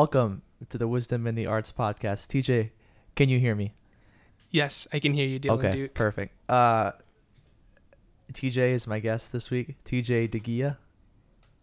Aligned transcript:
Welcome 0.00 0.42
to 0.68 0.76
the 0.76 0.86
Wisdom 0.86 1.26
in 1.26 1.36
the 1.36 1.46
Arts 1.46 1.72
podcast. 1.72 2.28
TJ, 2.28 2.68
can 3.14 3.30
you 3.30 3.38
hear 3.40 3.54
me? 3.54 3.72
Yes, 4.50 4.86
I 4.92 4.98
can 4.98 5.14
hear 5.14 5.26
you, 5.26 5.40
Dylan 5.40 5.52
okay, 5.52 5.70
Duke. 5.70 5.94
perfect. 5.94 6.34
Uh, 6.50 6.92
TJ 8.30 8.74
is 8.74 8.86
my 8.86 8.98
guest 9.00 9.32
this 9.32 9.50
week. 9.50 9.74
TJ 9.86 10.28
DeGia, 10.28 10.76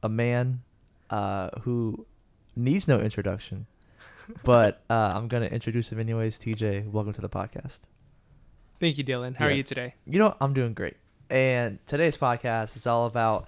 a 0.02 0.10
man 0.10 0.64
uh, 1.12 1.52
who 1.62 2.08
needs 2.56 2.88
no 2.88 3.00
introduction, 3.00 3.68
but 4.44 4.82
uh, 4.90 5.14
I'm 5.16 5.28
gonna 5.28 5.46
introduce 5.46 5.92
him 5.92 6.00
anyways. 6.00 6.40
TJ, 6.40 6.90
welcome 6.90 7.14
to 7.14 7.22
the 7.22 7.30
podcast. 7.30 7.82
Thank 8.80 8.98
you, 8.98 9.04
Dylan. 9.04 9.36
How 9.36 9.46
Yeah. 9.46 9.52
are 9.52 9.56
you 9.58 9.62
today? 9.64 9.94
You 10.08 10.18
know, 10.18 10.36
I'm 10.42 10.56
doing 10.56 10.74
great. 10.74 10.98
And 11.30 11.78
today's 11.86 12.18
podcast 12.18 12.78
is 12.78 12.88
all 12.88 13.06
about 13.06 13.48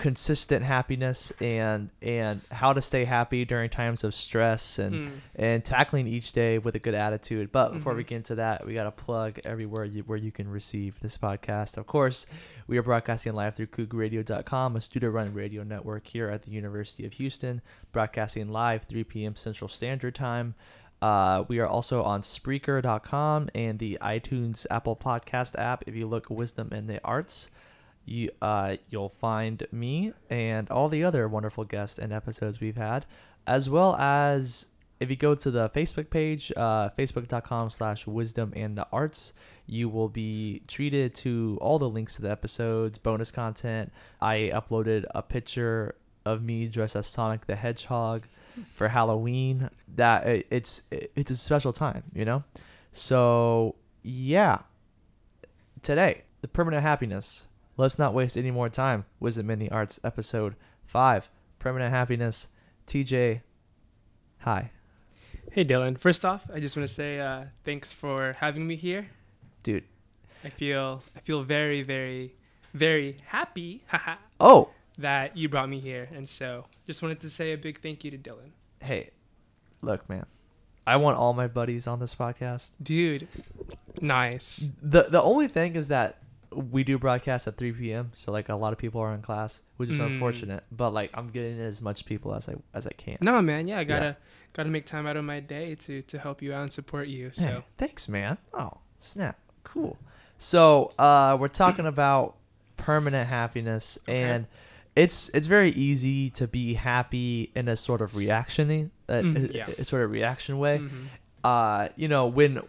consistent 0.00 0.64
happiness 0.64 1.30
and 1.42 1.90
and 2.00 2.40
how 2.50 2.72
to 2.72 2.80
stay 2.80 3.04
happy 3.04 3.44
during 3.44 3.68
times 3.68 4.02
of 4.02 4.14
stress 4.14 4.78
and 4.78 4.94
Mm. 4.94 5.10
and 5.36 5.64
tackling 5.64 6.06
each 6.06 6.32
day 6.32 6.56
with 6.58 6.74
a 6.74 6.78
good 6.78 6.94
attitude. 6.94 7.52
But 7.52 7.74
before 7.74 7.94
we 7.94 8.02
Mhm. 8.02 8.06
get 8.08 8.16
into 8.16 8.34
that, 8.36 8.66
we 8.66 8.72
got 8.72 8.84
to 8.84 8.90
plug 8.92 9.38
everywhere 9.44 9.84
you, 9.84 10.02
where 10.04 10.16
you 10.16 10.32
can 10.32 10.48
receive 10.48 10.98
this 11.00 11.18
podcast. 11.18 11.76
Of 11.76 11.86
course, 11.86 12.26
we 12.66 12.78
are 12.78 12.82
broadcasting 12.82 13.34
live 13.34 13.56
through 13.56 13.66
cougarradio.com, 13.66 14.74
a 14.76 14.80
student-run 14.80 15.34
radio 15.34 15.62
network 15.64 16.06
here 16.06 16.30
at 16.30 16.44
the 16.44 16.50
University 16.50 17.04
of 17.04 17.12
Houston, 17.14 17.60
broadcasting 17.92 18.48
live 18.48 18.84
3 18.84 19.04
p.m. 19.04 19.36
Central 19.36 19.68
Standard 19.68 20.14
Time. 20.14 20.54
Uh, 21.02 21.44
we 21.48 21.58
are 21.58 21.66
also 21.66 22.02
on 22.02 22.22
Spreaker.com 22.22 23.48
and 23.54 23.78
the 23.78 23.98
iTunes 24.00 24.66
Apple 24.70 24.96
Podcast 24.96 25.58
app. 25.58 25.84
If 25.86 25.94
you 25.94 26.06
look 26.06 26.28
Wisdom 26.30 26.70
in 26.72 26.86
the 26.86 27.00
Arts, 27.04 27.50
you 28.04 28.30
uh, 28.42 28.76
you'll 28.88 29.08
find 29.08 29.66
me 29.72 30.12
and 30.28 30.70
all 30.70 30.88
the 30.88 31.04
other 31.04 31.28
wonderful 31.28 31.64
guests 31.64 31.98
and 31.98 32.12
episodes 32.12 32.60
we've 32.60 32.76
had, 32.76 33.06
as 33.46 33.68
well 33.68 33.96
as 33.96 34.66
if 35.00 35.08
you 35.08 35.16
go 35.16 35.34
to 35.34 35.50
the 35.50 35.70
Facebook 35.70 36.10
page, 36.10 36.52
uh, 36.56 36.90
facebook.com 36.90 37.70
slash 37.70 38.06
wisdom 38.06 38.52
and 38.54 38.76
the 38.76 38.86
arts, 38.92 39.32
you 39.66 39.88
will 39.88 40.10
be 40.10 40.62
treated 40.68 41.14
to 41.14 41.56
all 41.60 41.78
the 41.78 41.88
links 41.88 42.16
to 42.16 42.22
the 42.22 42.30
episodes, 42.30 42.98
bonus 42.98 43.30
content. 43.30 43.90
I 44.20 44.50
uploaded 44.52 45.06
a 45.14 45.22
picture 45.22 45.94
of 46.26 46.42
me 46.42 46.66
dressed 46.66 46.96
as 46.96 47.06
Sonic 47.06 47.46
the 47.46 47.56
Hedgehog 47.56 48.26
for 48.74 48.88
Halloween. 48.88 49.70
That 49.94 50.26
it, 50.26 50.46
it's 50.50 50.82
it, 50.90 51.12
it's 51.16 51.30
a 51.30 51.36
special 51.36 51.72
time, 51.72 52.02
you 52.14 52.26
know. 52.26 52.44
So 52.92 53.76
yeah, 54.02 54.58
today 55.82 56.24
the 56.42 56.48
permanent 56.48 56.82
happiness. 56.82 57.46
Let's 57.80 57.98
not 57.98 58.12
waste 58.12 58.36
any 58.36 58.50
more 58.50 58.68
time. 58.68 59.06
Wisdom 59.20 59.48
in 59.50 59.58
the 59.58 59.70
Arts, 59.70 59.98
episode 60.04 60.54
five, 60.86 61.30
permanent 61.58 61.90
happiness. 61.94 62.48
TJ, 62.86 63.40
hi, 64.40 64.70
Hey, 65.50 65.64
Dylan. 65.64 65.98
First 65.98 66.26
off, 66.26 66.44
I 66.52 66.60
just 66.60 66.76
want 66.76 66.86
to 66.86 66.94
say 66.94 67.18
uh, 67.20 67.44
thanks 67.64 67.90
for 67.90 68.34
having 68.34 68.66
me 68.66 68.76
here. 68.76 69.06
dude. 69.62 69.84
I 70.44 70.50
feel 70.50 71.02
I 71.16 71.20
feel 71.20 71.42
very, 71.42 71.82
very, 71.82 72.34
very 72.74 73.16
happy 73.26 73.82
haha, 73.86 74.16
Oh, 74.38 74.68
that 74.98 75.34
you 75.34 75.48
brought 75.48 75.70
me 75.70 75.80
here, 75.80 76.06
and 76.14 76.28
so 76.28 76.66
just 76.86 77.00
wanted 77.00 77.20
to 77.22 77.30
say 77.30 77.52
a 77.54 77.56
big 77.56 77.80
thank 77.80 78.04
you 78.04 78.10
to 78.10 78.18
Dylan. 78.18 78.50
hey, 78.82 79.08
look, 79.80 80.06
man. 80.06 80.26
I 80.86 80.96
want 80.96 81.16
all 81.16 81.32
my 81.32 81.46
buddies 81.46 81.86
on 81.86 81.98
this 81.98 82.14
podcast. 82.14 82.72
Dude, 82.82 83.26
nice. 84.02 84.68
the 84.82 85.04
The 85.04 85.22
only 85.22 85.48
thing 85.48 85.76
is 85.76 85.88
that 85.88 86.18
we 86.52 86.82
do 86.84 86.98
broadcast 86.98 87.46
at 87.46 87.56
3 87.56 87.72
p.m. 87.72 88.12
So 88.16 88.32
like 88.32 88.48
a 88.48 88.54
lot 88.54 88.72
of 88.72 88.78
people 88.78 89.00
are 89.00 89.14
in 89.14 89.22
class, 89.22 89.62
which 89.76 89.90
is 89.90 89.98
Mm. 90.00 90.06
unfortunate. 90.06 90.64
But 90.72 90.90
like 90.92 91.10
I'm 91.14 91.28
getting 91.30 91.60
as 91.60 91.80
much 91.80 92.04
people 92.04 92.34
as 92.34 92.48
I 92.48 92.54
as 92.74 92.86
I 92.86 92.92
can. 92.92 93.18
No, 93.20 93.40
man. 93.42 93.66
Yeah, 93.68 93.78
I 93.78 93.84
gotta 93.84 94.16
gotta 94.52 94.68
make 94.68 94.84
time 94.86 95.06
out 95.06 95.16
of 95.16 95.24
my 95.24 95.40
day 95.40 95.74
to 95.76 96.02
to 96.02 96.18
help 96.18 96.42
you 96.42 96.52
out 96.52 96.62
and 96.62 96.72
support 96.72 97.08
you. 97.08 97.30
So 97.32 97.48
Hey, 97.48 97.64
thanks, 97.78 98.08
man. 98.08 98.36
Oh, 98.52 98.78
snap. 98.98 99.38
Cool. 99.64 99.96
So, 100.38 100.90
uh, 100.98 101.36
we're 101.38 101.48
talking 101.48 101.86
about 101.86 102.36
permanent 102.78 103.28
happiness, 103.28 103.98
Okay. 104.08 104.22
and 104.22 104.46
it's 104.96 105.28
it's 105.34 105.46
very 105.46 105.70
easy 105.72 106.30
to 106.30 106.48
be 106.48 106.74
happy 106.74 107.52
in 107.54 107.68
a 107.68 107.76
sort 107.76 108.00
of 108.00 108.16
reactioning, 108.16 108.90
uh, 109.08 109.22
a- 109.22 109.22
yeah. 109.54 109.66
a 109.78 109.84
sort 109.84 110.02
of 110.02 110.10
reaction 110.10 110.58
way. 110.58 110.78
mhm. 110.78 111.06
Uh, 111.42 111.88
you 111.96 112.06
know, 112.08 112.26
when 112.26 112.60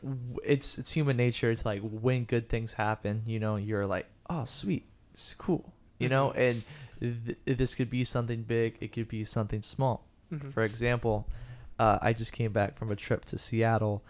it's 0.44 0.78
it's 0.78 0.92
human 0.92 1.18
nature 1.18 1.54
to 1.54 1.68
like 1.68 1.82
when 1.82 2.24
good 2.26 2.48
things 2.50 2.74
happen, 2.74 3.22
you 3.26 3.40
know, 3.40 3.58
you're 3.58 3.86
like, 3.86 4.06
oh, 4.30 4.46
sweet, 4.46 4.86
it's 5.14 5.36
cool, 5.38 5.74
you 6.00 6.08
know, 6.08 6.32
Mhm. 6.36 6.64
and 7.02 7.26
th- 7.46 7.58
this 7.58 7.76
could 7.76 7.90
be 7.90 8.04
something 8.06 8.44
big, 8.44 8.78
it 8.80 8.94
could 8.94 9.10
be 9.10 9.26
something 9.26 9.62
small. 9.62 10.08
Mhm. 10.32 10.54
For 10.54 10.64
example, 10.64 11.28
uh, 11.80 12.00
I 12.02 12.14
just 12.14 12.32
came 12.32 12.54
back 12.54 12.78
from 12.78 12.92
a 12.92 12.96
trip 12.96 13.26
to 13.26 13.38
Seattle 13.38 14.04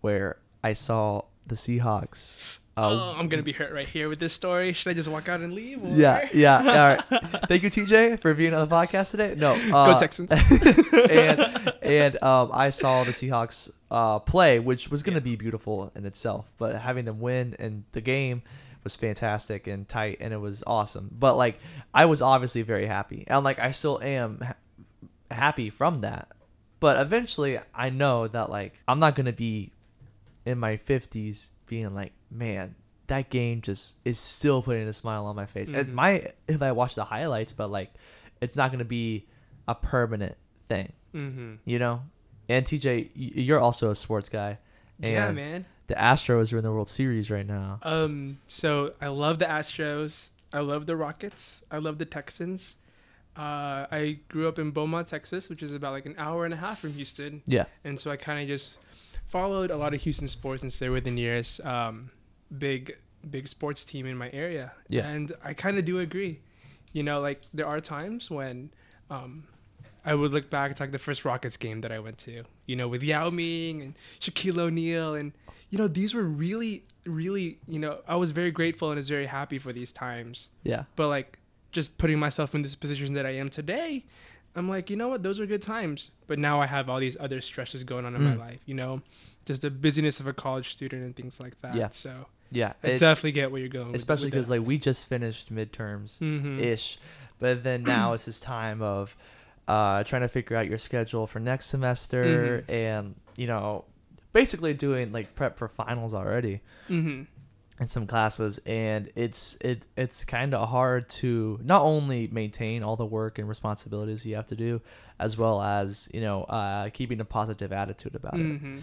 where 0.00 0.36
I 0.62 0.74
saw 0.74 1.22
the 1.46 1.56
Seahawks. 1.56 2.58
Uh, 2.76 2.88
oh, 2.90 3.14
I'm 3.18 3.28
gonna 3.28 3.42
be 3.42 3.52
hurt 3.52 3.72
right 3.72 3.88
here 3.88 4.08
with 4.08 4.18
this 4.18 4.32
story. 4.32 4.72
Should 4.72 4.90
I 4.90 4.94
just 4.94 5.08
walk 5.08 5.28
out 5.28 5.40
and 5.40 5.52
leave? 5.54 5.82
or- 5.82 5.88
Yeah, 5.94 6.28
yeah. 6.32 6.58
All 6.58 6.64
right. 6.64 7.04
Thank 7.48 7.62
you, 7.62 7.70
TJ, 7.70 8.20
for 8.20 8.34
being 8.34 8.52
on 8.54 8.68
the 8.68 8.74
podcast 8.74 9.10
today. 9.12 9.34
No, 9.36 9.52
uh, 9.72 9.92
Go 9.94 9.98
Texans. 9.98 10.30
and 11.10 11.72
and 11.82 12.22
um, 12.22 12.50
I 12.52 12.70
saw 12.70 13.04
the 13.04 13.12
Seahawks 13.12 13.70
uh, 13.94 14.18
play, 14.18 14.58
which 14.58 14.90
was 14.90 15.02
going 15.02 15.14
to 15.14 15.20
be 15.20 15.36
beautiful 15.36 15.92
in 15.94 16.04
itself. 16.04 16.50
But 16.58 16.74
having 16.76 17.04
them 17.04 17.20
win 17.20 17.54
and 17.58 17.84
the 17.92 18.00
game 18.00 18.42
was 18.82 18.96
fantastic 18.96 19.66
and 19.66 19.88
tight, 19.88 20.18
and 20.20 20.34
it 20.34 20.36
was 20.36 20.64
awesome. 20.66 21.08
But 21.18 21.36
like, 21.36 21.58
I 21.94 22.04
was 22.06 22.20
obviously 22.20 22.62
very 22.62 22.86
happy, 22.86 23.24
and 23.26 23.44
like, 23.44 23.58
I 23.58 23.70
still 23.70 24.00
am 24.02 24.40
ha- 24.40 24.54
happy 25.30 25.70
from 25.70 26.00
that. 26.02 26.28
But 26.80 27.00
eventually, 27.00 27.58
I 27.74 27.88
know 27.90 28.28
that 28.28 28.50
like, 28.50 28.74
I'm 28.88 28.98
not 28.98 29.14
going 29.14 29.26
to 29.26 29.32
be 29.32 29.72
in 30.44 30.58
my 30.58 30.76
50s 30.76 31.48
being 31.66 31.94
like, 31.94 32.12
man. 32.30 32.74
That 33.08 33.28
game 33.28 33.60
just 33.60 33.96
is 34.06 34.18
still 34.18 34.62
putting 34.62 34.88
a 34.88 34.92
smile 34.94 35.26
on 35.26 35.36
my 35.36 35.44
face. 35.44 35.68
It 35.68 35.88
Mhm. 35.88 35.92
might 35.92 36.34
if 36.48 36.62
I 36.62 36.72
watch 36.72 36.94
the 36.94 37.04
highlights, 37.04 37.52
but 37.52 37.70
like, 37.70 37.92
it's 38.40 38.56
not 38.56 38.70
gonna 38.72 38.86
be 38.86 39.26
a 39.68 39.74
permanent 39.74 40.36
thing 40.70 40.90
mm-hmm. 41.14 41.54
you 41.66 41.78
know. 41.78 42.00
And 42.48 42.64
TJ, 42.64 43.10
you're 43.14 43.60
also 43.60 43.90
a 43.90 43.94
sports 43.94 44.28
guy. 44.28 44.58
Yeah, 45.00 45.30
man. 45.32 45.64
The 45.86 45.94
Astros 45.94 46.52
are 46.52 46.58
in 46.58 46.64
the 46.64 46.72
World 46.72 46.88
Series 46.88 47.30
right 47.30 47.46
now. 47.46 47.78
Um, 47.82 48.38
so 48.48 48.94
I 49.00 49.08
love 49.08 49.38
the 49.38 49.44
Astros. 49.46 50.30
I 50.52 50.60
love 50.60 50.86
the 50.86 50.96
Rockets. 50.96 51.62
I 51.70 51.78
love 51.78 51.98
the 51.98 52.04
Texans. 52.04 52.76
Uh, 53.36 53.86
I 53.90 54.18
grew 54.28 54.46
up 54.46 54.58
in 54.60 54.70
Beaumont, 54.70 55.08
Texas, 55.08 55.48
which 55.48 55.62
is 55.62 55.72
about 55.72 55.92
like 55.92 56.06
an 56.06 56.14
hour 56.18 56.44
and 56.44 56.54
a 56.54 56.56
half 56.56 56.80
from 56.80 56.92
Houston, 56.92 57.42
Yeah. 57.46 57.64
and 57.82 57.98
so 57.98 58.10
I 58.12 58.16
kind 58.16 58.40
of 58.40 58.46
just 58.46 58.78
followed 59.26 59.72
a 59.72 59.76
lot 59.76 59.92
of 59.92 60.00
Houston 60.02 60.28
sports 60.28 60.60
since 60.60 60.78
they 60.78 60.88
were 60.88 61.00
the 61.00 61.10
nearest 61.10 61.60
um, 61.64 62.10
big 62.58 62.96
big 63.30 63.48
sports 63.48 63.84
team 63.84 64.06
in 64.06 64.16
my 64.16 64.30
area. 64.32 64.70
Yeah. 64.88 65.08
and 65.08 65.32
I 65.42 65.52
kind 65.54 65.78
of 65.78 65.84
do 65.84 65.98
agree. 65.98 66.40
You 66.92 67.02
know, 67.02 67.20
like 67.20 67.40
there 67.52 67.66
are 67.66 67.80
times 67.80 68.30
when 68.30 68.70
um, 69.10 69.44
I 70.04 70.14
would 70.14 70.32
look 70.32 70.50
back 70.50 70.74
to 70.76 70.82
like 70.82 70.92
the 70.92 70.98
first 70.98 71.24
Rockets 71.24 71.56
game 71.56 71.80
that 71.82 71.92
I 71.92 71.98
went 71.98 72.18
to. 72.18 72.44
You 72.66 72.76
know, 72.76 72.88
with 72.88 73.02
Yao 73.02 73.30
Ming 73.30 73.82
and 73.82 73.94
Shaquille 74.20 74.58
O'Neal, 74.58 75.14
and 75.14 75.32
you 75.70 75.78
know 75.78 75.88
these 75.88 76.14
were 76.14 76.22
really, 76.24 76.84
really. 77.06 77.58
You 77.66 77.78
know, 77.78 78.00
I 78.06 78.16
was 78.16 78.30
very 78.32 78.50
grateful 78.50 78.90
and 78.90 78.98
was 78.98 79.08
very 79.08 79.26
happy 79.26 79.58
for 79.58 79.72
these 79.72 79.92
times. 79.92 80.50
Yeah. 80.62 80.84
But 80.96 81.08
like, 81.08 81.38
just 81.72 81.96
putting 81.98 82.18
myself 82.18 82.54
in 82.54 82.62
this 82.62 82.74
position 82.74 83.14
that 83.14 83.26
I 83.26 83.30
am 83.36 83.48
today, 83.48 84.04
I'm 84.54 84.68
like, 84.68 84.90
you 84.90 84.96
know 84.96 85.08
what? 85.08 85.22
Those 85.22 85.40
are 85.40 85.46
good 85.46 85.62
times. 85.62 86.10
But 86.26 86.38
now 86.38 86.60
I 86.60 86.66
have 86.66 86.88
all 86.88 87.00
these 87.00 87.16
other 87.18 87.40
stresses 87.40 87.82
going 87.84 88.04
on 88.04 88.14
in 88.14 88.20
Mm. 88.22 88.36
my 88.36 88.44
life. 88.46 88.60
You 88.66 88.74
know, 88.74 89.00
just 89.46 89.62
the 89.62 89.70
busyness 89.70 90.20
of 90.20 90.26
a 90.26 90.32
college 90.32 90.72
student 90.72 91.02
and 91.02 91.16
things 91.16 91.40
like 91.40 91.60
that. 91.62 91.74
Yeah. 91.74 91.88
So 91.90 92.26
Yeah. 92.50 92.74
I 92.84 92.88
It- 92.88 92.98
definitely 92.98 93.32
get 93.32 93.50
where 93.50 93.58
you're 93.60 93.68
going. 93.68 93.94
especially 93.96 94.30
because 94.30 94.48
like 94.50 94.60
we 94.60 94.78
just 94.78 95.08
finished 95.08 95.52
midterms 95.52 96.18
Mhm. 96.20 96.60
ish, 96.60 96.98
but 97.40 97.64
then 97.64 97.82
now 97.82 98.12
it's 98.12 98.26
this 98.26 98.38
time 98.38 98.80
of 98.80 99.16
uh, 99.68 100.04
trying 100.04 100.22
to 100.22 100.28
figure 100.28 100.56
out 100.56 100.68
your 100.68 100.78
schedule 100.78 101.26
for 101.26 101.40
next 101.40 101.66
semester 101.66 102.62
Mhm. 102.68 102.72
and 102.74 103.14
you 103.36 103.46
know 103.46 103.84
basically 104.32 104.74
doing 104.74 105.12
like 105.12 105.34
prep 105.34 105.56
for 105.56 105.68
finals 105.68 106.12
already 106.14 106.60
Mhm. 106.88 107.26
in 107.80 107.86
some 107.86 108.06
classes 108.06 108.58
and 108.66 109.10
it's 109.16 109.56
it 109.60 109.86
it's 109.96 110.24
kind 110.24 110.54
of 110.54 110.68
hard 110.68 111.08
to 111.08 111.58
not 111.64 111.82
only 111.82 112.28
maintain 112.28 112.82
all 112.82 112.96
the 112.96 113.06
work 113.06 113.38
and 113.38 113.48
responsibilities 113.48 114.24
you 114.26 114.34
have 114.36 114.46
to 114.46 114.56
do 114.56 114.80
as 115.18 115.36
well 115.36 115.62
as 115.62 116.08
you 116.12 116.20
know 116.20 116.44
uh, 116.44 116.88
keeping 116.90 117.20
a 117.20 117.24
positive 117.24 117.72
attitude 117.72 118.14
about 118.14 118.34
it 118.34 118.62
Mhm. 118.62 118.80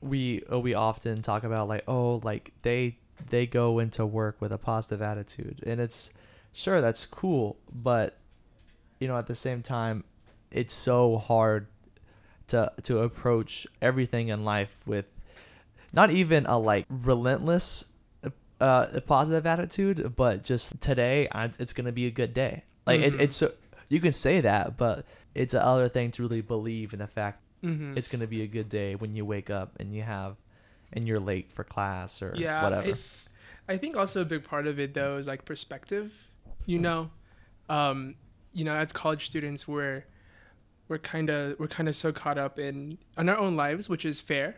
we 0.00 0.42
uh, 0.52 0.58
we 0.58 0.74
often 0.74 1.22
talk 1.22 1.44
about 1.44 1.68
like 1.68 1.84
oh 1.88 2.20
like 2.24 2.52
they 2.62 2.96
they 3.30 3.46
go 3.46 3.78
into 3.78 4.04
work 4.06 4.40
with 4.40 4.52
a 4.52 4.58
positive 4.58 5.02
attitude 5.02 5.62
and 5.66 5.80
it's 5.80 6.10
sure 6.52 6.80
that's 6.80 7.06
cool 7.06 7.56
but 7.72 8.18
you 9.00 9.08
know 9.08 9.16
at 9.18 9.26
the 9.26 9.34
same 9.34 9.62
time 9.62 10.04
it's 10.50 10.74
so 10.74 11.18
hard 11.18 11.66
to 12.48 12.70
to 12.82 12.98
approach 13.00 13.66
everything 13.82 14.28
in 14.28 14.44
life 14.44 14.70
with 14.86 15.06
not 15.92 16.10
even 16.10 16.46
a 16.46 16.58
like 16.58 16.86
relentless 16.88 17.84
uh 18.60 18.86
a 18.92 19.00
positive 19.00 19.46
attitude 19.46 20.14
but 20.16 20.42
just 20.42 20.80
today 20.80 21.28
I, 21.32 21.50
it's 21.58 21.72
gonna 21.72 21.92
be 21.92 22.06
a 22.06 22.10
good 22.10 22.32
day 22.34 22.64
like 22.86 23.00
Mhm. 23.00 23.04
it, 23.04 23.20
it's 23.20 23.36
so 23.36 23.52
you 23.88 24.00
can 24.00 24.12
say 24.12 24.40
that 24.40 24.76
but 24.76 25.04
it's 25.34 25.52
another 25.54 25.88
thing 25.88 26.10
to 26.12 26.22
really 26.22 26.40
believe 26.40 26.92
in 26.92 26.98
the 27.00 27.06
fact 27.06 27.40
Mm-hmm. 27.64 27.96
it's 27.96 28.06
gonna 28.06 28.26
be 28.26 28.42
a 28.42 28.46
good 28.46 28.68
day 28.68 28.94
when 28.94 29.16
you 29.16 29.24
wake 29.24 29.48
up 29.50 29.72
and 29.80 29.92
you 29.94 30.02
have 30.02 30.36
and 30.92 31.06
you're 31.08 31.18
late 31.18 31.50
for 31.50 31.64
class 31.64 32.22
or 32.22 32.32
yeah 32.36 32.62
whatever. 32.62 32.90
it- 32.90 32.98
i 33.68 33.76
think 33.76 33.96
also 33.96 34.20
a 34.20 34.24
big 34.24 34.44
part 34.44 34.66
of 34.68 34.78
it 34.78 34.94
though 34.94 35.16
is 35.16 35.26
like 35.26 35.44
perspective 35.44 36.12
you 36.66 36.78
know 36.78 37.10
um 37.68 38.14
you 38.58 38.64
know 38.66 38.74
as 38.74 38.90
college 39.02 39.24
students 39.32 39.60
we're 39.68 39.98
we're 40.88 40.98
kind 41.14 41.28
of 41.30 41.58
we're 41.60 41.68
kind 41.78 41.88
of 41.90 41.94
so 41.96 42.08
caught 42.22 42.38
up 42.38 42.58
in 42.58 42.96
on 43.18 43.28
our 43.28 43.38
own 43.44 43.54
lives 43.64 43.88
which 43.92 44.04
is 44.04 44.16
fair 44.30 44.48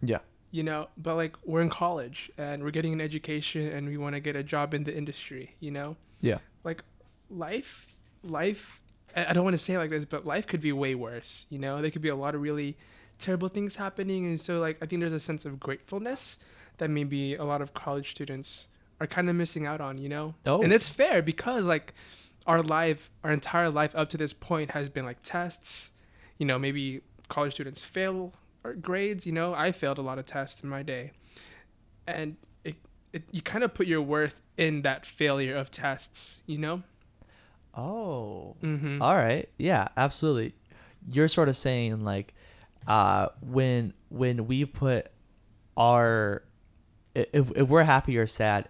yeah. 0.00 0.18
you 0.50 0.62
know 0.68 0.80
but 0.96 1.14
like 1.22 1.34
we're 1.44 1.62
in 1.62 1.68
college 1.84 2.18
and 2.38 2.62
we're 2.64 2.70
getting 2.78 2.92
an 2.98 3.00
education 3.00 3.64
and 3.74 3.82
we 3.92 3.96
want 4.04 4.14
to 4.14 4.20
get 4.20 4.34
a 4.36 4.42
job 4.54 4.74
in 4.74 4.82
the 4.84 4.94
industry 5.02 5.44
you 5.60 5.70
know 5.70 5.88
Yeah. 6.30 6.38
like 6.64 6.80
life 7.30 7.72
life 8.38 8.80
i 9.16 9.26
I 9.30 9.32
don't 9.34 9.44
want 9.48 9.54
to 9.60 9.64
say 9.66 9.72
it 9.74 9.78
like 9.84 9.90
this 9.90 10.04
but 10.14 10.20
life 10.34 10.46
could 10.50 10.62
be 10.68 10.72
way 10.84 10.94
worse 11.06 11.32
you 11.50 11.58
know 11.64 11.74
there 11.82 11.90
could 11.94 12.02
be 12.08 12.14
a 12.18 12.20
lot 12.24 12.32
of 12.36 12.40
really 12.48 12.70
terrible 13.18 13.48
things 13.56 13.72
happening 13.76 14.20
and 14.30 14.40
so 14.46 14.52
like 14.66 14.76
i 14.82 14.86
think 14.86 14.98
there's 15.02 15.18
a 15.22 15.26
sense 15.30 15.42
of 15.48 15.52
gratefulness 15.66 16.22
that 16.78 16.88
maybe 16.98 17.22
a 17.44 17.46
lot 17.52 17.60
of 17.64 17.68
college 17.84 18.08
students 18.16 18.68
are 19.00 19.06
kind 19.16 19.28
of 19.30 19.34
missing 19.42 19.64
out 19.70 19.80
on 19.88 19.94
you 20.04 20.08
know 20.14 20.26
Oh. 20.50 20.62
and 20.64 20.72
it's 20.76 20.88
fair 20.88 21.18
because 21.32 21.64
like 21.76 21.88
our 22.46 22.62
life 22.62 23.10
our 23.24 23.32
entire 23.32 23.70
life 23.70 23.94
up 23.94 24.08
to 24.10 24.16
this 24.16 24.32
point 24.32 24.70
has 24.70 24.88
been 24.88 25.04
like 25.04 25.18
tests 25.22 25.92
you 26.38 26.46
know 26.46 26.58
maybe 26.58 27.00
college 27.28 27.52
students 27.54 27.82
fail 27.82 28.32
grades 28.80 29.26
you 29.26 29.32
know 29.32 29.54
i 29.54 29.72
failed 29.72 29.98
a 29.98 30.02
lot 30.02 30.18
of 30.18 30.26
tests 30.26 30.62
in 30.62 30.68
my 30.68 30.82
day 30.82 31.12
and 32.06 32.36
it, 32.64 32.74
it 33.12 33.22
you 33.32 33.42
kind 33.42 33.64
of 33.64 33.72
put 33.74 33.86
your 33.86 34.02
worth 34.02 34.34
in 34.56 34.82
that 34.82 35.06
failure 35.06 35.56
of 35.56 35.70
tests 35.70 36.42
you 36.46 36.58
know 36.58 36.82
Oh. 37.74 38.56
mm-hmm. 38.62 39.00
All 39.00 39.16
right. 39.16 39.48
Yeah, 39.56 39.88
absolutely. 39.96 40.54
You're 41.10 41.28
sort 41.28 41.48
of 41.48 41.56
saying 41.56 42.04
like 42.04 42.34
uh 42.86 43.28
when 43.40 43.94
when 44.08 44.46
we 44.46 44.64
put 44.64 45.10
our 45.76 46.42
if 47.14 47.50
if 47.56 47.68
we're 47.68 47.84
happy 47.84 48.18
or 48.18 48.26
sad 48.26 48.68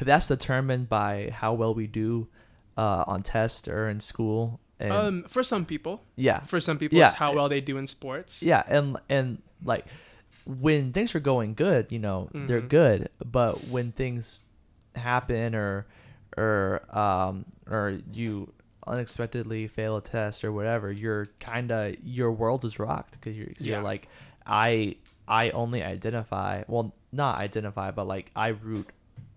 that's 0.00 0.26
determined 0.26 0.88
by 0.88 1.30
how 1.32 1.54
well 1.54 1.72
we 1.74 1.86
do 1.86 2.28
uh 2.76 3.04
on 3.06 3.22
test 3.22 3.68
or 3.68 3.88
in 3.88 4.00
school 4.00 4.60
and 4.80 4.92
um 4.92 5.24
for 5.28 5.42
some 5.42 5.64
people 5.64 6.02
yeah 6.16 6.40
for 6.40 6.58
some 6.60 6.78
people 6.78 6.98
Yeah. 6.98 7.06
it's 7.06 7.14
how 7.14 7.32
well 7.34 7.48
they 7.48 7.60
do 7.60 7.78
in 7.78 7.86
sports 7.86 8.42
yeah 8.42 8.62
and 8.66 8.96
and 9.08 9.40
like 9.64 9.86
when 10.46 10.92
things 10.92 11.14
are 11.14 11.20
going 11.20 11.54
good 11.54 11.90
you 11.92 11.98
know 11.98 12.28
they're 12.34 12.60
Mhm. 12.60 12.68
good 12.68 13.08
but 13.24 13.66
when 13.68 13.92
things 13.92 14.42
happen 14.96 15.54
or 15.54 15.86
or 16.36 16.82
um 16.96 17.44
or 17.70 17.98
you 18.12 18.52
unexpectedly 18.86 19.66
fail 19.66 19.96
a 19.96 20.02
test 20.02 20.44
or 20.44 20.52
whatever 20.52 20.92
you're 20.92 21.28
kind 21.40 21.70
of 21.72 21.96
your 22.04 22.30
world 22.30 22.64
is 22.64 22.78
rocked 22.78 23.12
because 23.12 23.36
you're, 23.36 23.46
'cause 23.46 23.64
you're 23.66 23.82
like 23.82 24.08
i 24.46 24.94
i 25.26 25.50
only 25.50 25.82
identify 25.82 26.62
well 26.68 26.94
not 27.12 27.38
identify 27.38 27.90
but 27.90 28.06
like 28.06 28.30
i 28.36 28.48
root 28.48 28.86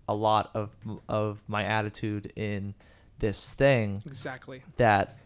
a 0.08 0.14
lot 0.14 0.50
of 0.54 0.70
of 1.08 1.40
my 1.48 1.64
attitude 1.64 2.30
in 2.36 2.74
this 3.18 3.52
thing 3.54 4.02
exactly 4.06 4.62
that 4.76 5.16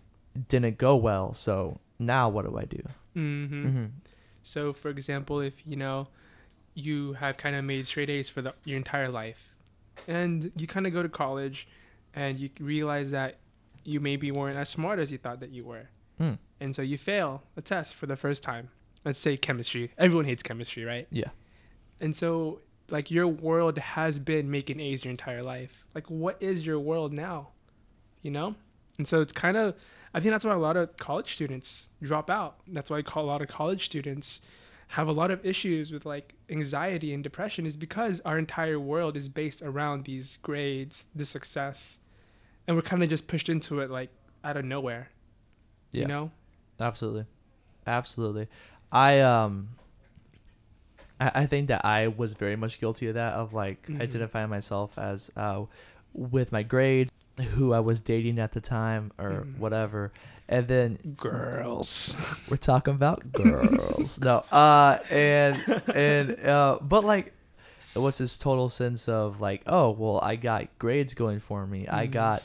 didn't 0.49 0.79
go 0.79 0.97
well 0.97 1.33
so 1.33 1.79
now 1.99 2.29
what 2.29 2.45
do 2.47 2.57
i 2.59 2.65
do 2.65 2.83
mm-hmm. 3.17 3.67
mm-hmm. 3.67 3.85
so 4.43 4.73
for 4.73 4.89
example 4.89 5.41
if 5.41 5.55
you 5.67 5.77
know 5.77 6.09
you 6.75 7.13
have 7.15 7.37
kind 7.37 7.55
of 7.55 7.65
made 7.65 7.87
straight 7.87 8.09
a's 8.09 8.29
for 8.29 8.41
the, 8.43 8.55
your 8.65 8.77
entire 8.77 9.09
life 9.09 9.51
and 10.09 10.51
you 10.57 10.67
kind 10.67 10.87
of 10.87 10.93
go 10.93 11.03
to 11.03 11.09
college 11.09 11.69
and 12.15 12.39
you 12.41 12.49
realize 12.61 13.11
that 13.11 13.37
you 13.85 14.01
maybe 14.01 14.31
weren't 14.31 14.57
as 14.57 14.69
smart 14.69 14.99
as 14.99 15.11
you 15.13 15.19
thought 15.19 15.41
that 15.41 15.51
you 15.51 15.65
were 15.65 15.89
Mm. 16.21 16.39
and 16.61 16.75
so 16.77 16.83
you 16.83 16.99
fail 16.99 17.43
a 17.57 17.63
test 17.63 17.95
for 17.95 18.07
the 18.07 18.17
first 18.17 18.43
time 18.43 18.69
let's 19.05 19.19
say 19.19 19.37
chemistry 19.37 19.91
everyone 19.99 20.27
hates 20.27 20.43
chemistry 20.43 20.85
right 20.85 21.07
yeah 21.11 21.31
And 22.01 22.15
so, 22.15 22.61
like, 22.91 23.11
your 23.11 23.27
world 23.29 23.79
has 23.79 24.19
been 24.19 24.51
making 24.51 24.81
A's 24.81 25.05
your 25.05 25.11
entire 25.13 25.43
life. 25.43 25.85
Like, 25.95 26.11
what 26.11 26.37
is 26.41 26.67
your 26.67 26.81
world 26.81 27.13
now? 27.13 27.49
You 28.23 28.31
know? 28.31 28.55
And 28.99 29.07
so, 29.09 29.21
it's 29.21 29.33
kind 29.33 29.57
of, 29.57 29.75
I 30.15 30.21
think 30.21 30.33
that's 30.33 30.45
why 30.45 30.53
a 30.53 30.59
lot 30.59 30.77
of 30.77 30.97
college 30.97 31.35
students 31.35 31.89
drop 32.03 32.31
out. 32.31 32.57
That's 32.69 32.91
why 32.91 32.99
I 32.99 33.03
call 33.03 33.25
a 33.25 33.27
lot 33.27 33.43
of 33.43 33.49
college 33.49 33.85
students 33.87 34.41
have 34.89 35.09
a 35.09 35.13
lot 35.13 35.31
of 35.31 35.45
issues 35.47 35.91
with 35.91 36.05
like 36.05 36.35
anxiety 36.51 37.15
and 37.15 37.23
depression, 37.23 37.65
is 37.67 37.77
because 37.77 38.21
our 38.21 38.39
entire 38.39 38.79
world 38.79 39.17
is 39.17 39.29
based 39.29 39.63
around 39.63 40.05
these 40.05 40.37
grades, 40.39 41.07
the 41.15 41.25
success. 41.25 41.99
And 42.67 42.77
we're 42.77 42.83
kind 42.83 43.03
of 43.03 43.09
just 43.09 43.27
pushed 43.27 43.49
into 43.49 43.81
it, 43.81 43.91
like, 43.91 44.11
out 44.45 44.57
of 44.57 44.65
nowhere. 44.65 45.09
Yeah. 45.93 46.03
You 46.03 46.09
know? 46.09 46.31
Absolutely, 46.79 47.25
absolutely. 47.87 48.49
I 48.91 49.21
um, 49.21 49.69
I, 51.21 51.31
I 51.43 51.47
think 51.47 51.69
that 51.69 51.85
I 51.85 52.09
was 52.09 52.35
very 52.35 52.57
much 52.57 52.79
guilty 52.81 53.09
of 53.09 53.15
that 53.15 53.35
of 53.35 53.55
like 53.55 53.87
Mhm. 53.87 54.03
identifying 54.03 54.51
myself 54.51 54.99
as 54.99 55.31
uh, 55.37 55.65
with 56.13 56.53
my 56.53 56.63
grades, 56.63 57.11
who 57.43 57.73
I 57.73 57.81
was 57.81 58.01
dating 58.01 58.39
at 58.39 58.53
the 58.53 58.61
time 58.61 59.13
or 59.19 59.45
Mhm. 59.47 59.59
whatever, 59.59 60.13
and 60.49 60.67
then 60.69 61.17
Girls. 61.17 62.17
we're 62.49 62.57
talking 62.57 62.95
about 62.95 63.33
girls. 63.33 64.19
no, 64.21 64.39
uh, 64.53 64.99
and 65.11 65.63
and 65.95 66.41
uh, 66.47 66.79
but 66.81 67.05
like. 67.05 67.33
It 67.95 67.99
was 67.99 68.17
this 68.17 68.39
total 68.39 68.71
sense 68.71 69.07
of 69.07 69.43
like, 69.43 69.65
oh 69.67 69.91
well, 69.91 70.19
I 70.23 70.37
got 70.37 70.69
grades 70.79 71.13
going 71.13 71.41
for 71.41 71.67
me. 71.67 71.87
I 71.87 72.07
Mhm. 72.07 72.13
got, 72.13 72.43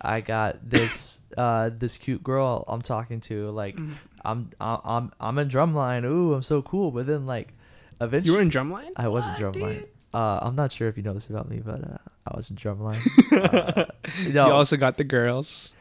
I 0.00 0.20
got 0.20 0.68
this 0.68 1.20
uh 1.36 1.70
this 1.70 1.96
cute 1.98 2.24
girl 2.24 2.64
I'm 2.66 2.82
talking 2.82 3.20
to. 3.30 3.48
Like, 3.50 3.76
Mhm. 3.76 3.94
I'm 4.24 4.50
I'm 4.60 4.80
I'm 4.84 5.12
I'm 5.20 5.38
in 5.38 5.48
drumline. 5.48 6.04
Ooh, 6.04 6.34
I'm 6.34 6.42
so 6.42 6.62
cool. 6.62 6.90
But 6.90 7.06
then 7.06 7.26
like, 7.26 7.54
eventually, 8.00 8.26
You 8.32 8.36
were 8.38 8.42
in 8.42 8.50
drumline? 8.50 8.90
I 8.96 9.06
was 9.06 9.24
in 9.28 9.34
drumline. 9.34 9.78
dude? 9.82 9.88
Uh, 10.14 10.38
I'm 10.42 10.56
not 10.56 10.72
sure 10.72 10.88
if 10.88 10.96
you 10.96 11.02
know 11.02 11.12
this 11.12 11.26
about 11.28 11.48
me, 11.48 11.58
but 11.64 11.82
uh, 11.84 11.96
I 12.26 12.36
was 12.36 12.50
in 12.50 12.56
drumline. 12.56 13.00
Uh, 14.28 14.30
You 14.30 14.40
also 14.40 14.76
got 14.76 14.96
the 14.96 15.04
girls. 15.04 15.72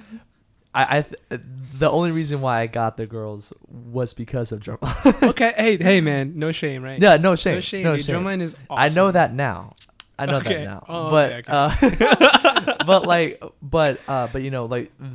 I, 0.76 0.98
I 0.98 1.02
th- 1.04 1.42
the 1.80 1.90
only 1.90 2.12
reason 2.12 2.42
why 2.42 2.60
I 2.62 2.68
got 2.68 2.98
the 2.98 3.08
girls 3.08 3.52
was 3.68 4.14
because 4.14 4.52
of 4.52 4.60
drumline. 4.60 5.24
okay, 5.30 5.54
hey, 5.58 5.78
hey, 5.78 6.02
man, 6.02 6.34
no 6.38 6.52
shame, 6.52 6.84
right? 6.84 7.02
yeah, 7.02 7.16
no 7.18 7.36
shame. 7.36 7.56
no 7.56 7.62
shame. 7.62 7.84
no 7.84 7.98
shame. 7.98 8.16
Drumline 8.16 8.42
is. 8.42 8.56
Awesome. 8.70 8.92
I 8.92 8.94
know 8.94 9.12
that 9.12 9.34
now. 9.34 9.76
I 10.20 10.26
know 10.26 10.38
Okay. 10.38 10.56
that 10.56 10.66
now. 10.66 10.84
Oh, 10.90 11.10
but 11.10 11.32
okay, 11.34 11.44
uh, 11.52 12.84
but 12.86 13.06
like 13.08 13.42
but 13.62 14.00
uh 14.08 14.28
but 14.34 14.42
you 14.42 14.52
know 14.52 14.66
like 14.66 14.92
th- 15.00 15.12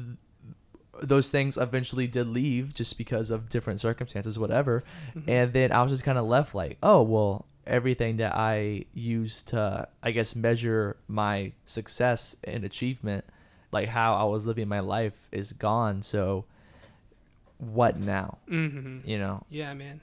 those 1.03 1.31
things 1.31 1.57
eventually 1.57 2.07
did 2.07 2.29
leave 2.29 2.73
just 2.75 2.97
because 2.97 3.31
of 3.31 3.49
different 3.49 3.81
circumstances 3.81 4.39
whatever 4.39 4.85
Mhm. 5.17 5.25
and 5.29 5.53
then 5.53 5.73
I 5.73 5.83
was 5.83 5.91
just 5.91 6.05
kind 6.05 6.19
of 6.19 6.25
left 6.27 6.55
like 6.55 6.79
oh 6.85 7.03
well 7.03 7.47
everything 7.67 8.17
that 8.19 8.35
I 8.35 8.85
used 8.95 9.49
to 9.49 9.89
I 10.03 10.11
guess 10.11 10.35
measure 10.35 10.97
my 11.09 11.53
success 11.65 12.35
and 12.45 12.65
achievement 12.65 13.25
like 13.71 13.89
how 13.89 14.15
I 14.15 14.25
was 14.25 14.47
living 14.47 14.69
my 14.69 14.81
life 14.81 15.15
is 15.31 15.53
gone 15.53 16.03
so 16.03 16.45
what 17.59 17.97
now 17.99 18.39
Mhm. 18.49 19.07
you 19.07 19.19
know 19.19 19.45
Yeah, 19.49 19.73
man. 19.75 20.01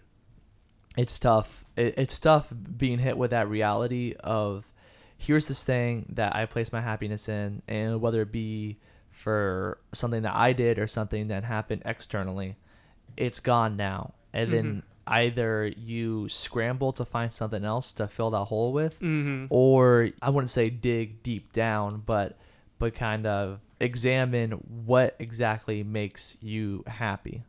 it's 0.98 1.20
tough. 1.20 1.66
It, 1.76 1.96
it's 1.98 2.18
tough 2.20 2.48
being 2.78 3.00
hit 3.00 3.18
with 3.18 3.32
that 3.32 3.48
reality 3.50 4.16
of 4.22 4.66
here's 5.18 5.48
this 5.48 5.64
thing 5.64 6.06
that 6.16 6.36
I 6.36 6.46
place 6.46 6.72
my 6.72 6.82
happiness 6.82 7.28
in, 7.28 7.62
and 7.68 8.00
whether 8.02 8.22
it 8.22 8.32
be 8.32 8.78
for 9.12 9.78
something 9.94 10.22
that 10.24 10.34
I 10.36 10.54
did 10.54 10.80
or 10.80 10.88
something 10.88 11.28
that 11.28 11.44
happened 11.44 11.82
externally, 11.86 12.56
it's 13.18 13.42
gone 13.42 13.76
now. 13.76 14.14
And 14.34 14.54
then 14.54 14.66
Mhm. 14.66 14.84
Either 15.08 15.68
you 15.68 16.30
scramble 16.30 16.94
to 16.94 17.06
find 17.06 17.32
something 17.32 17.64
else 17.64 17.92
to 17.94 18.08
fill 18.08 18.30
that 18.32 18.46
hole 18.46 18.72
with, 18.72 18.98
hmm 18.98 19.46
or 19.50 20.10
I 20.22 20.30
wouldn't 20.30 20.52
say 20.52 20.70
dig 20.70 21.24
deep 21.24 21.54
down, 21.54 22.04
but 22.06 22.38
but 22.78 22.96
kind 22.96 23.26
of 23.26 23.60
examine 23.80 24.52
what 24.86 25.16
exactly 25.20 25.84
makes 25.84 26.38
you 26.42 26.84
happy. 26.88 27.44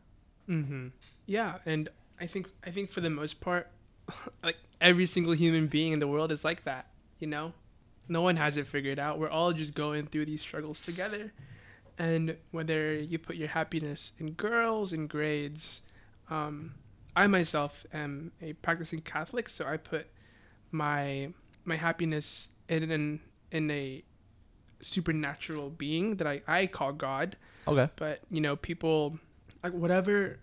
Mm-hmm. 0.49 0.87
Yeah, 1.25 1.57
and 1.65 1.89
I 2.19 2.27
think 2.27 2.47
I 2.65 2.71
think 2.71 2.91
for 2.91 3.01
the 3.01 3.09
most 3.09 3.41
part, 3.41 3.67
like 4.43 4.57
every 4.79 5.05
single 5.05 5.33
human 5.33 5.67
being 5.67 5.93
in 5.93 5.99
the 5.99 6.07
world 6.07 6.31
is 6.31 6.43
like 6.43 6.63
that. 6.65 6.87
You 7.19 7.27
know, 7.27 7.53
no 8.07 8.21
one 8.21 8.35
has 8.37 8.57
it 8.57 8.67
figured 8.67 8.99
out. 8.99 9.19
We're 9.19 9.29
all 9.29 9.53
just 9.53 9.73
going 9.73 10.07
through 10.07 10.25
these 10.25 10.41
struggles 10.41 10.81
together, 10.81 11.31
and 11.97 12.35
whether 12.51 12.93
you 12.95 13.17
put 13.19 13.35
your 13.35 13.49
happiness 13.49 14.11
in 14.19 14.31
girls 14.31 14.91
and 14.91 15.07
grades, 15.07 15.81
um, 16.29 16.73
I 17.15 17.27
myself 17.27 17.85
am 17.93 18.31
a 18.41 18.53
practicing 18.53 19.01
Catholic, 19.01 19.49
so 19.49 19.65
I 19.65 19.77
put 19.77 20.07
my 20.71 21.33
my 21.65 21.75
happiness 21.75 22.49
in 22.69 22.89
an 22.91 23.19
in 23.51 23.69
a 23.71 24.03
supernatural 24.81 25.69
being 25.69 26.15
that 26.15 26.27
I, 26.27 26.41
I 26.47 26.67
call 26.67 26.93
God 26.93 27.37
Okay. 27.67 27.87
but 27.95 28.21
you 28.31 28.41
know 28.41 28.55
people 28.55 29.19
like 29.63 29.73
whatever 29.73 30.39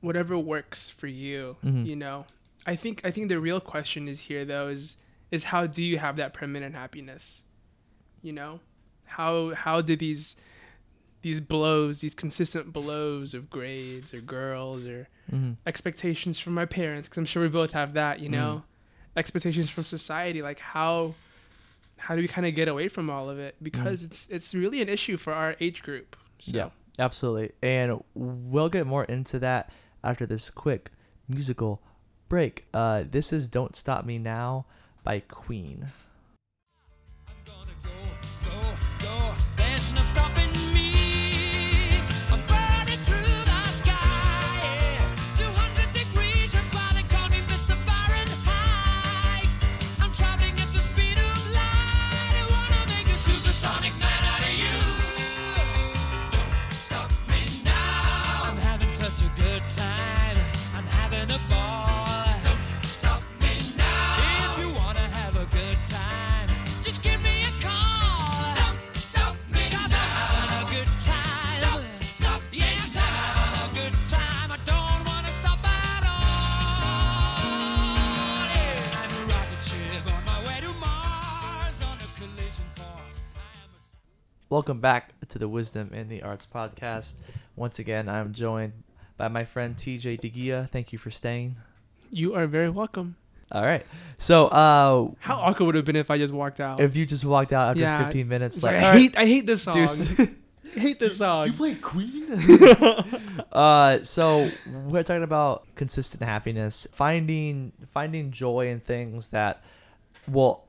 whatever 0.00 0.36
works 0.36 0.88
for 0.90 1.06
you 1.06 1.56
Mhm. 1.64 1.86
you 1.86 1.94
know 1.94 2.26
i 2.66 2.74
think 2.74 3.02
i 3.04 3.10
think 3.12 3.28
the 3.28 3.38
real 3.38 3.60
question 3.60 4.08
is 4.08 4.18
here 4.18 4.44
though 4.44 4.66
is 4.68 4.96
is 5.30 5.44
how 5.44 5.66
do 5.68 5.82
you 5.84 5.98
have 5.98 6.16
that 6.16 6.32
permanent 6.34 6.74
happiness 6.74 7.44
you 8.22 8.32
know 8.32 8.58
how 9.04 9.54
how 9.54 9.80
do 9.80 9.94
these 9.96 10.34
these 11.22 11.40
blows, 11.40 12.00
these 12.00 12.14
consistent 12.14 12.72
blows 12.72 13.34
of 13.34 13.50
grades 13.50 14.12
or 14.14 14.20
girls 14.20 14.84
or 14.86 15.08
Mm-hmm. 15.32 15.54
expectations 15.66 16.38
from 16.38 16.54
my 16.54 16.64
parents 16.66 17.08
because 17.08 17.18
i'm 17.18 17.24
sure 17.24 17.42
we 17.42 17.48
both 17.48 17.72
have 17.72 17.94
that 17.94 18.20
you 18.20 18.28
know 18.28 18.62
Mm. 18.62 19.18
expectations 19.18 19.68
from 19.68 19.84
society 19.84 20.40
like 20.40 20.60
how 20.60 21.14
how 21.96 22.14
do 22.14 22.20
we 22.22 22.28
kind 22.28 22.46
of 22.46 22.54
get 22.54 22.68
away 22.68 22.86
from 22.86 23.10
all 23.10 23.28
of 23.28 23.36
it 23.40 23.56
because 23.60 24.04
it's 24.04 24.28
it's 24.28 24.54
really 24.54 24.80
an 24.80 24.88
issue 24.88 25.16
for 25.16 25.32
our 25.32 25.56
age 25.58 25.82
group 25.82 26.14
so 26.38 26.52
Yeah, 26.56 26.68
absolutely. 27.00 27.50
And 27.60 28.04
we'll 28.14 28.68
get 28.68 28.86
more 28.86 29.02
into 29.04 29.40
that 29.40 29.70
after 30.04 30.26
this 30.26 30.48
quick 30.48 30.92
musical 31.28 31.82
break. 32.28 32.66
Uh, 32.72 33.02
this 33.10 33.32
is 33.32 33.48
Don't 33.48 33.74
Stop 33.74 34.04
Me 34.04 34.18
Now 34.18 34.66
by 35.02 35.18
Queen. 35.20 35.86
Welcome 84.56 84.80
back 84.80 85.12
to 85.28 85.38
the 85.38 85.46
Wisdom 85.46 85.90
in 85.92 86.08
the 86.08 86.22
Arts 86.22 86.48
podcast. 86.50 87.12
Once 87.56 87.78
again, 87.78 88.08
I'm 88.08 88.32
joined 88.32 88.72
by 89.18 89.28
my 89.28 89.44
friend 89.44 89.76
TJ 89.76 90.18
DeGia. 90.18 90.70
Thank 90.70 90.94
you 90.94 90.98
for 90.98 91.10
staying. 91.10 91.56
you 92.10 92.34
are 92.34 92.46
very 92.46 92.70
welcome 92.70 93.16
All 93.52 93.60
right. 93.60 93.84
So, 94.16 94.46
uh, 94.46 95.10
how 95.18 95.36
awkward 95.36 95.66
would 95.66 95.74
it 95.74 95.80
have 95.80 95.84
been 95.84 95.96
if 95.96 96.10
i 96.10 96.16
just 96.16 96.32
walked 96.32 96.60
out 96.60 96.80
if 96.80 96.96
you 96.96 97.04
just 97.04 97.26
walked 97.26 97.52
out 97.52 97.68
after 97.72 97.80
Yeah, 97.82 98.04
15 98.04 98.26
minutes, 98.26 98.62
like, 98.62 98.76
like, 98.76 98.84
i 98.84 98.92
hate 98.98 99.18
i 99.18 99.26
hate 99.26 99.44
this 99.44 99.62
song 99.64 99.74
deuce." 99.74 100.08
i 100.20 100.80
hate 100.80 101.00
this 101.00 101.18
song 101.18 101.48
You 101.48 101.52
play 101.52 101.74
Queen? 101.74 102.24
uh, 103.52 104.04
so 104.04 104.50
we're 104.88 105.02
talking 105.02 105.22
about 105.22 105.66
consistent 105.74 106.22
happiness, 106.22 106.86
finding 106.92 107.72
finding 107.92 108.30
joy 108.30 108.68
in 108.70 108.80
things 108.80 109.28
that, 109.36 109.62
well, 110.26 110.64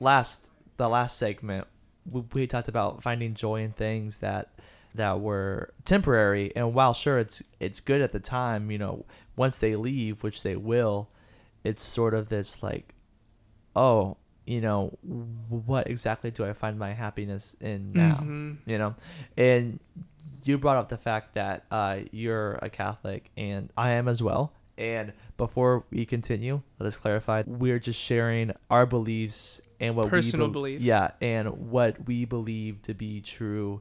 last 0.00 0.48
the 0.78 0.88
last 0.88 1.16
segment 1.16 1.68
we, 2.10 2.22
we 2.34 2.46
talked 2.46 2.68
about 2.68 3.02
finding 3.02 3.34
joy 3.34 3.62
in 3.62 3.72
things 3.72 4.18
that 4.18 4.50
that 4.94 5.20
were 5.20 5.72
temporary, 5.84 6.52
and 6.56 6.74
while 6.74 6.92
sure 6.94 7.18
it's 7.18 7.42
it's 7.60 7.80
good 7.80 8.00
at 8.00 8.12
the 8.12 8.20
time, 8.20 8.70
you 8.70 8.78
know, 8.78 9.04
once 9.36 9.58
they 9.58 9.76
leave, 9.76 10.22
which 10.22 10.42
they 10.42 10.56
will, 10.56 11.08
it's 11.64 11.82
sort 11.82 12.12
of 12.14 12.28
this 12.28 12.62
like, 12.62 12.94
oh, 13.76 14.16
you 14.46 14.60
know, 14.60 14.98
what 15.48 15.86
exactly 15.86 16.30
do 16.32 16.44
I 16.44 16.52
find 16.52 16.78
my 16.78 16.92
happiness 16.92 17.54
in 17.60 17.92
now? 17.92 18.18
Mhm. 18.22 18.56
you 18.66 18.78
know 18.78 18.94
and 19.36 19.78
you 20.42 20.58
brought 20.58 20.76
up 20.78 20.88
the 20.88 20.96
fact 20.96 21.34
that 21.34 21.64
uh, 21.70 21.98
you're 22.10 22.54
a 22.62 22.70
catholic 22.70 23.30
and 23.36 23.70
i 23.76 23.90
am 23.90 24.08
as 24.08 24.22
well 24.22 24.52
and 24.78 25.12
before 25.36 25.84
we 25.90 26.04
continue 26.06 26.62
let 26.78 26.86
us 26.86 26.96
clarify 26.96 27.42
we're 27.46 27.78
just 27.78 28.00
sharing 28.00 28.50
our 28.70 28.86
beliefs 28.86 29.60
and 29.80 29.96
what 29.96 30.08
Personal 30.08 30.46
we 30.48 30.52
bel- 30.52 30.60
beliefs. 30.62 30.82
yeah 30.84 31.10
and 31.20 31.70
what 31.70 32.06
we 32.06 32.24
believe 32.24 32.80
to 32.82 32.94
be 32.94 33.20
true 33.20 33.80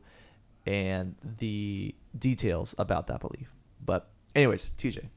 and 0.65 1.15
the 1.39 1.93
details 2.17 2.73
about 2.77 3.07
that 3.07 3.19
belief 3.19 3.49
but 3.85 4.07
anyways 4.35 4.71
tj 4.77 5.07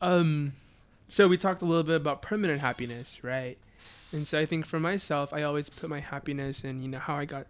Um, 0.00 0.52
so 1.08 1.26
we 1.28 1.36
talked 1.38 1.62
a 1.62 1.64
little 1.64 1.82
bit 1.82 1.96
about 1.96 2.22
permanent 2.22 2.60
happiness, 2.60 3.24
right? 3.24 3.58
And 4.12 4.26
so 4.26 4.38
I 4.38 4.46
think 4.46 4.64
for 4.66 4.78
myself, 4.78 5.32
I 5.32 5.42
always 5.42 5.68
put 5.70 5.90
my 5.90 6.00
happiness 6.00 6.64
in, 6.64 6.80
you 6.82 6.88
know, 6.88 6.98
how 6.98 7.16
I 7.16 7.24
got 7.24 7.46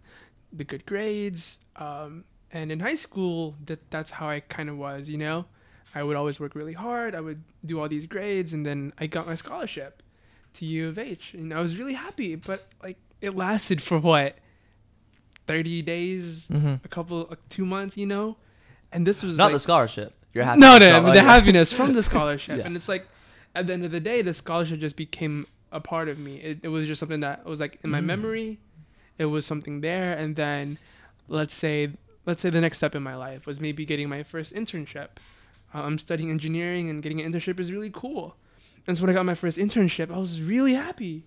the 0.51 0.63
good 0.63 0.85
grades. 0.85 1.59
Um, 1.75 2.23
and 2.51 2.71
in 2.71 2.79
high 2.79 2.95
school, 2.95 3.55
that 3.65 3.79
that's 3.91 4.11
how 4.11 4.27
I 4.29 4.39
kind 4.39 4.69
of 4.69 4.77
was, 4.77 5.09
you 5.09 5.17
know. 5.17 5.45
I 5.93 6.03
would 6.03 6.15
always 6.15 6.39
work 6.39 6.55
really 6.55 6.73
hard. 6.73 7.13
I 7.15 7.21
would 7.21 7.43
do 7.65 7.79
all 7.79 7.87
these 7.87 8.05
grades, 8.07 8.53
and 8.53 8.65
then 8.65 8.93
I 8.97 9.05
got 9.07 9.27
my 9.27 9.35
scholarship 9.35 10.01
to 10.59 10.65
U 10.65 10.87
of 10.89 10.97
H, 10.97 11.33
and 11.33 11.53
I 11.53 11.59
was 11.59 11.77
really 11.77 11.93
happy. 11.93 12.35
But 12.35 12.65
like, 12.83 12.97
it 13.21 13.35
lasted 13.35 13.81
for 13.81 13.97
what, 13.99 14.37
thirty 15.47 15.81
days, 15.81 16.45
mm-hmm. 16.51 16.75
a 16.83 16.87
couple, 16.87 17.27
like, 17.29 17.49
two 17.49 17.65
months, 17.65 17.97
you 17.97 18.05
know. 18.05 18.37
And 18.91 19.05
this 19.05 19.23
was 19.23 19.37
not 19.37 19.45
like, 19.45 19.53
the 19.53 19.59
scholarship 19.59 20.13
you're 20.33 20.43
happy 20.43 20.59
no, 20.59 20.77
no, 20.77 20.79
the 20.79 20.85
no, 20.91 20.99
schol- 20.99 21.11
the 21.11 21.17
yeah. 21.17 21.23
happiness 21.23 21.73
from 21.73 21.93
the 21.93 22.03
scholarship. 22.03 22.57
Yeah. 22.59 22.65
And 22.65 22.75
it's 22.75 22.87
like, 22.87 23.07
at 23.55 23.67
the 23.67 23.73
end 23.73 23.83
of 23.85 23.91
the 23.91 23.99
day, 23.99 24.21
the 24.21 24.33
scholarship 24.33 24.79
just 24.79 24.95
became 24.95 25.47
a 25.71 25.79
part 25.79 26.07
of 26.07 26.19
me. 26.19 26.37
It, 26.37 26.59
it 26.63 26.67
was 26.67 26.87
just 26.87 26.99
something 26.99 27.19
that 27.21 27.45
was 27.45 27.59
like 27.59 27.79
in 27.83 27.89
my 27.89 27.99
Mm. 28.01 28.05
memory. 28.05 28.59
It 29.17 29.25
was 29.25 29.45
something 29.45 29.81
there. 29.81 30.13
And 30.13 30.35
then, 30.35 30.77
let's 31.27 31.53
say, 31.53 31.91
let's 32.25 32.41
say 32.41 32.49
the 32.49 32.61
next 32.61 32.77
step 32.77 32.95
in 32.95 33.03
my 33.03 33.15
life 33.15 33.45
was 33.45 33.59
maybe 33.59 33.85
getting 33.85 34.07
my 34.07 34.23
first 34.23 34.53
internship. 34.53 35.09
Uh, 35.73 35.81
I'm 35.81 35.97
studying 35.99 36.29
engineering, 36.29 36.89
and 36.89 37.01
getting 37.03 37.21
an 37.21 37.31
internship 37.31 37.59
is 37.59 37.71
really 37.71 37.91
cool. 37.93 38.35
And 38.87 38.97
so 38.97 39.03
when 39.03 39.09
I 39.09 39.13
got 39.13 39.25
my 39.25 39.35
first 39.35 39.57
internship, 39.57 40.11
I 40.11 40.17
was 40.17 40.41
really 40.41 40.73
happy. 40.73 41.23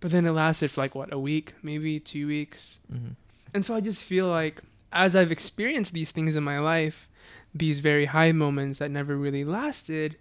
But 0.00 0.10
then 0.10 0.26
it 0.26 0.32
lasted 0.32 0.70
for 0.70 0.80
like 0.80 0.94
what 0.94 1.12
a 1.12 1.18
week, 1.18 1.54
maybe 1.62 2.00
two 2.00 2.26
weeks. 2.26 2.78
Mhm. 2.92 3.16
And 3.54 3.64
so 3.64 3.74
I 3.74 3.80
just 3.80 4.02
feel 4.02 4.28
like 4.28 4.60
as 4.92 5.14
I've 5.16 5.32
experienced 5.32 5.92
these 5.92 6.10
things 6.10 6.36
in 6.36 6.42
my 6.44 6.58
life, 6.58 7.08
these 7.54 7.78
very 7.80 8.06
high 8.06 8.32
moments 8.32 8.78
that 8.78 8.90
never 8.90 9.16
really 9.16 9.44
lasted, 9.44 10.16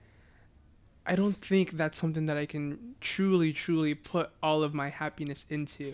I 1.06 1.16
don't 1.16 1.38
think 1.38 1.72
that's 1.72 1.98
something 1.98 2.26
that 2.28 2.38
I 2.38 2.46
can 2.46 2.96
truly, 3.02 3.54
truly 3.54 3.96
put 3.96 4.30
all 4.44 4.64
of 4.64 4.74
my 4.74 4.90
happiness 4.90 5.46
into. 5.50 5.94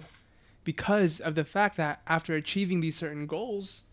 Because 0.63 1.19
of 1.21 1.35
the 1.35 1.45
fact 1.45 1.77
that 1.77 2.01
after 2.07 2.35
achieving 2.35 2.81
these 2.81 2.97
certain 2.97 3.25
goals, 3.25 3.83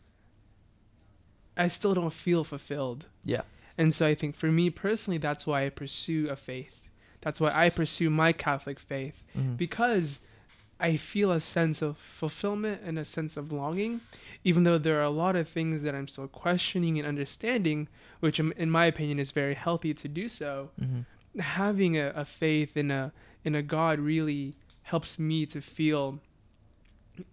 I 1.56 1.68
still 1.68 1.94
don't 1.94 2.12
feel 2.12 2.42
fulfilled. 2.44 3.06
yeah 3.24 3.42
And 3.76 3.92
so 3.92 4.06
I 4.06 4.14
think 4.14 4.36
for 4.36 4.50
me 4.50 4.70
personally, 4.70 5.18
that's 5.18 5.46
why 5.46 5.64
I 5.66 5.70
pursue 5.70 6.28
a 6.28 6.36
faith. 6.36 6.74
That's 7.22 7.40
why 7.40 7.52
I 7.54 7.70
pursue 7.70 8.10
my 8.10 8.32
Catholic 8.32 8.78
faith 8.78 9.22
Mhm. 9.36 9.56
because 9.56 10.20
I 10.78 10.96
feel 10.96 11.30
a 11.32 11.40
sense 11.40 11.80
of 11.82 11.96
fulfillment 11.96 12.82
and 12.84 12.98
a 12.98 13.04
sense 13.04 13.36
of 13.36 13.50
longing, 13.52 14.00
even 14.44 14.64
though 14.64 14.76
there 14.78 14.98
are 14.98 15.04
a 15.04 15.10
lot 15.10 15.34
of 15.36 15.48
things 15.48 15.82
that 15.82 15.94
I'm 15.94 16.08
still 16.08 16.28
questioning 16.28 16.98
and 16.98 17.06
understanding, 17.08 17.88
which 18.20 18.38
um, 18.40 18.52
in 18.56 18.70
my 18.70 18.86
opinion 18.86 19.18
is 19.18 19.30
very 19.30 19.54
healthy 19.54 19.94
to 19.94 20.08
do 20.08 20.28
so. 20.28 20.70
Mhm. 20.80 21.06
Having 21.40 21.96
a, 21.96 22.08
a 22.14 22.24
faith 22.24 22.76
in 22.76 22.90
a 22.90 23.12
in 23.44 23.54
a 23.54 23.62
God 23.62 23.98
really 24.00 24.54
helps 24.82 25.18
me 25.18 25.46
to 25.46 25.60
feel 25.60 26.20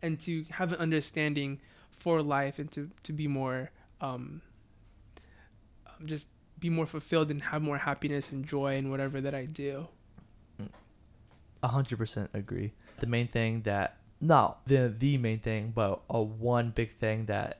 and 0.02 0.20
to 0.22 0.46
have 0.52 0.72
an 0.72 0.78
understanding 0.80 1.60
for 1.92 2.22
life 2.22 2.60
and 2.60 2.72
to, 2.72 2.90
to 3.04 3.14
be 3.14 3.28
more 3.28 3.72
um, 4.02 4.42
just 6.06 6.28
be 6.60 6.70
more 6.70 6.86
fulfilled 6.86 7.32
and 7.32 7.42
have 7.42 7.62
more 7.62 7.78
happiness 7.78 8.30
and 8.32 8.46
joy 8.48 8.76
in 8.76 8.90
whatever 8.92 9.20
that 9.22 9.34
I 9.34 9.46
do. 9.46 9.88
A 11.64 11.68
hundred 11.68 11.98
percent 11.98 12.30
agree. 12.34 12.74
The 13.00 13.06
main 13.08 13.28
thing 13.28 13.62
that 13.64 13.98
not 14.20 14.66
the 14.66 14.94
the 14.98 15.18
main 15.18 15.40
thing, 15.40 15.72
but 15.76 16.02
a 16.10 16.22
one 16.22 16.72
big 16.72 16.98
thing 16.98 17.26
that 17.28 17.60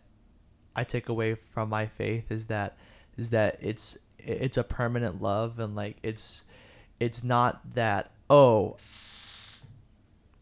I 0.76 0.84
take 0.84 1.08
away 1.10 1.36
from 1.54 1.70
my 1.70 1.86
faith 1.86 2.32
is 2.32 2.46
that 2.48 2.78
is 3.18 3.30
that 3.30 3.58
it's 3.62 3.98
it's 4.18 4.58
a 4.58 4.64
permanent 4.64 5.22
love 5.22 5.60
and 5.60 5.76
like 5.76 5.98
it's 6.04 6.44
it's 7.00 7.24
not 7.24 7.74
that 7.76 8.12
oh 8.30 8.78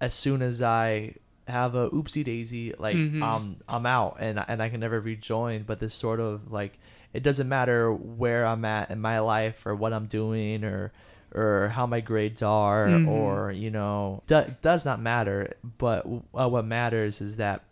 as 0.01 0.13
soon 0.13 0.41
as 0.41 0.61
I 0.61 1.15
have 1.47 1.75
a 1.75 1.89
oopsie 1.89 2.23
daisy 2.23 2.73
like 2.77 2.95
Mhm. 2.95 3.21
um 3.23 3.57
I'm 3.67 3.85
out 3.85 4.17
and 4.19 4.43
and 4.47 4.61
I 4.61 4.69
can 4.69 4.79
never 4.79 4.99
rejoin 5.01 5.63
but 5.63 5.79
this 5.79 5.95
sort 5.95 6.19
of 6.19 6.51
like 6.51 6.77
it 7.13 7.23
doesn't 7.23 7.49
matter 7.49 7.91
where 7.91 8.45
I'm 8.45 8.63
at 8.65 8.91
in 8.91 8.99
my 9.01 9.19
life 9.19 9.65
or 9.65 9.75
what 9.75 9.93
I'm 9.93 10.05
doing 10.07 10.63
or 10.63 10.91
or 11.33 11.69
how 11.69 11.85
my 11.85 11.99
grades 12.01 12.41
are 12.41 12.87
Mhm. 12.87 13.07
or 13.07 13.51
you 13.51 13.69
know 13.71 14.23
do, 14.27 14.43
does 14.61 14.83
not 14.85 14.99
matter 14.99 15.53
but 15.77 16.05
uh, 16.33 16.49
what 16.49 16.65
matters 16.65 17.21
is 17.21 17.37
that 17.37 17.63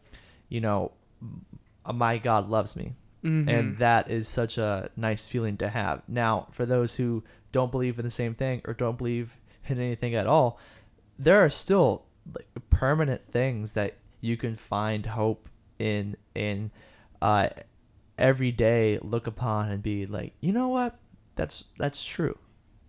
you 0.49 0.61
know 0.61 0.91
my 1.91 2.17
God 2.17 2.49
loves 2.49 2.75
me 2.75 2.93
Mhm. 3.23 3.47
and 3.47 3.77
that 3.79 4.09
is 4.11 4.27
such 4.27 4.57
a 4.59 4.89
nice 4.95 5.27
feeling 5.27 5.57
to 5.57 5.69
have. 5.69 6.03
Now, 6.07 6.47
for 6.51 6.65
those 6.67 6.95
who 6.97 7.23
don't 7.51 7.71
believe 7.71 7.97
in 7.97 8.05
the 8.05 8.11
same 8.11 8.35
thing 8.35 8.61
or 8.65 8.73
don't 8.75 8.97
believe 8.97 9.31
in 9.67 9.79
anything 9.79 10.13
at 10.13 10.27
all, 10.27 10.59
there 11.17 11.43
are 11.43 11.49
still 11.49 12.03
like 12.35 12.47
permanent 12.69 13.21
things 13.31 13.71
that 13.71 13.95
you 14.21 14.37
can 14.37 14.55
find 14.55 15.05
hope 15.07 15.49
in 15.79 16.15
in 16.35 16.69
uh, 17.21 17.49
every 18.17 18.51
day 18.51 18.99
look 19.01 19.27
upon 19.27 19.69
and 19.71 19.81
be 19.83 20.05
like, 20.05 20.33
you 20.41 20.51
know 20.51 20.69
what, 20.69 20.97
that's 21.35 21.63
that's 21.77 22.03
true, 22.03 22.37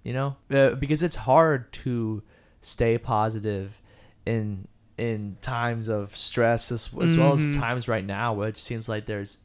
you 0.05 0.13
know, 0.13 0.37
uh, 0.51 0.71
because 0.75 1.03
it's 1.03 1.17
hard 1.17 1.73
to 1.85 2.23
stay 2.61 2.99
positive 2.99 3.73
in 4.27 4.67
in 4.97 5.37
times 5.43 5.89
of 5.89 6.17
stress 6.17 6.73
as, 6.73 6.91
as 7.01 7.17
well 7.17 7.33
as 7.35 7.49
Mhm. 7.49 7.59
times 7.61 7.87
right 7.89 8.05
now, 8.05 8.35
which 8.35 8.59
seems 8.61 8.89
like 8.89 9.07
there's 9.07 9.39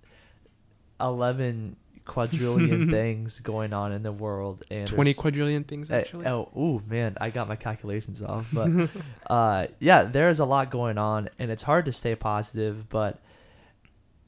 eleven 1.00 1.76
quadrillion 2.06 2.90
things 2.90 3.40
going 3.40 3.72
on 3.72 3.92
in 3.92 4.04
the 4.04 4.12
world 4.12 4.64
and 4.70 4.88
Twenty 4.88 5.12
there's- 5.12 5.22
quadrillion 5.22 5.64
things 5.64 5.90
uh, 5.90 5.96
actually. 5.96 6.26
oh, 6.28 6.50
ooh, 6.58 6.82
man, 6.88 7.18
I 7.22 7.30
got 7.30 7.48
my 7.48 7.56
calculations 7.56 8.22
off, 8.22 8.48
but 8.54 8.70
uh, 9.30 9.68
yeah, 9.80 10.04
there's 10.04 10.40
a 10.40 10.46
lot 10.46 10.70
going 10.72 10.98
on, 10.98 11.30
and 11.40 11.50
it's 11.52 11.64
hard 11.64 11.86
to 11.86 11.92
stay 11.92 12.16
positive, 12.16 12.90
but 12.90 13.22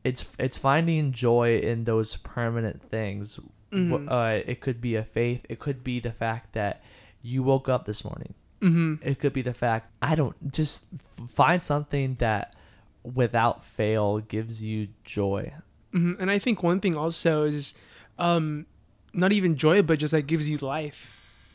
it's 0.05 0.23
it's 0.39 0.57
finding 0.57 1.11
joy 1.11 1.57
in 1.59 1.83
those 1.83 2.15
permanent 2.17 2.81
things. 2.89 3.39
Mhm. 3.73 4.07
Uh, 4.09 4.41
it 4.45 4.61
could 4.61 4.79
be 4.79 4.95
a 4.95 5.03
faith. 5.03 5.41
It 5.49 5.59
could 5.59 5.83
be 5.83 5.99
the 5.99 6.11
fact 6.13 6.53
that 6.53 6.81
you 7.21 7.43
woke 7.43 7.67
up 7.67 7.85
this 7.85 8.03
morning. 8.05 8.33
hmm 8.61 8.95
It 9.01 9.19
could 9.19 9.33
be 9.33 9.41
the 9.41 9.53
fact 9.53 9.91
I 10.01 10.15
don't 10.15 10.37
just 10.51 10.85
find 11.33 11.61
something 11.61 12.15
that 12.19 12.55
without 13.03 13.65
fail 13.65 14.19
gives 14.19 14.61
you 14.61 14.87
joy. 15.03 15.51
hmm 15.91 16.13
And 16.19 16.29
I 16.31 16.39
think 16.39 16.63
one 16.63 16.79
thing 16.79 16.95
also 16.95 17.43
is, 17.43 17.73
um, 18.17 18.65
not 19.13 19.31
even 19.31 19.55
joy, 19.57 19.81
but 19.81 19.99
just 19.99 20.13
like 20.13 20.27
gives 20.27 20.47
you 20.49 20.57
life. 20.59 21.01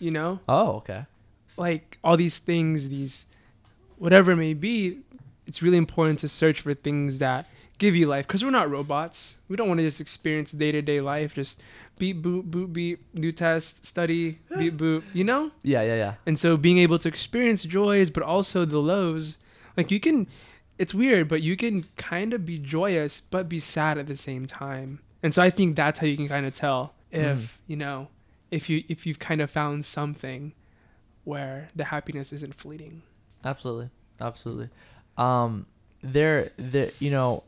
You 0.00 0.10
know, 0.10 0.40
Oh, 0.48 0.68
okay. 0.80 1.04
like 1.56 1.98
all 2.02 2.16
these 2.16 2.38
things, 2.38 2.88
these 2.88 3.26
whatever 3.98 4.32
it 4.32 4.36
may 4.36 4.54
be. 4.54 4.98
It's 5.46 5.60
really 5.62 5.76
important 5.78 6.18
to 6.20 6.28
search 6.28 6.60
for 6.62 6.74
things 6.74 7.18
that 7.18 7.46
give 7.80 7.96
you 7.96 8.06
life 8.06 8.28
because 8.28 8.44
we're 8.44 8.50
not 8.52 8.70
robots. 8.70 9.36
We 9.48 9.56
don't 9.56 9.66
want 9.66 9.78
to 9.78 9.84
just 9.84 10.00
experience 10.00 10.52
day 10.52 10.70
to 10.70 10.80
day 10.82 11.00
life. 11.00 11.34
Just 11.34 11.60
beep 11.98 12.22
boop 12.22 12.44
boop 12.48 12.72
beep, 12.72 13.02
new 13.12 13.32
test, 13.32 13.84
study, 13.84 14.38
beep 14.56 14.76
boop. 14.76 15.02
You 15.12 15.24
know. 15.24 15.50
Yeah, 15.64 15.82
yeah, 15.82 15.96
yeah. 15.96 16.14
And 16.26 16.38
so 16.38 16.56
being 16.56 16.78
able 16.78 16.98
to 17.00 17.08
experience 17.08 17.64
joys, 17.64 18.08
but 18.10 18.22
also 18.22 18.64
the 18.64 18.78
lows, 18.78 19.38
like 19.76 19.90
you 19.90 19.98
can, 19.98 20.28
it's 20.78 20.94
weird, 20.94 21.26
but 21.28 21.42
you 21.42 21.56
can 21.56 21.84
kind 21.96 22.32
of 22.32 22.46
be 22.46 22.58
joyous, 22.58 23.20
but 23.30 23.48
be 23.48 23.58
sad 23.58 23.98
at 23.98 24.06
the 24.06 24.16
same 24.16 24.46
time. 24.46 25.00
And 25.22 25.34
so 25.34 25.42
I 25.42 25.50
think 25.50 25.74
that's 25.74 25.98
how 25.98 26.06
you 26.06 26.16
can 26.16 26.28
kind 26.28 26.46
of 26.46 26.54
tell 26.54 26.94
if, 27.10 27.38
Mhm. 27.38 27.48
you 27.66 27.76
know, 27.76 28.08
if 28.50 28.70
you, 28.70 28.84
if 28.88 29.04
you've 29.06 29.18
kind 29.18 29.40
of 29.42 29.50
found 29.50 29.84
something 29.84 30.52
where 31.24 31.68
the 31.76 31.84
happiness 31.84 32.32
isn't 32.32 32.54
fleeting. 32.54 33.02
Absolutely, 33.44 33.90
absolutely. 34.20 34.68
Um, 35.18 35.66
there, 36.02 36.50
the 36.56 36.92
you 36.98 37.10
know, 37.10 37.42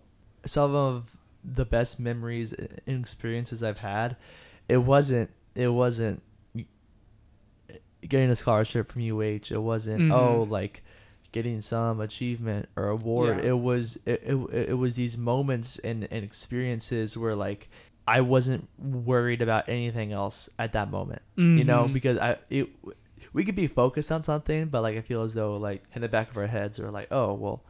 some 0.46 0.74
of 0.74 1.10
the 1.44 1.64
best 1.64 1.98
memories 2.00 2.52
and 2.52 2.80
experiences 3.00 3.62
I've 3.62 3.78
had, 3.78 4.16
it 4.68 4.78
wasn't, 4.78 5.30
it 5.54 5.68
wasn't 5.68 6.22
getting 8.08 8.30
a 8.30 8.36
scholarship 8.36 8.90
from 8.90 9.02
UH. 9.02 9.50
It 9.50 9.62
wasn't 9.62 10.00
Mhm. 10.02 10.12
oh 10.12 10.42
like 10.44 10.82
getting 11.30 11.60
some 11.60 12.00
achievement 12.00 12.68
or 12.76 12.88
award. 12.88 13.38
Yeah. 13.38 13.50
It 13.50 13.58
was 13.58 13.96
it, 14.06 14.22
it, 14.24 14.34
it 14.70 14.74
was 14.78 14.94
these 14.96 15.16
moments 15.16 15.78
and, 15.78 16.06
and 16.10 16.24
experiences 16.24 17.16
where 17.16 17.34
like 17.34 17.70
I 18.06 18.20
wasn't 18.20 18.68
worried 18.78 19.40
about 19.42 19.68
anything 19.68 20.12
else 20.12 20.50
at 20.58 20.72
that 20.72 20.90
moment. 20.90 21.22
You 21.36 21.62
know, 21.64 21.84
Mhm. 21.84 21.92
because 21.92 22.18
I 22.18 22.36
it 22.50 22.68
we 23.32 23.44
could 23.44 23.54
be 23.54 23.68
focused 23.68 24.10
on 24.12 24.22
something, 24.24 24.66
but 24.66 24.82
like 24.82 24.96
I 24.96 25.00
feel 25.00 25.22
as 25.22 25.34
though 25.34 25.56
like 25.56 25.82
in 25.94 26.02
the 26.02 26.08
back 26.08 26.30
of 26.30 26.36
our 26.36 26.48
heads 26.48 26.78
we're 26.80 26.90
like, 26.90 27.08
oh 27.12 27.32
well, 27.34 27.62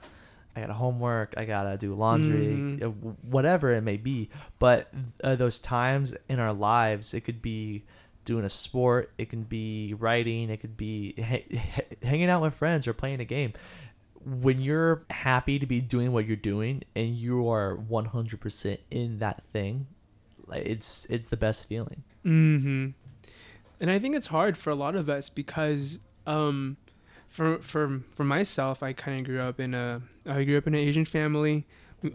I 0.55 0.61
got 0.61 0.71
homework, 0.71 1.35
I 1.37 1.45
gotta 1.45 1.77
do 1.79 1.95
laundry, 1.95 2.79
uh, 2.83 2.89
whatever 2.89 3.71
it 3.71 3.81
may 3.83 3.97
be. 3.97 4.29
But 4.59 4.93
uh, 5.25 5.35
those 5.37 5.59
times 5.59 6.15
in 6.29 6.39
our 6.39 6.53
lives, 6.53 7.15
it 7.15 7.23
could 7.23 7.41
be 7.41 7.85
doing 8.25 8.45
a 8.45 8.51
sport, 8.51 9.11
it 9.19 9.31
can 9.31 9.43
be 9.43 9.95
writing, 9.95 10.51
it 10.51 10.61
could 10.61 10.77
be 10.77 11.15
ha- 11.21 11.45
ha- 11.59 11.97
hanging 12.03 12.29
out 12.29 12.43
with 12.43 12.55
friends 12.55 12.87
or 12.87 12.93
playing 12.93 13.21
a 13.21 13.25
game. 13.25 13.53
When 14.25 14.61
you're 14.61 15.03
happy 15.11 15.59
to 15.59 15.67
be 15.67 15.81
doing 15.81 16.13
what 16.13 16.27
you're 16.27 16.37
doing 16.37 16.85
and 16.95 17.17
you 17.17 17.49
are 17.51 17.77
100% 17.77 18.79
in 18.91 19.19
that 19.19 19.43
thing, 19.53 19.87
it's 20.53 21.07
it's 21.09 21.29
the 21.29 21.37
best 21.37 21.67
feeling. 21.67 22.03
hmm 22.23 22.91
And 23.81 23.91
I 23.91 23.99
think 23.99 24.15
it's 24.15 24.29
hard 24.29 24.57
for 24.57 24.71
a 24.71 24.75
lot 24.75 24.95
of 24.95 25.09
us 25.09 25.29
because, 25.31 25.99
um, 26.27 26.77
for 27.33 27.59
for 27.59 28.01
for 28.15 28.25
myself, 28.25 28.83
I 28.83 28.93
kind 28.93 29.21
of 29.21 29.27
grew 29.27 29.41
up 29.41 29.59
in 29.59 29.75
a 29.75 30.03
I 30.27 30.45
grew 30.45 30.59
up 30.59 30.67
in 30.67 30.75
an 30.75 30.81
Asian 30.81 31.05
family. 31.05 31.67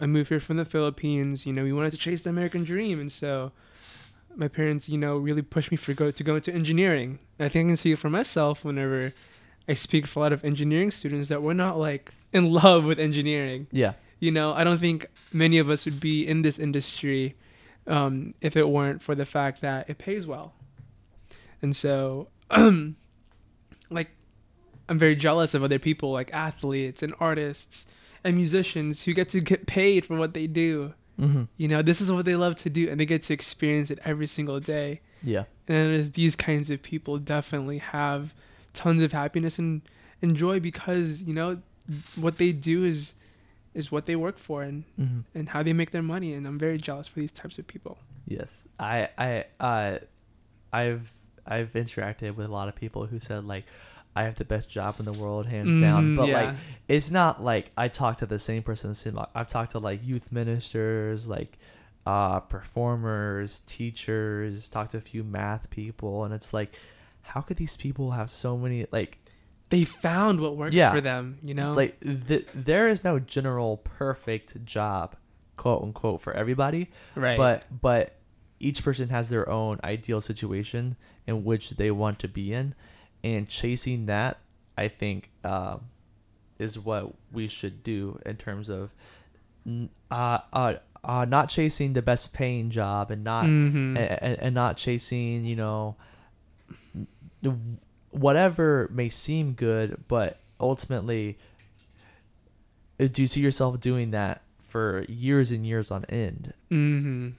I 0.02 0.06
moved 0.06 0.30
here 0.30 0.40
from 0.40 0.58
the 0.58 0.66
Philippines. 0.66 1.46
You 1.46 1.54
know, 1.54 1.64
we 1.64 1.74
wanted 1.74 1.92
to 1.92 1.98
chase 1.98 2.22
the 2.24 2.30
American 2.30 2.64
dream, 2.64 3.00
and 3.00 3.12
so 3.12 3.52
my 4.36 4.48
parents, 4.48 4.88
you 4.90 4.98
know, 4.98 5.18
really 5.18 5.42
pushed 5.42 5.72
me 5.72 5.78
for 5.78 5.94
go 5.94 6.12
to 6.12 6.24
go 6.24 6.36
into 6.36 6.54
engineering. 6.54 7.20
And 7.40 7.46
I 7.46 7.50
think 7.50 7.68
I 7.68 7.70
can 7.70 7.78
see 7.78 7.92
it 7.94 8.00
for 8.00 8.10
myself 8.10 8.64
whenever 8.64 9.14
I 9.68 9.74
speak 9.74 10.06
for 10.08 10.20
a 10.20 10.24
lot 10.24 10.34
of 10.34 10.44
engineering 10.46 10.92
students 10.92 11.30
that 11.30 11.42
we're 11.42 11.54
not 11.54 11.78
like 11.80 12.12
in 12.34 12.52
love 12.52 12.84
with 12.84 13.00
engineering 13.00 13.68
Yeah. 13.72 13.94
you 14.20 14.32
know 14.32 14.52
i 14.52 14.64
don't 14.66 14.80
think 14.80 15.08
many 15.32 15.58
of 15.60 15.70
us 15.70 15.86
would 15.86 16.00
be 16.02 16.28
in 16.28 16.42
this 16.42 16.60
industry 16.60 17.36
um, 17.88 18.34
if 18.42 18.58
it 18.58 18.68
weren't 18.68 19.02
for 19.02 19.16
the 19.16 19.26
fact 19.26 19.62
that 19.62 19.90
it 19.90 19.98
pays 19.98 20.28
well 20.28 20.54
and 21.62 21.74
so 21.74 22.28
like 23.90 24.10
i'm 24.90 25.00
very 25.00 25.16
jealous 25.16 25.54
of 25.54 25.64
other 25.64 25.80
people 25.80 26.12
like 26.12 26.30
athletes 26.34 27.02
and 27.04 27.14
artists 27.20 27.86
and 28.24 28.36
musicians 28.36 29.04
who 29.04 29.14
get 29.14 29.30
to 29.30 29.40
get 29.42 29.66
paid 29.68 30.06
for 30.06 30.16
what 30.18 30.34
they 30.34 30.48
do 30.48 30.94
Mm-hmm. 31.20 31.44
you 31.58 31.68
know 31.68 31.82
this 31.82 32.00
is 32.00 32.12
what 32.12 32.26
they 32.26 32.36
love 32.36 32.56
to 32.58 32.70
do 32.70 32.88
and 32.90 33.00
they 33.00 33.06
get 33.08 33.24
to 33.24 33.34
experience 33.34 33.90
it 33.90 33.98
every 34.06 34.28
single 34.28 34.60
day 34.60 35.02
Yeah. 35.24 35.46
and 35.68 36.14
these 36.14 36.36
kinds 36.36 36.70
of 36.70 36.84
people 36.84 37.18
definitely 37.18 37.80
have 37.80 38.36
tons 38.74 39.02
of 39.02 39.12
happiness 39.14 39.58
and, 39.58 39.82
and 40.22 40.36
joy 40.38 40.60
because 40.60 41.24
you 41.24 41.34
know 41.34 41.58
what 42.18 42.38
they 42.38 42.52
do 42.52 42.86
is 42.86 43.16
is 43.74 43.92
what 43.92 44.06
they 44.06 44.16
work 44.16 44.38
for 44.38 44.62
and 44.62 44.84
Mm-hmm. 45.02 45.22
and 45.34 45.50
how 45.50 45.64
they 45.64 45.74
make 45.74 45.90
their 45.90 46.04
money 46.04 46.34
and 46.36 46.46
i'm 46.46 46.60
very 46.60 46.78
jealous 46.78 47.08
for 47.08 47.20
these 47.20 47.32
types 47.32 47.58
of 47.58 47.66
people 47.66 47.98
Yes, 48.28 48.64
I 48.80 49.10
I 49.18 49.46
uh, 49.60 49.98
I've 50.72 51.12
I've 51.48 51.72
interacted 51.74 52.36
with 52.36 52.46
a 52.46 52.52
lot 52.52 52.68
of 52.68 52.76
people 52.76 53.06
who 53.08 53.20
said 53.20 53.46
like 53.46 53.66
I 54.20 54.24
have 54.24 54.36
the 54.36 54.46
best 54.56 54.68
job 54.70 54.96
in 55.00 55.06
the 55.06 55.14
world, 55.14 55.46
hands 55.46 55.80
down. 55.82 56.02
Mhm, 56.04 56.16
But 56.18 56.28
yeah. 56.30 56.42
like, 56.42 56.56
it's 56.88 57.12
not 57.12 57.44
like 57.44 57.72
I 57.78 57.88
talk 57.88 58.18
to 58.18 58.26
the 58.26 58.40
same 58.40 58.64
person. 58.64 58.94
same- 58.96 59.20
I've 59.36 59.48
talked 59.48 59.72
to 59.74 59.80
like 59.80 60.00
youth 60.04 60.28
ministers, 60.32 61.28
like 61.28 61.58
uh, 62.06 62.40
performers, 62.40 63.62
teachers. 63.66 64.70
Talked 64.70 64.92
to 64.92 64.98
a 64.98 65.02
few 65.02 65.24
math 65.24 65.70
people, 65.70 66.24
and 66.24 66.34
it's 66.34 66.54
like, 66.54 66.76
how 67.22 67.42
could 67.42 67.58
these 67.58 67.76
people 67.78 68.12
have 68.12 68.30
so 68.30 68.58
many 68.58 68.86
like 68.92 69.18
they 69.70 69.84
found 69.84 70.40
what 70.40 70.56
works 70.56 70.74
Yeah. 70.74 70.92
for 70.94 71.02
them 71.02 71.40
you 71.44 71.54
know 71.54 71.74
like 71.74 72.00
th- 72.00 72.48
there 72.56 72.88
is 72.88 73.04
no 73.04 73.20
general 73.20 73.78
perfect 73.84 74.64
job, 74.64 75.16
quote 75.58 75.84
unquote, 75.84 76.22
for 76.22 76.32
everybody. 76.34 76.90
right 77.16 77.38
But 77.38 77.64
but 77.82 78.16
each 78.60 78.82
person 78.84 79.10
has 79.10 79.28
their 79.30 79.48
own 79.50 79.80
ideal 79.84 80.22
situation 80.22 80.96
in 81.28 81.44
which 81.44 81.72
they 81.72 81.92
want 81.92 82.18
to 82.20 82.28
be 82.30 82.54
in, 82.54 82.74
and 83.24 83.48
chasing 83.48 84.06
that, 84.08 84.38
I 84.78 84.88
think, 84.88 85.30
um, 85.44 85.82
is 86.60 86.78
what 86.80 87.14
we 87.32 87.48
should 87.48 87.84
do 87.84 88.20
in 88.26 88.36
terms 88.38 88.70
of, 88.70 88.92
uh, 90.12 90.40
uh, 90.54 90.74
uh, 91.04 91.26
not 91.26 91.50
chasing 91.50 91.94
the 91.94 92.02
best 92.02 92.34
paying 92.34 92.70
job 92.70 93.12
and 93.12 93.24
not 93.24 93.46
Mhm. 93.46 93.98
and, 93.98 94.40
and 94.40 94.56
not 94.56 94.78
chasing 94.78 95.46
you 95.46 95.56
know 95.56 95.96
whatever 98.12 98.90
may 98.92 99.10
seem 99.10 99.54
good, 99.54 100.04
but 100.08 100.40
ultimately, 100.60 101.38
uh, 103.00 103.08
do 103.08 103.22
you 103.22 103.28
see 103.28 103.42
yourself 103.42 103.80
doing 103.80 104.12
that 104.12 104.42
for 104.70 105.06
years 105.08 105.52
and 105.52 105.66
years 105.66 105.92
on 105.92 106.04
end? 106.06 106.54
Mhm. 106.72 107.34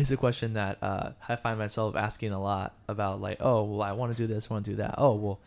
Is 0.00 0.10
a 0.10 0.16
question 0.16 0.54
that 0.54 0.82
uh, 0.82 1.10
I 1.28 1.36
find 1.36 1.58
myself 1.58 1.96
asking 1.96 2.32
a 2.32 2.40
lot 2.40 2.74
about. 2.88 3.20
Like, 3.20 3.38
oh, 3.40 3.62
well, 3.64 3.82
I 3.82 3.92
want 3.92 4.16
to 4.16 4.22
do 4.26 4.26
this, 4.32 4.50
want 4.50 4.64
to 4.64 4.70
do 4.72 4.76
that. 4.78 4.96
Oh, 4.98 5.14
well, 5.14 5.40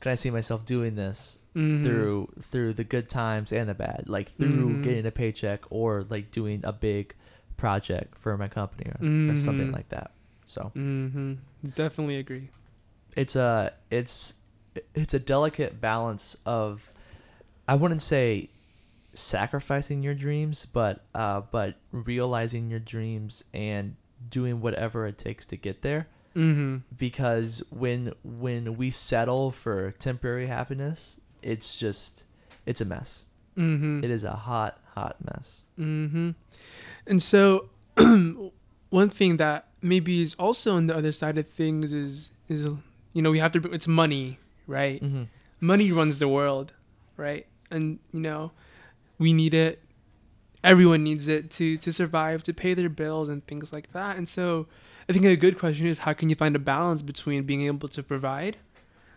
can 0.00 0.12
I 0.12 0.14
see 0.14 0.30
myself 0.30 0.64
doing 0.64 0.94
this 0.94 1.38
Mhm. 1.54 1.82
through 1.82 2.28
through 2.42 2.74
the 2.74 2.84
good 2.84 3.08
times 3.08 3.52
and 3.52 3.68
the 3.68 3.74
bad, 3.74 4.04
like 4.06 4.34
through 4.36 4.76
Mhm. 4.76 4.82
getting 4.82 5.06
a 5.06 5.10
paycheck 5.10 5.60
or 5.70 6.04
like 6.08 6.30
doing 6.30 6.60
a 6.64 6.72
big 6.72 7.14
project 7.56 8.16
for 8.18 8.36
my 8.36 8.46
company 8.48 8.90
or, 8.90 9.32
or 9.32 9.36
something 9.36 9.68
Mhm. 9.68 9.72
like 9.72 9.88
that. 9.88 10.12
So 10.46 10.70
Mhm. 10.76 11.38
definitely 11.74 12.16
agree 12.18 12.48
it's 13.16 13.34
a 13.34 13.72
it's 13.90 14.34
it's 14.94 15.12
a 15.14 15.18
delicate 15.18 15.80
balance 15.80 16.36
of 16.46 16.88
I 17.66 17.74
wouldn't 17.74 18.02
say 18.02 18.48
sacrificing 19.18 20.02
your 20.02 20.14
dreams, 20.14 20.66
but 20.72 21.04
uh, 21.14 21.42
but 21.50 21.76
realizing 21.92 22.70
your 22.70 22.80
dreams 22.80 23.44
and 23.54 23.96
doing 24.30 24.60
whatever 24.60 25.06
it 25.06 25.18
takes 25.18 25.44
to 25.46 25.56
get 25.56 25.82
there. 25.82 26.06
Mhm. 26.34 26.82
Because 26.96 27.62
when 27.70 28.12
when 28.22 28.76
we 28.76 28.90
settle 28.90 29.50
for 29.50 29.92
temporary 29.92 30.46
happiness, 30.46 31.20
it's 31.42 31.74
just 31.76 32.24
it's 32.66 32.80
a 32.80 32.84
mess. 32.84 33.24
Mhm. 33.56 34.04
It 34.04 34.10
is 34.10 34.24
a 34.24 34.32
hot 34.34 34.80
hot 34.94 35.16
mess. 35.24 35.62
hmm 35.76 36.30
And 37.06 37.22
so, 37.22 37.70
one 38.90 39.08
thing 39.08 39.36
that 39.38 39.68
maybe 39.80 40.22
is 40.22 40.34
also 40.34 40.74
on 40.74 40.86
the 40.86 40.96
other 40.96 41.12
side 41.12 41.38
of 41.38 41.48
things 41.48 41.92
is 41.92 42.30
is 42.48 42.64
you 43.12 43.22
know 43.22 43.30
we 43.30 43.38
have 43.38 43.52
to 43.52 43.60
it's 43.72 43.86
money, 43.88 44.38
right? 44.66 45.02
Mm-hmm. 45.02 45.24
Money 45.60 45.92
runs 45.92 46.16
the 46.18 46.28
world, 46.28 46.72
right? 47.16 47.46
And 47.70 47.98
you 48.12 48.20
know, 48.20 48.52
we 49.18 49.32
need 49.32 49.54
it. 49.54 49.82
Everyone 50.64 51.04
needs 51.04 51.28
it 51.28 51.50
to 51.52 51.76
to 51.78 51.92
survive, 51.92 52.42
to 52.44 52.52
pay 52.52 52.74
their 52.74 52.88
bills 52.88 53.28
and 53.28 53.46
things 53.46 53.72
like 53.72 53.92
that. 53.92 54.16
And 54.16 54.28
so, 54.28 54.66
I 55.08 55.12
think 55.12 55.24
a 55.24 55.36
good 55.36 55.58
question 55.58 55.86
is 55.86 55.98
how 55.98 56.12
can 56.12 56.28
you 56.28 56.36
find 56.36 56.56
a 56.56 56.58
balance 56.58 57.02
between 57.02 57.44
being 57.44 57.66
able 57.66 57.88
to 57.88 58.02
provide 58.02 58.56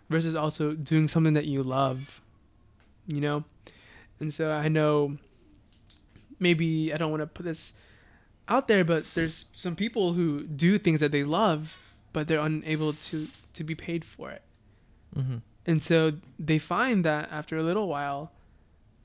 versus 0.08 0.34
also 0.34 0.72
doing 0.74 1.08
something 1.08 1.34
that 1.34 1.46
you 1.46 1.62
love, 1.62 2.20
you 3.06 3.20
know? 3.20 3.44
And 4.20 4.32
so 4.32 4.52
I 4.52 4.68
know 4.68 5.18
maybe 6.38 6.92
I 6.92 6.96
don't 6.96 7.10
want 7.10 7.22
to 7.22 7.26
put 7.26 7.44
this 7.44 7.72
out 8.48 8.68
there, 8.68 8.84
but 8.84 9.04
there's 9.14 9.46
some 9.52 9.76
people 9.76 10.12
who 10.12 10.44
do 10.44 10.78
things 10.78 11.00
that 11.00 11.12
they 11.12 11.24
love, 11.24 11.94
but 12.12 12.28
they're 12.28 12.40
unable 12.40 12.92
to 12.92 13.28
to 13.54 13.64
be 13.64 13.74
paid 13.74 14.04
for 14.04 14.30
it. 14.30 14.42
Mm-hmm. 15.16 15.38
And 15.66 15.82
so 15.82 16.12
they 16.38 16.58
find 16.58 17.04
that 17.04 17.30
after 17.30 17.56
a 17.56 17.62
little 17.62 17.88
while, 17.88 18.32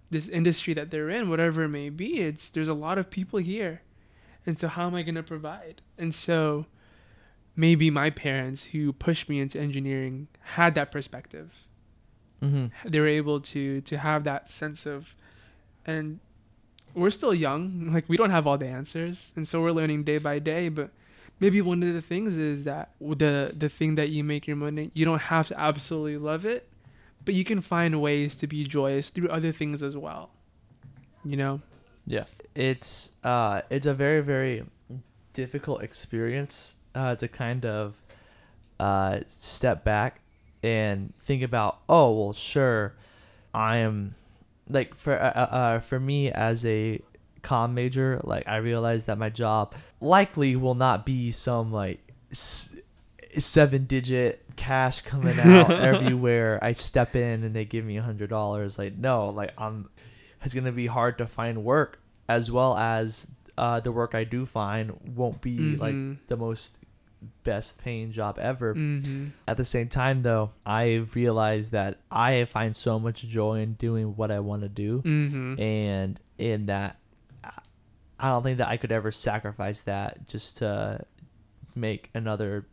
this 0.09 0.29
industry 0.29 0.73
that 0.73 0.91
they're 0.91 1.09
in, 1.09 1.29
whatever 1.29 1.63
it 1.63 1.69
may 1.69 1.89
be, 1.89 2.19
it's 2.19 2.49
there's 2.49 2.67
a 2.67 2.73
lot 2.73 2.97
of 2.97 3.09
people 3.09 3.39
here. 3.39 3.81
And 4.45 4.57
so 4.57 4.67
how 4.67 4.87
am 4.87 4.95
I 4.95 5.01
going 5.01 5.15
to 5.15 5.23
provide? 5.23 5.81
And 5.97 6.15
so 6.15 6.65
maybe 7.55 7.89
my 7.89 8.09
parents 8.09 8.65
who 8.65 8.93
pushed 8.93 9.27
me 9.27 9.41
into 9.41 9.59
engineering 9.59 10.27
had 10.41 10.75
that 10.75 10.91
perspective. 10.91 11.53
Mm-hmm. 12.41 12.67
They 12.87 12.99
were 12.99 13.07
able 13.07 13.41
to 13.41 13.81
to 13.81 13.97
have 13.97 14.23
that 14.23 14.49
sense 14.49 14.85
of 14.85 15.15
and 15.85 16.19
we're 16.93 17.11
still 17.11 17.33
young, 17.33 17.91
like 17.93 18.07
we 18.07 18.17
don't 18.17 18.29
have 18.29 18.47
all 18.47 18.57
the 18.57 18.67
answers, 18.67 19.33
and 19.35 19.47
so 19.47 19.61
we're 19.61 19.71
learning 19.71 20.03
day 20.03 20.17
by 20.17 20.39
day, 20.39 20.69
but 20.69 20.91
maybe 21.39 21.61
one 21.61 21.83
of 21.83 21.93
the 21.93 22.01
things 22.01 22.37
is 22.37 22.63
that 22.65 22.91
the 22.99 23.53
the 23.57 23.69
thing 23.69 23.95
that 23.95 24.09
you 24.09 24.23
make 24.23 24.47
your 24.47 24.55
money, 24.55 24.91
you 24.93 25.05
don't 25.05 25.21
have 25.21 25.47
to 25.49 25.59
absolutely 25.59 26.17
love 26.17 26.45
it, 26.45 26.69
but 27.27 27.33
you 27.33 27.43
can 27.43 27.59
find 27.59 28.01
ways 28.01 28.37
to 28.37 28.47
be 28.47 28.63
joyous 28.63 29.09
through 29.09 29.27
other 29.27 29.51
things 29.51 29.83
as 29.83 29.97
well. 29.97 30.29
You 31.25 31.35
know? 31.35 31.61
Yeah, 32.05 32.23
it's 32.55 33.11
uh, 33.21 33.63
it's 33.69 33.85
a 33.85 33.93
very 33.93 34.21
very 34.21 34.63
difficult 35.33 35.83
experience 35.83 36.77
uh, 36.95 37.15
to 37.15 37.27
kind 37.27 37.65
of 37.65 37.95
uh, 38.79 39.19
step 39.27 39.83
back 39.83 40.21
and 40.63 41.13
think 41.19 41.43
about. 41.43 41.79
Oh 41.89 42.13
well, 42.17 42.31
sure, 42.33 42.95
I 43.53 43.77
am 43.77 44.15
like 44.69 44.95
for 44.95 45.21
uh, 45.21 45.33
uh, 45.35 45.55
uh, 45.55 45.79
for 45.81 45.99
me 45.99 46.31
as 46.31 46.65
a 46.65 47.01
com 47.41 47.73
major, 47.73 48.21
like 48.23 48.47
I 48.47 48.55
realize 48.57 49.03
that 49.05 49.17
my 49.17 49.29
job 49.29 49.75
likely 49.99 50.55
will 50.55 50.75
not 50.75 51.05
be 51.05 51.31
some 51.31 51.73
like 51.73 51.99
s- 52.31 52.79
seven 53.39 53.85
digit 53.85 54.43
cash 54.55 55.01
coming 55.01 55.39
out 55.39 55.69
everywhere 55.81 56.59
I 56.61 56.71
step 56.73 57.15
in 57.15 57.43
and 57.43 57.55
they 57.55 57.65
give 57.65 57.85
me 57.85 57.97
a 57.97 58.01
hundred 58.01 58.29
dollars. 58.29 58.77
Like 58.77 58.95
no, 58.97 59.29
like 59.29 59.51
I'm 59.57 59.89
it's 60.43 60.53
gonna 60.53 60.71
be 60.71 60.87
hard 60.87 61.17
to 61.19 61.27
find 61.27 61.63
work 61.63 61.99
as 62.29 62.49
well 62.51 62.75
as 62.77 63.27
uh, 63.57 63.79
the 63.79 63.91
work 63.91 64.13
I 64.15 64.23
do 64.23 64.45
find 64.45 64.91
won't 65.15 65.41
be 65.41 65.57
Mhm. 65.57 65.79
like 65.79 66.27
the 66.27 66.37
most 66.37 66.77
best 67.43 67.81
paying 67.81 68.11
job 68.11 68.37
ever. 68.37 68.75
Mm-hmm. 68.75 69.27
At 69.47 69.57
the 69.57 69.65
same 69.65 69.89
time 69.89 70.19
though, 70.19 70.51
I 70.65 71.05
realized 71.15 71.71
that 71.71 71.97
I 72.11 72.45
find 72.45 72.75
so 72.75 72.99
much 72.99 73.21
joy 73.23 73.61
in 73.61 73.73
doing 73.73 74.15
what 74.15 74.29
I 74.29 74.39
want 74.41 74.61
to 74.61 74.69
do 74.69 75.01
Mm-hmm. 75.01 75.59
and 75.59 76.19
in 76.37 76.67
that 76.67 76.99
I 78.19 78.29
don't 78.29 78.43
think 78.43 78.57
that 78.59 78.67
I 78.67 78.77
could 78.77 78.91
ever 78.91 79.11
sacrifice 79.11 79.81
that 79.83 80.27
just 80.27 80.57
to 80.57 81.03
make 81.75 82.09
another 82.15 82.65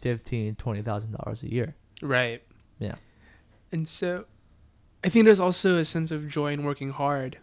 fifteen, 0.00 0.54
twenty 0.56 0.82
thousand 0.82 1.12
dollars 1.12 1.42
a 1.42 1.52
year. 1.52 1.74
Right. 2.02 2.42
Yeah. 2.78 2.96
And 3.72 3.88
so 3.88 4.24
I 5.04 5.08
think 5.08 5.24
there's 5.24 5.40
also 5.40 5.78
a 5.78 5.84
sense 5.84 6.10
of 6.10 6.28
joy 6.28 6.52
in 6.52 6.64
working 6.64 6.90
hard. 6.90 7.38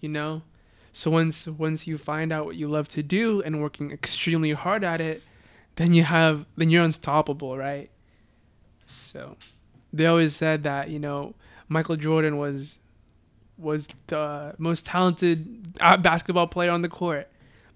You 0.00 0.08
know? 0.08 0.42
So 0.92 1.10
once 1.10 1.46
once 1.46 1.86
you 1.86 1.98
find 1.98 2.32
out 2.32 2.44
what 2.44 2.56
you 2.56 2.68
love 2.68 2.88
to 2.88 3.02
do 3.02 3.42
and 3.42 3.62
working 3.62 3.92
extremely 3.92 4.52
hard 4.52 4.82
at 4.82 5.00
it, 5.00 5.22
then 5.76 5.92
you 5.92 6.02
have 6.02 6.44
then 6.56 6.70
you're 6.70 6.82
unstoppable, 6.82 7.56
right? 7.56 7.90
So 9.00 9.36
they 9.92 10.06
always 10.06 10.34
said 10.34 10.64
that, 10.64 10.90
you 10.90 10.98
know, 10.98 11.34
Michael 11.68 11.96
Jordan 11.96 12.36
was 12.36 12.80
was 13.56 13.88
the 14.08 14.54
most 14.58 14.86
talented 14.86 15.78
basketball 16.00 16.46
player 16.46 16.70
on 16.70 16.82
the 16.82 16.88
court. 16.88 17.28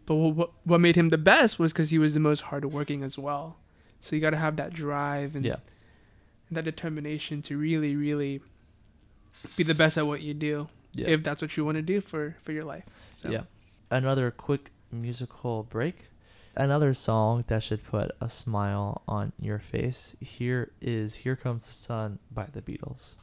But 0.06 0.16
what 0.16 0.50
what 0.64 0.80
made 0.80 0.96
him 0.96 1.10
the 1.10 1.18
best 1.18 1.58
was 1.58 1.72
cuz 1.72 1.90
he 1.90 1.98
was 1.98 2.14
the 2.14 2.20
most 2.20 2.40
hardworking 2.40 3.02
as 3.02 3.16
well. 3.16 3.58
So 4.02 4.14
you 4.16 4.20
got 4.20 4.30
to 4.30 4.36
have 4.36 4.56
that 4.56 4.74
drive 4.74 5.34
and 5.36 5.44
Yeah. 5.44 5.56
that 6.50 6.64
determination 6.64 7.40
to 7.42 7.56
really, 7.56 7.96
really 7.96 8.42
be 9.56 9.62
the 9.64 9.74
best 9.74 9.96
at 9.96 10.06
what 10.06 10.20
you 10.20 10.34
do, 10.34 10.68
Yeah. 10.92 11.08
if 11.08 11.22
that's 11.22 11.40
what 11.40 11.56
you 11.56 11.64
want 11.64 11.76
to 11.76 11.82
do 11.82 12.00
for 12.02 12.36
for 12.42 12.52
your 12.52 12.64
life. 12.64 12.84
So. 13.10 13.30
Yeah. 13.30 13.44
Another 13.90 14.30
quick 14.30 14.70
musical 14.90 15.62
break. 15.62 16.08
Another 16.54 16.92
song 16.92 17.44
that 17.46 17.62
should 17.62 17.82
put 17.84 18.10
a 18.20 18.28
smile 18.28 19.00
on 19.08 19.32
your 19.40 19.58
face. 19.58 20.14
Here 20.20 20.70
is 20.82 21.14
Here 21.24 21.34
Comes 21.36 21.64
the 21.64 21.72
Sun 21.72 22.18
by 22.30 22.46
the 22.52 22.60
Beatles. 22.60 23.14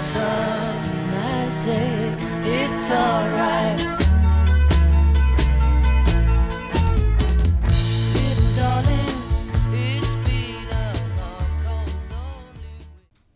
Sun. 0.00 0.78
I 1.12 1.48
say 1.50 2.16
it's 2.42 2.90
alright. 2.90 4.00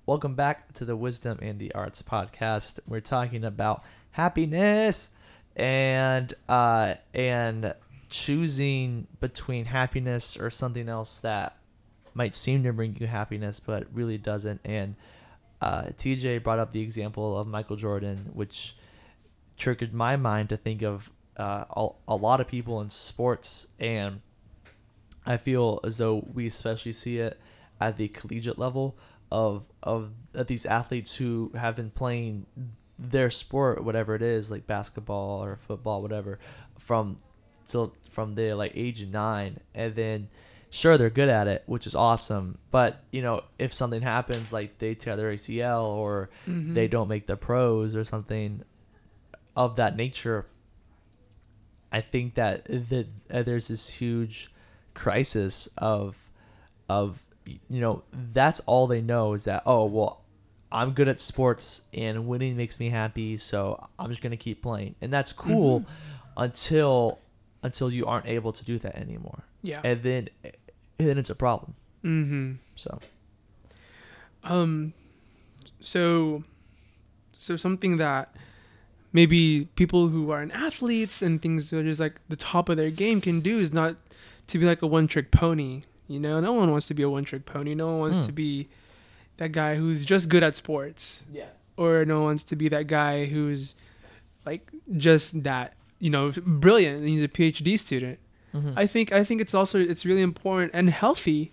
Welcome 0.06 0.34
back 0.34 0.72
to 0.74 0.86
the 0.86 0.96
Wisdom 0.96 1.38
and 1.42 1.58
the 1.58 1.74
Arts 1.74 2.00
podcast. 2.00 2.78
We're 2.88 3.00
talking 3.00 3.44
about 3.44 3.84
happiness 4.12 5.10
and 5.56 6.32
uh 6.48 6.94
and 7.12 7.74
choosing 8.08 9.06
between 9.20 9.66
happiness 9.66 10.38
or 10.38 10.48
something 10.48 10.88
else 10.88 11.18
that 11.18 11.58
might 12.14 12.34
seem 12.34 12.62
to 12.62 12.72
bring 12.72 12.96
you 12.98 13.06
happiness 13.06 13.60
but 13.60 13.86
really 13.92 14.16
doesn't 14.16 14.60
and 14.64 14.94
uh, 15.64 15.84
TJ 15.96 16.42
brought 16.42 16.58
up 16.58 16.72
the 16.72 16.80
example 16.80 17.38
of 17.38 17.46
Michael 17.46 17.76
Jordan 17.76 18.30
which 18.34 18.76
triggered 19.56 19.94
my 19.94 20.16
mind 20.16 20.50
to 20.50 20.56
think 20.56 20.82
of 20.82 21.10
uh, 21.38 21.64
a, 21.70 21.88
a 22.08 22.16
lot 22.16 22.40
of 22.40 22.46
people 22.46 22.80
in 22.82 22.90
sports 22.90 23.66
and 23.80 24.20
I 25.26 25.38
feel 25.38 25.80
as 25.84 25.96
though 25.96 26.26
we 26.34 26.46
especially 26.46 26.92
see 26.92 27.18
it 27.18 27.40
at 27.80 27.96
the 27.96 28.08
collegiate 28.08 28.58
level 28.58 28.96
of 29.32 29.64
of, 29.82 30.10
of 30.34 30.46
these 30.46 30.66
athletes 30.66 31.14
who 31.14 31.50
have 31.54 31.76
been 31.76 31.90
playing 31.90 32.46
their 32.98 33.30
sport, 33.30 33.82
whatever 33.82 34.14
it 34.14 34.22
is, 34.22 34.50
like 34.50 34.66
basketball 34.66 35.42
or 35.42 35.58
football, 35.66 36.02
whatever, 36.02 36.38
from 36.78 37.16
till 37.66 37.94
from 38.10 38.34
their 38.34 38.54
like 38.54 38.72
age 38.74 39.06
nine, 39.06 39.60
and 39.74 39.94
then 39.94 40.28
sure 40.74 40.98
they're 40.98 41.08
good 41.10 41.28
at 41.28 41.46
it, 41.46 41.62
which 41.66 41.86
is 41.86 41.94
awesome. 41.94 42.58
But 42.72 43.00
you 43.12 43.22
know, 43.22 43.42
if 43.58 43.72
something 43.72 44.02
happens, 44.02 44.52
like 44.52 44.78
they 44.78 44.94
tear 44.94 45.14
their 45.16 45.30
ACL 45.32 45.84
or 45.84 46.30
Mhm. 46.48 46.74
they 46.74 46.88
don't 46.88 47.08
make 47.08 47.26
the 47.26 47.36
pros 47.36 47.94
or 47.94 48.02
something 48.04 48.62
of 49.56 49.76
that 49.76 49.96
nature, 49.96 50.46
I 51.92 52.00
think 52.00 52.34
that 52.34 52.64
that 52.64 53.06
uh, 53.30 53.42
there's 53.44 53.68
this 53.68 53.88
huge 53.88 54.50
crisis 54.94 55.68
of 55.78 56.16
of 56.88 57.20
you 57.46 57.80
know 57.80 58.02
that's 58.12 58.60
all 58.60 58.86
they 58.86 59.00
know 59.00 59.34
is 59.34 59.44
that 59.44 59.62
oh 59.66 59.84
well 59.84 60.22
I'm 60.72 60.90
good 60.92 61.08
at 61.08 61.20
sports 61.20 61.82
and 61.92 62.26
winning 62.26 62.56
makes 62.56 62.80
me 62.80 62.90
happy 62.90 63.36
so 63.36 63.88
I'm 63.98 64.10
just 64.10 64.22
gonna 64.22 64.36
keep 64.36 64.60
playing 64.62 64.94
and 65.00 65.12
that's 65.12 65.32
cool 65.32 65.80
Mhm. 65.80 65.86
until 66.36 67.18
until 67.62 67.90
you 67.92 68.06
aren't 68.06 68.26
able 68.26 68.52
to 68.52 68.64
do 68.64 68.78
that 68.80 68.96
anymore 68.96 69.44
Yeah. 69.62 69.80
and 69.84 70.02
then 70.02 70.28
then 70.98 71.18
it's 71.18 71.30
a 71.30 71.34
problem 71.34 71.74
mm-hmm. 72.04 72.52
so 72.76 72.98
Um, 74.44 74.92
so, 75.80 76.44
so 77.32 77.56
something 77.56 77.96
that 77.96 78.34
maybe 79.12 79.66
people 79.76 80.08
who 80.08 80.30
aren't 80.30 80.52
athletes 80.54 81.22
and 81.22 81.40
things 81.40 81.70
that 81.70 81.78
are 81.78 81.82
just 81.84 82.00
like 82.00 82.20
the 82.28 82.36
top 82.36 82.68
of 82.68 82.76
their 82.76 82.90
game 82.90 83.20
can 83.20 83.40
do 83.40 83.58
is 83.58 83.72
not 83.72 83.96
to 84.48 84.58
be 84.58 84.66
like 84.66 84.82
a 84.82 84.86
one-trick 84.86 85.30
pony. 85.30 85.82
You 86.08 86.20
know, 86.20 86.40
no 86.40 86.52
one 86.52 86.70
wants 86.70 86.86
to 86.88 86.94
be 86.94 87.02
a 87.02 87.08
one-trick 87.08 87.46
pony. 87.46 87.74
No 87.74 87.86
one 87.86 87.98
wants 88.00 88.18
Hmm. 88.18 88.24
to 88.24 88.32
be 88.32 88.68
that 89.38 89.52
guy 89.52 89.76
who's 89.76 90.04
just 90.04 90.28
good 90.28 90.42
at 90.42 90.56
sports. 90.56 91.24
yeah 91.32 91.46
or 91.76 92.04
no 92.04 92.16
one 92.18 92.24
wants 92.24 92.44
to 92.44 92.54
be 92.54 92.68
that 92.68 92.86
guy 92.86 93.24
who's 93.26 93.74
like 94.46 94.70
just 94.96 95.42
that 95.42 95.74
you 95.98 96.08
know 96.08 96.30
brilliant 96.46 97.00
and 97.00 97.08
he's 97.08 97.22
a 97.22 97.28
PhD 97.28 97.76
student. 97.78 98.18
Mhm. 98.54 98.72
I 98.76 98.86
think 98.86 99.12
I 99.12 99.24
think 99.24 99.40
it's 99.40 99.54
also 99.54 99.78
it's 99.80 100.04
really 100.06 100.22
important 100.22 100.70
and 100.74 100.88
healthy 100.90 101.52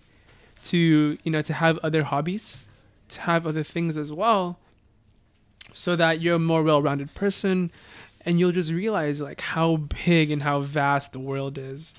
to 0.66 1.18
you 1.24 1.32
know 1.32 1.42
to 1.42 1.54
have 1.54 1.78
other 1.80 2.04
hobbies, 2.04 2.66
to 3.10 3.22
have 3.22 3.48
other 3.48 3.64
things 3.64 3.98
as 3.98 4.12
well, 4.12 4.60
so 5.74 5.96
that 5.96 6.22
you're 6.22 6.36
a 6.36 6.40
more 6.40 6.64
well-rounded 6.64 7.14
person, 7.16 7.72
and 8.26 8.40
you'll 8.40 8.52
just 8.52 8.72
realize 8.72 9.22
like 9.22 9.42
how 9.42 9.78
big 10.06 10.32
and 10.32 10.44
how 10.44 10.62
vast 10.62 11.12
the 11.14 11.20
world 11.20 11.58
is, 11.58 11.94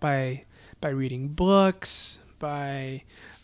by 0.00 0.44
by 0.80 0.88
reading 0.88 1.28
books, 1.28 2.18
by 2.38 3.02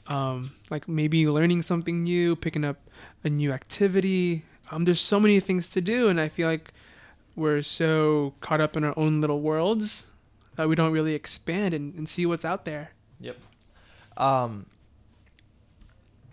um, 0.09 0.53
like 0.71 0.89
maybe 0.89 1.27
learning 1.27 1.63
something 1.63 2.03
new, 2.05 2.35
picking 2.37 2.65
up 2.65 2.79
a 3.25 3.29
new 3.29 3.53
activity. 3.53 4.45
Um, 4.71 4.85
there's 4.85 5.01
so 5.01 5.21
many 5.21 5.39
things 5.41 5.69
to 5.71 5.81
do, 5.81 6.09
and 6.09 6.21
I 6.21 6.29
feel 6.29 6.49
like 6.49 6.73
we're 7.37 7.63
so 7.63 8.35
caught 8.41 8.61
up 8.61 8.77
in 8.77 8.83
our 8.83 8.95
own 8.99 9.21
little 9.21 9.41
worlds 9.41 10.07
that 10.57 10.69
we 10.69 10.75
don't 10.75 10.93
really 10.93 11.15
expand 11.15 11.75
and, 11.75 11.95
and 11.95 12.09
see 12.09 12.27
what's 12.27 12.45
out 12.45 12.65
there. 12.65 12.91
Yep. 13.21 13.37
Um. 14.17 14.67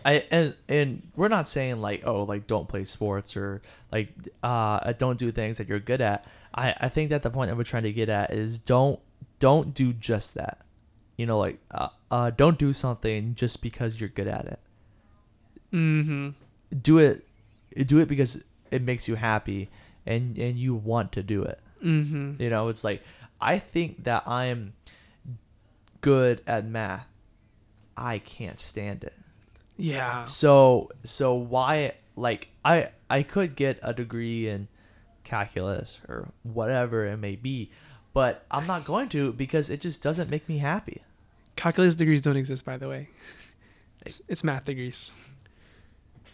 I 0.06 0.26
and 0.32 0.54
and 0.68 1.02
we're 1.16 1.30
not 1.30 1.48
saying 1.48 1.80
like 1.80 2.04
oh 2.06 2.24
like 2.24 2.46
don't 2.46 2.68
play 2.68 2.84
sports 2.84 3.38
or 3.38 3.62
like 3.90 4.10
uh 4.44 4.92
don't 4.94 5.18
do 5.18 5.32
things 5.32 5.58
that 5.58 5.70
you're 5.70 5.80
good 5.80 6.02
at. 6.02 6.26
I 6.54 6.76
I 6.78 6.90
think 6.90 7.10
that 7.12 7.24
the 7.24 7.30
point 7.30 7.50
that 7.50 7.56
we're 7.56 7.64
trying 7.64 7.84
to 7.84 7.94
get 7.94 8.10
at 8.10 8.34
is 8.34 8.60
don't 8.60 9.00
don't 9.40 9.74
do 9.74 9.94
just 9.94 10.34
that. 10.34 10.60
You 11.16 11.26
know 11.26 11.40
like 11.40 11.60
uh, 11.72 11.88
uh 12.12 12.32
don't 12.32 12.58
do 12.58 12.74
something 12.74 13.36
just 13.36 13.62
because 13.62 14.00
you're 14.00 14.10
good 14.10 14.28
at 14.28 14.46
it. 14.46 14.60
Mm-hmm. 15.72 16.30
Do 16.82 16.98
it 16.98 17.26
do 17.86 18.00
it 18.00 18.08
because 18.08 18.40
it 18.72 18.82
makes 18.82 19.08
you 19.08 19.16
happy 19.16 19.70
and 20.06 20.38
and 20.38 20.58
you 20.58 20.76
want 20.76 21.14
to 21.14 21.24
do 21.24 21.44
it. 21.44 21.60
Mm-hmm. 21.84 22.42
You 22.42 22.50
know, 22.50 22.70
it's 22.70 22.84
like 22.84 23.04
I 23.44 23.60
think 23.60 24.06
that 24.06 24.28
I'm 24.28 24.74
good 26.02 26.42
at 26.48 26.66
math. 26.66 27.08
I 27.98 28.20
can't 28.20 28.60
stand 28.60 29.04
it. 29.04 29.14
Yeah. 29.78 30.24
So 30.24 30.92
so 31.04 31.34
why 31.36 31.94
like 32.16 32.48
I 32.64 32.90
I 33.10 33.24
could 33.24 33.56
get 33.56 33.80
a 33.84 33.94
degree 33.94 34.48
in 34.48 34.68
calculus 35.24 36.00
or 36.08 36.30
whatever 36.44 37.06
it 37.06 37.18
may 37.18 37.36
be, 37.36 37.72
but 38.14 38.46
I'm 38.50 38.66
not 38.66 38.86
going 38.86 39.10
to 39.10 39.34
because 39.34 39.70
it 39.70 39.82
just 39.82 40.02
doesn't 40.02 40.30
make 40.30 40.48
me 40.48 40.60
happy. 40.60 41.02
Calculus 41.56 41.96
degrees 41.96 42.22
don't 42.22 42.38
exist, 42.38 42.66
by 42.66 42.78
the 42.78 42.88
way. 42.88 43.10
It's, 44.06 44.22
it's 44.28 44.44
math 44.44 44.66
degrees. 44.66 45.12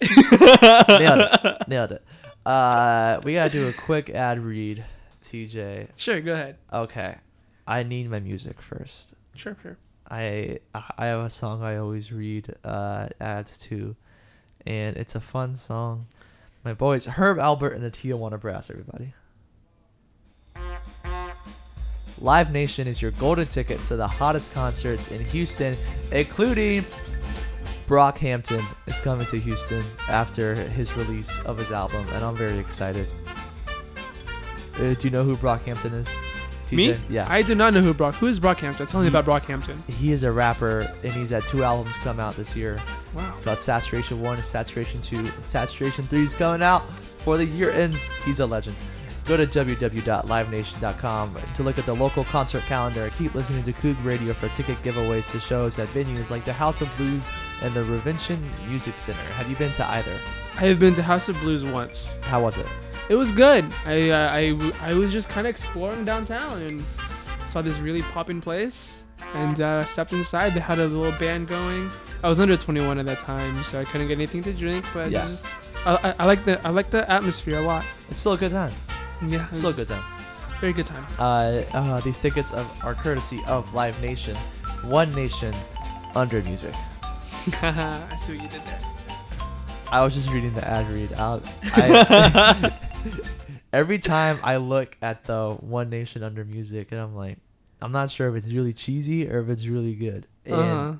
Nailed 0.01 1.21
it. 1.21 1.67
Nailed 1.67 1.91
it. 1.93 2.03
Uh 2.45 3.19
we 3.25 3.33
got 3.33 3.43
to 3.43 3.49
do 3.49 3.67
a 3.67 3.73
quick 3.73 4.09
ad 4.09 4.39
read, 4.39 4.83
TJ. 5.29 5.89
Sure, 5.95 6.19
go 6.21 6.33
ahead. 6.33 6.57
Okay. 6.73 7.15
I 7.67 7.83
need 7.83 8.09
my 8.09 8.19
music 8.19 8.61
first. 8.61 9.13
Sure, 9.35 9.55
sure. 9.61 9.77
I 10.09 10.59
I 10.73 11.05
have 11.05 11.19
a 11.19 11.29
song 11.29 11.61
I 11.61 11.77
always 11.77 12.11
read 12.11 12.55
uh, 12.63 13.09
ads 13.21 13.57
to, 13.59 13.95
and 14.65 14.97
it's 14.97 15.13
a 15.13 15.19
fun 15.19 15.53
song. 15.53 16.07
My 16.63 16.73
boys, 16.73 17.05
Herb 17.05 17.37
Alpert 17.37 17.75
and 17.75 17.83
the 17.83 17.91
Tijuana 17.91 18.39
Brass, 18.39 18.71
everybody. 18.71 19.13
Live 22.19 22.51
Nation 22.51 22.87
is 22.87 23.01
your 23.01 23.11
golden 23.11 23.47
ticket 23.47 23.83
to 23.85 23.95
the 23.95 24.07
hottest 24.07 24.51
concerts 24.51 25.09
in 25.09 25.23
Houston, 25.25 25.77
including 26.11 26.83
Brockhampton 27.87 28.65
is 28.87 28.99
coming 28.99 29.25
to 29.27 29.39
Houston 29.39 29.83
after 30.09 30.55
his 30.55 30.97
release 30.97 31.39
of 31.41 31.57
his 31.57 31.71
album, 31.71 32.05
and 32.09 32.23
I'm 32.23 32.35
very 32.35 32.57
excited. 32.57 33.07
Uh, 34.79 34.93
do 34.93 35.07
you 35.07 35.09
know 35.09 35.23
who 35.23 35.35
Brockhampton 35.35 35.93
is? 35.93 36.09
Me? 36.71 36.95
Yeah. 37.09 37.25
I 37.27 37.41
do 37.41 37.55
not 37.55 37.73
know 37.73 37.81
who 37.81 37.95
Brock. 37.95 38.13
Who 38.15 38.27
is 38.27 38.39
Brockhampton? 38.39 38.87
Tell 38.87 39.01
me 39.01 39.07
about 39.07 39.25
Brockhampton. 39.25 39.83
he 39.89 40.11
is 40.11 40.21
a 40.21 40.31
rapper 40.31 40.81
and 41.03 41.11
he's 41.11 41.31
had 41.31 41.41
two 41.47 41.63
albums 41.63 41.95
come 42.03 42.19
out 42.19 42.35
this 42.35 42.55
year 42.55 42.79
Wow. 43.15 43.33
got 43.43 43.59
saturation 43.59 44.21
1 44.21 44.35
and 44.35 44.45
saturation 44.45 45.01
2 45.01 45.25
saturation 45.41 46.05
3 46.05 46.23
is 46.25 46.35
coming 46.35 46.61
out 46.61 46.85
before 47.17 47.37
the 47.37 47.45
year 47.45 47.71
ends 47.71 48.07
he's 48.23 48.39
a 48.39 48.45
legend 48.45 48.75
go 49.25 49.35
to 49.35 49.47
www.livenation.com 49.47 51.35
to 51.55 51.63
look 51.63 51.77
at 51.79 51.85
the 51.87 51.95
local 51.95 52.23
concert 52.25 52.61
calendar 52.63 53.09
keep 53.17 53.33
listening 53.33 53.63
to 53.63 53.73
Coog 53.73 53.95
Radio 54.05 54.33
for 54.33 54.47
ticket 54.49 54.77
giveaways 54.83 55.27
to 55.31 55.39
shows 55.39 55.79
at 55.79 55.87
venues 55.89 56.29
like 56.29 56.45
the 56.45 56.53
House 56.53 56.81
of 56.81 56.97
Blues 56.97 57.27
and 57.63 57.73
the 57.73 57.83
Revention 57.85 58.39
Music 58.67 58.97
Center 58.99 59.19
have 59.33 59.49
you 59.49 59.55
been 59.55 59.71
to 59.73 59.85
either 59.89 60.13
I 60.57 60.65
have 60.65 60.77
been 60.79 60.93
to 60.95 61.01
House 61.03 61.29
of 61.29 61.39
Blues 61.39 61.63
once. 61.63 62.17
how 62.21 62.43
was 62.43 62.57
it 62.57 62.67
It 63.09 63.15
was 63.15 63.31
good. 63.31 63.65
I 63.85 64.09
uh, 64.11 64.29
I, 64.31 64.71
I 64.81 64.93
was 64.93 65.11
just 65.11 65.27
kind 65.29 65.47
of 65.47 65.51
exploring 65.51 66.05
downtown 66.05 66.61
and 66.61 66.83
saw 67.47 67.61
this 67.61 67.77
really 67.79 68.03
poppin' 68.03 68.39
place 68.41 69.03
and 69.35 69.59
uh, 69.61 69.83
stepped 69.83 70.13
inside. 70.13 70.53
They 70.53 70.59
had 70.59 70.77
a 70.79 70.85
little 70.87 71.17
band 71.19 71.47
going. 71.47 71.89
I 72.23 72.29
was 72.29 72.39
under 72.39 72.55
21 72.57 72.99
at 72.99 73.05
that 73.07 73.19
time, 73.19 73.63
so 73.63 73.79
I 73.79 73.85
couldn't 73.85 74.07
get 74.09 74.15
anything 74.15 74.43
to 74.43 74.53
drink. 74.53 74.85
But 74.93 75.09
Yeah. 75.11 75.27
just, 75.27 75.45
I, 75.85 75.95
I, 76.09 76.15
I 76.19 76.25
like 76.25 76.45
the 76.45 76.65
I 76.67 76.69
like 76.69 76.89
the 76.91 77.09
atmosphere 77.09 77.57
a 77.59 77.61
lot. 77.63 77.83
it's 78.09 78.19
still 78.19 78.33
a 78.33 78.37
good 78.37 78.51
time 78.51 78.73
Yeah, 79.25 79.47
it 79.49 79.55
still 79.55 79.69
a 79.69 79.73
good 79.73 79.87
time 79.87 80.03
Very 80.59 80.73
good 80.73 80.85
time. 80.85 81.05
uh, 81.17 81.61
uh, 81.73 82.01
these 82.01 82.17
tickets 82.17 82.51
of, 82.51 82.67
are 82.83 82.93
courtesy 82.93 83.41
of 83.47 83.73
Live 83.73 83.99
Nation 84.01 84.35
One 84.83 85.13
Nation 85.15 85.53
under 86.15 86.43
music 86.43 86.73
I 87.63 88.17
see 88.25 88.33
what 88.35 88.43
you 88.43 88.49
did 88.49 88.61
there. 88.65 88.79
I 89.91 90.03
was 90.03 90.13
just 90.13 90.29
reading 90.29 90.53
the 90.53 90.67
ad 90.67 90.89
read. 90.89 91.13
I'll, 91.13 91.41
I, 91.73 92.71
every 93.73 93.99
time 93.99 94.39
I 94.43 94.57
look 94.57 94.97
at 95.01 95.25
the 95.25 95.55
One 95.59 95.89
Nation 95.89 96.23
Under 96.23 96.43
music, 96.45 96.91
and 96.91 96.99
I'm 96.99 97.15
like, 97.15 97.37
I'm 97.81 97.91
not 97.91 98.11
sure 98.11 98.27
if 98.29 98.35
it's 98.35 98.51
really 98.53 98.73
cheesy 98.73 99.29
or 99.29 99.39
if 99.41 99.49
it's 99.49 99.65
really 99.65 99.95
good. 99.95 100.27
And 100.45 100.55
Uh-huh. 100.55 100.93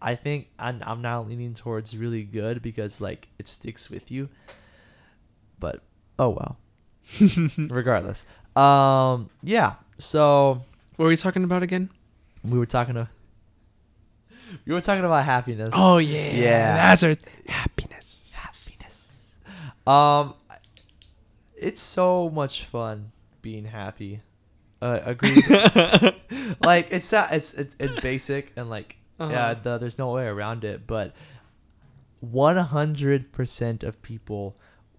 I 0.00 0.14
think 0.14 0.48
I'm, 0.58 0.80
I'm 0.86 1.02
now 1.02 1.22
leaning 1.22 1.54
towards 1.54 1.96
really 1.96 2.22
good 2.22 2.62
because 2.62 3.00
like 3.00 3.26
it 3.38 3.48
sticks 3.48 3.90
with 3.90 4.10
you. 4.10 4.28
But 5.58 5.80
oh 6.18 6.28
well. 6.30 6.56
Regardless, 7.58 8.24
um, 8.54 9.30
yeah. 9.42 9.74
So 9.98 10.62
What 10.96 11.04
were 11.04 11.08
we 11.08 11.16
talking 11.16 11.42
about 11.42 11.62
again? 11.62 11.90
we 12.44 12.58
were 12.58 12.66
talking 12.66 12.94
to. 12.94 13.08
We 14.66 14.72
were 14.74 14.80
talking 14.80 15.04
about 15.04 15.24
happiness. 15.24 15.70
Oh 15.72 15.98
yeah, 15.98 16.30
Yeah. 16.32 16.74
That's 16.76 17.02
our 17.02 17.14
happiness. 17.48 18.30
happiness. 18.34 19.36
Um, 19.86 20.34
it's 21.60 21.80
so 21.80 22.30
much 22.30 22.64
fun 22.64 23.10
being 23.42 23.64
happy. 23.66 24.22
Uh, 24.80 25.00
agreed. 25.04 25.44
like 26.62 26.92
it's 26.92 27.12
it's 27.12 27.52
it's 27.54 27.76
it's 27.78 27.96
basic 28.00 28.52
and 28.56 28.70
like 28.70 28.96
yeah, 29.18 29.26
Uh-huh. 29.50 29.54
the, 29.62 29.78
there's 29.78 29.98
no 29.98 30.12
way 30.12 30.26
around 30.26 30.62
it. 30.64 30.86
But 30.86 31.14
one 32.20 32.56
hundred 32.56 33.32
percent 33.32 33.82
of 33.82 34.00
people 34.02 34.56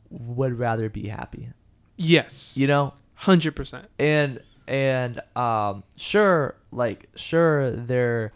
would 0.09 0.57
rather 0.59 0.89
be 0.89 1.07
happy. 1.07 1.49
Yes. 1.95 2.57
You 2.57 2.67
know, 2.67 2.93
Hundred 3.15 3.55
percent. 3.55 3.87
and 3.97 4.41
and 4.67 5.19
um 5.35 5.83
sure 5.95 6.55
like 6.71 7.09
sure 7.15 7.71
they're 7.71 8.31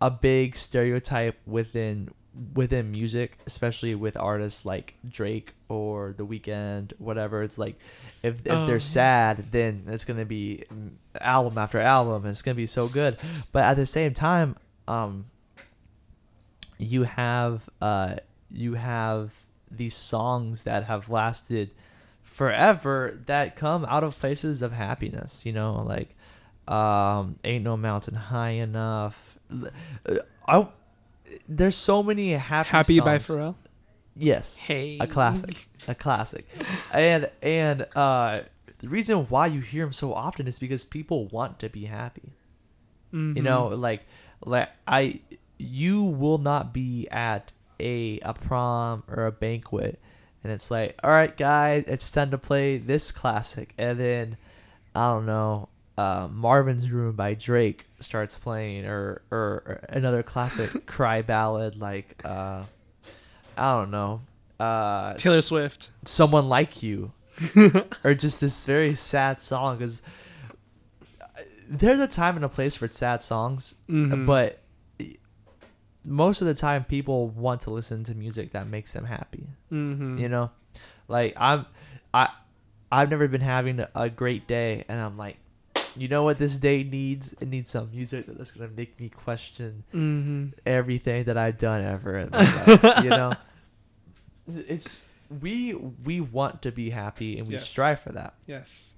a 0.00 0.10
big 0.10 0.56
stereotype 0.56 1.38
within 1.46 2.08
within 2.54 2.90
music 2.90 3.38
especially 3.46 3.94
with 3.94 4.16
artists 4.16 4.64
like 4.64 4.94
drake 5.06 5.52
or 5.68 6.14
the 6.16 6.24
Weeknd 6.24 6.92
whatever 6.98 7.42
it's 7.42 7.58
like 7.58 7.78
if, 8.22 8.36
if 8.46 8.52
Oh, 8.52 8.66
they're 8.66 8.80
sad 8.80 9.44
then 9.52 9.84
it's 9.88 10.04
gonna 10.06 10.24
be 10.24 10.64
mm, 10.72 10.90
album 11.20 11.58
after 11.58 11.78
album 11.78 12.22
and 12.24 12.30
it's 12.30 12.40
gonna 12.40 12.54
be 12.54 12.66
so 12.66 12.88
good. 12.88 13.18
But 13.52 13.64
at 13.64 13.74
the 13.74 13.84
same 13.84 14.14
time 14.14 14.56
um 14.88 15.26
you 16.78 17.02
have 17.02 17.68
uh 17.80 18.16
you 18.50 18.74
have 18.74 19.30
these 19.70 19.94
songs 19.94 20.64
that 20.64 20.84
have 20.84 21.08
lasted 21.10 21.70
forever 22.22 23.18
that 23.26 23.56
come 23.56 23.84
out 23.84 24.04
of 24.04 24.18
places 24.18 24.62
of 24.62 24.72
happiness 24.72 25.44
you 25.44 25.52
know 25.52 25.82
like 25.86 26.14
um 26.68 27.38
ain't 27.44 27.64
no 27.64 27.76
mountain 27.76 28.14
high 28.14 28.50
enough. 28.50 29.38
Uh, 29.50 30.14
I, 30.48 30.66
there's 31.48 31.76
so 31.76 32.02
many 32.02 32.32
happy 32.32 32.68
Happy 32.68 33.00
by 33.00 33.18
songs. 33.18 33.26
Pharrell. 33.38 33.54
yes 34.16 34.58
Hey. 34.58 34.98
a 35.00 35.06
classic 35.06 35.68
a 35.88 35.94
classic 35.94 36.46
and 36.92 37.30
and 37.42 37.86
uh 37.96 38.40
the 38.78 38.88
reason 38.88 39.26
why 39.28 39.46
you 39.46 39.60
hear 39.60 39.84
them 39.84 39.92
so 39.92 40.12
often 40.12 40.46
is 40.48 40.58
because 40.58 40.84
people 40.84 41.26
want 41.28 41.58
to 41.60 41.68
be 41.68 41.84
happy 41.86 42.32
Mhm. 43.12 43.36
you 43.36 43.42
know 43.42 43.68
like 43.68 44.02
like 44.44 44.68
i 44.88 45.20
you 45.58 46.02
will 46.02 46.38
not 46.38 46.72
be 46.72 47.06
at 47.10 47.52
a 47.78 48.18
a 48.20 48.34
prom 48.34 49.02
or 49.08 49.26
a 49.26 49.32
banquet 49.32 50.00
and 50.42 50.52
it's 50.52 50.70
like 50.70 50.98
all 51.04 51.10
right 51.10 51.36
guys 51.36 51.84
it's 51.86 52.10
time 52.10 52.30
to 52.30 52.38
play 52.38 52.78
this 52.78 53.12
classic 53.12 53.72
and 53.78 54.00
then 54.00 54.36
i 54.94 55.10
don't 55.12 55.26
know 55.26 55.68
uh, 55.98 56.26
marvin's 56.30 56.90
room 56.90 57.14
by 57.14 57.34
drake 57.34 57.86
starts 58.00 58.36
playing 58.36 58.86
or 58.86 59.22
or, 59.30 59.38
or 59.66 59.84
another 59.90 60.22
classic 60.22 60.86
cry 60.86 61.20
ballad 61.22 61.76
like 61.76 62.20
uh 62.24 62.62
i 63.58 63.72
don't 63.78 63.90
know 63.90 64.20
uh 64.58 65.12
Taylor 65.14 65.40
Swift. 65.42 65.90
someone 66.04 66.48
like 66.48 66.82
you 66.82 67.12
or 68.04 68.14
just 68.14 68.40
this 68.40 68.64
very 68.64 68.94
sad 68.94 69.40
song 69.40 69.76
because 69.78 70.00
there's 71.68 72.00
a 72.00 72.06
time 72.06 72.36
and 72.36 72.44
a 72.44 72.48
place 72.48 72.76
for 72.76 72.88
sad 72.88 73.22
songs 73.22 73.74
Mhm. 73.88 74.26
but 74.26 74.58
most 76.04 76.40
of 76.40 76.46
the 76.48 76.54
time 76.54 76.84
people 76.84 77.28
want 77.28 77.60
to 77.62 77.70
listen 77.70 78.02
to 78.04 78.14
music 78.14 78.52
that 78.52 78.66
makes 78.66 78.92
them 78.92 79.04
happy 79.04 79.46
Mhm. 79.70 80.18
you 80.18 80.28
know 80.28 80.50
like 81.08 81.34
i'm 81.36 81.66
i 82.12 82.28
i've 82.90 83.08
never 83.10 83.28
been 83.28 83.40
having 83.40 83.84
a 83.94 84.08
great 84.10 84.46
day 84.48 84.84
and 84.88 85.00
i'm 85.00 85.16
like 85.16 85.36
you 85.96 86.08
know 86.08 86.22
what 86.22 86.38
this 86.38 86.56
day 86.58 86.82
needs 86.82 87.34
it 87.40 87.48
needs 87.48 87.70
some 87.70 87.90
music 87.90 88.24
that's 88.26 88.50
gonna 88.50 88.70
make 88.76 88.98
me 89.00 89.08
question 89.08 89.84
Mhm. 89.92 90.52
everything 90.64 91.24
that 91.24 91.36
i've 91.36 91.58
done 91.58 91.82
ever 91.84 92.18
in 92.18 92.30
my 92.30 92.38
life 92.66 93.04
you 93.04 93.10
know 93.10 93.36
it's 94.46 95.06
we 95.40 95.74
we 95.74 96.20
want 96.20 96.62
to 96.62 96.72
be 96.72 96.90
happy 96.90 97.38
and 97.38 97.46
we 97.46 97.54
Yes. 97.54 97.68
strive 97.68 98.00
for 98.00 98.12
that 98.12 98.34
Yes. 98.46 98.94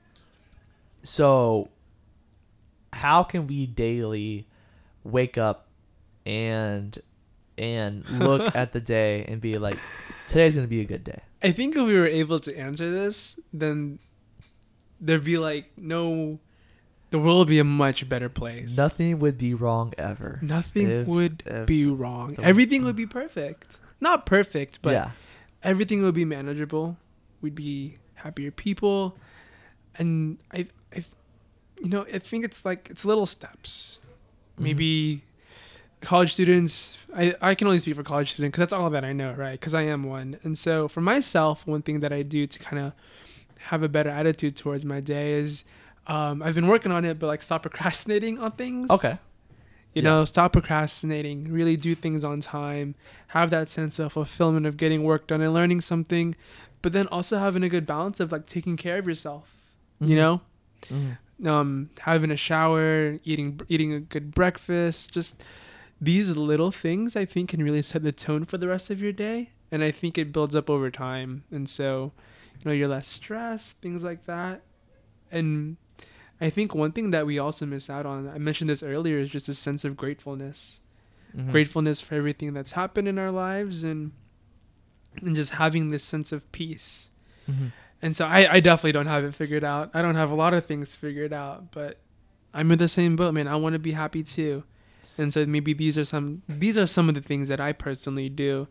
so 1.02 1.68
how 2.92 3.22
can 3.24 3.46
we 3.46 3.66
daily 3.66 4.46
wake 5.02 5.36
up 5.38 5.66
and 6.24 6.98
and 7.58 8.04
look 8.08 8.54
at 8.54 8.72
the 8.72 8.80
day 8.80 9.24
and 9.26 9.40
be 9.40 9.58
like 9.58 9.78
today's 10.26 10.54
gonna 10.54 10.66
be 10.66 10.80
a 10.80 10.84
good 10.84 11.04
day 11.04 11.20
I 11.42 11.52
think 11.52 11.76
if 11.76 11.84
we 11.86 11.94
were 11.94 12.06
able 12.06 12.38
to 12.38 12.56
answer 12.56 12.90
this, 12.90 13.38
then 13.52 13.98
there'd 14.98 15.24
be 15.24 15.36
like 15.36 15.72
no, 15.76 16.38
the 17.14 17.18
world 17.24 17.38
would 17.42 17.52
be 17.56 17.62
a 17.68 17.70
much 17.84 18.08
better 18.08 18.28
place. 18.28 18.76
nothing 18.76 19.12
would 19.22 19.38
be 19.46 19.52
wrong 19.62 19.86
ever 20.10 20.32
Nothing 20.42 20.90
if- 20.90 21.06
would 21.06 21.36
if 21.46 21.66
be 21.66 21.82
wrong. 21.86 22.28
Everything 22.50 22.80
would 22.86 22.96
be 23.04 23.08
perfect. 23.20 23.78
Not 24.00 24.26
perfect, 24.26 24.72
but 24.82 24.92
yeah 24.98 25.10
everything 25.64 26.02
would 26.02 26.14
be 26.14 26.24
manageable. 26.24 26.96
We'd 27.40 27.54
be 27.54 27.98
happier 28.14 28.50
people, 28.50 29.16
and 29.96 30.38
I, 30.52 30.68
I, 30.94 31.04
you 31.82 31.88
know, 31.88 32.06
I 32.12 32.18
think 32.18 32.44
it's 32.44 32.64
like 32.64 32.88
it's 32.90 33.04
little 33.04 33.26
steps. 33.26 34.00
Mm-hmm. 34.54 34.64
Maybe 34.64 35.24
college 36.00 36.32
students. 36.34 36.96
I 37.16 37.34
I 37.40 37.54
can 37.54 37.66
only 37.66 37.80
speak 37.80 37.96
for 37.96 38.02
college 38.02 38.32
students 38.32 38.52
because 38.52 38.62
that's 38.68 38.72
all 38.72 38.90
that 38.90 39.04
I 39.04 39.12
know, 39.12 39.32
right? 39.32 39.58
Because 39.58 39.74
I 39.74 39.82
am 39.82 40.04
one, 40.04 40.38
and 40.44 40.56
so 40.56 40.88
for 40.88 41.00
myself, 41.00 41.66
one 41.66 41.82
thing 41.82 42.00
that 42.00 42.12
I 42.12 42.22
do 42.22 42.46
to 42.46 42.58
kind 42.58 42.78
of 42.84 42.92
have 43.70 43.82
a 43.82 43.88
better 43.88 44.10
attitude 44.10 44.54
towards 44.56 44.84
my 44.84 45.00
day 45.00 45.32
is. 45.32 45.64
Um, 46.06 46.42
I've 46.42 46.54
been 46.54 46.66
working 46.68 46.92
on 46.92 47.04
it, 47.04 47.18
but 47.18 47.26
like 47.28 47.42
stop 47.42 47.62
procrastinating 47.62 48.38
on 48.38 48.52
things. 48.52 48.90
okay 48.90 49.18
You 49.94 50.02
Yeah. 50.02 50.10
know, 50.10 50.24
stop 50.24 50.52
procrastinating, 50.52 51.52
really 51.52 51.76
do 51.76 51.94
things 51.94 52.24
on 52.24 52.40
time, 52.40 52.94
have 53.28 53.50
that 53.50 53.70
sense 53.70 53.98
of 53.98 54.12
fulfillment 54.12 54.66
of 54.66 54.76
getting 54.76 55.02
work 55.04 55.26
done 55.28 55.40
and 55.40 55.54
learning 55.54 55.80
something, 55.82 56.34
but 56.82 56.92
then 56.92 57.06
also 57.08 57.38
having 57.38 57.62
a 57.62 57.68
good 57.68 57.86
balance 57.86 58.18
of 58.20 58.32
like 58.32 58.46
taking 58.46 58.76
care 58.76 58.98
of 58.98 59.06
yourself, 59.06 59.62
you 60.00 60.16
Mhm. 60.16 60.18
know? 60.18 60.40
Mhm. 60.90 61.18
Um, 61.46 61.90
having 62.00 62.30
a 62.30 62.36
shower, 62.36 63.18
eating 63.24 63.60
eating 63.68 63.92
a 63.92 64.00
good 64.00 64.34
breakfast, 64.34 65.12
just 65.12 65.42
these 66.00 66.36
little 66.36 66.70
things 66.70 67.16
I 67.16 67.24
think 67.24 67.50
can 67.50 67.62
really 67.62 67.82
set 67.82 68.02
the 68.02 68.12
tone 68.12 68.44
for 68.44 68.58
the 68.58 68.68
rest 68.68 68.90
of 68.90 69.00
your 69.00 69.12
day, 69.12 69.50
and 69.72 69.82
I 69.82 69.90
think 69.90 70.18
it 70.18 70.32
builds 70.32 70.54
up 70.54 70.68
over 70.68 70.90
time. 70.90 71.44
And 71.50 71.68
so, 71.68 72.12
you 72.58 72.64
know, 72.66 72.72
you're 72.72 72.88
less 72.88 73.06
stressed, 73.08 73.80
things 73.80 74.02
like 74.04 74.24
that. 74.26 74.62
And 75.30 75.76
I 76.40 76.50
think 76.50 76.74
one 76.74 76.92
thing 76.92 77.10
that 77.12 77.26
we 77.26 77.38
also 77.38 77.64
miss 77.66 77.88
out 77.88 78.06
on, 78.06 78.28
I 78.28 78.38
mentioned 78.38 78.68
this 78.70 78.82
earlier, 78.82 79.18
is 79.18 79.28
just 79.28 79.48
a 79.48 79.54
sense 79.54 79.84
of 79.84 79.96
gratefulness. 79.96 80.80
Mhm. 81.36 81.50
Gratefulness 81.52 82.00
for 82.00 82.14
everything 82.16 82.52
that's 82.52 82.72
happened 82.72 83.08
in 83.08 83.18
our 83.18 83.30
lives 83.30 83.84
and 83.84 84.12
and 85.22 85.36
just 85.36 85.50
having 85.52 85.90
this 85.90 86.02
sense 86.02 86.32
of 86.32 86.50
peace. 86.52 87.08
Mhm. 87.48 87.70
And 88.02 88.16
so 88.16 88.26
I, 88.26 88.54
I 88.54 88.60
definitely 88.60 88.92
don't 88.92 89.06
have 89.06 89.24
it 89.24 89.34
figured 89.34 89.62
out. 89.64 89.90
I 89.94 90.02
don't 90.02 90.16
have 90.16 90.30
a 90.30 90.34
lot 90.34 90.54
of 90.54 90.66
things 90.66 90.94
figured 90.96 91.32
out, 91.32 91.70
but 91.70 91.98
I'm 92.52 92.70
in 92.72 92.78
the 92.78 92.88
same 92.88 93.14
boat, 93.16 93.32
man. 93.32 93.46
I 93.48 93.54
want 93.56 93.74
to 93.74 93.78
be 93.78 93.92
happy 93.92 94.22
too. 94.24 94.64
And 95.16 95.32
so 95.32 95.46
maybe 95.46 95.72
these 95.72 95.96
are 95.96 96.04
some 96.04 96.42
these 96.48 96.76
are 96.76 96.86
some 96.88 97.08
of 97.08 97.14
the 97.14 97.20
things 97.20 97.48
that 97.48 97.60
I 97.60 97.72
personally 97.72 98.28
do 98.28 98.66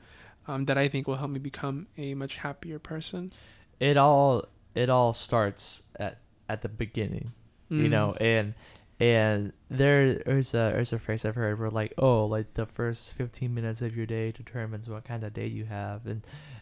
um, 0.47 0.65
that 0.65 0.77
I 0.77 0.89
think 0.89 1.07
will 1.07 1.15
help 1.15 1.31
me 1.31 1.39
become 1.39 1.87
a 1.97 2.13
much 2.13 2.35
happier 2.37 2.77
person. 2.79 3.31
it 3.79 3.95
all 3.97 4.45
it 4.75 4.89
all 4.89 5.13
starts 5.13 5.83
at 5.95 6.17
at 6.49 6.61
the 6.61 6.69
beginning 6.69 7.31
you 7.73 7.87
Mm. 7.87 7.89
know 7.91 8.13
and 8.19 8.53
and 8.99 9.51
there 9.69 10.15
there's 10.25 10.53
a 10.53 10.71
there's 10.73 10.93
a 10.93 10.99
phrase 10.99 11.25
i've 11.25 11.35
heard 11.35 11.59
where 11.59 11.69
like 11.71 11.93
oh 11.97 12.25
like 12.25 12.53
the 12.53 12.65
first 12.65 13.13
15 13.13 13.53
minutes 13.53 13.81
of 13.81 13.95
your 13.97 14.05
day 14.05 14.31
determines 14.31 14.87
what 14.87 15.03
kind 15.03 15.23
of 15.23 15.33
day 15.33 15.47
you 15.47 15.65
have 15.65 16.05
and 16.05 16.21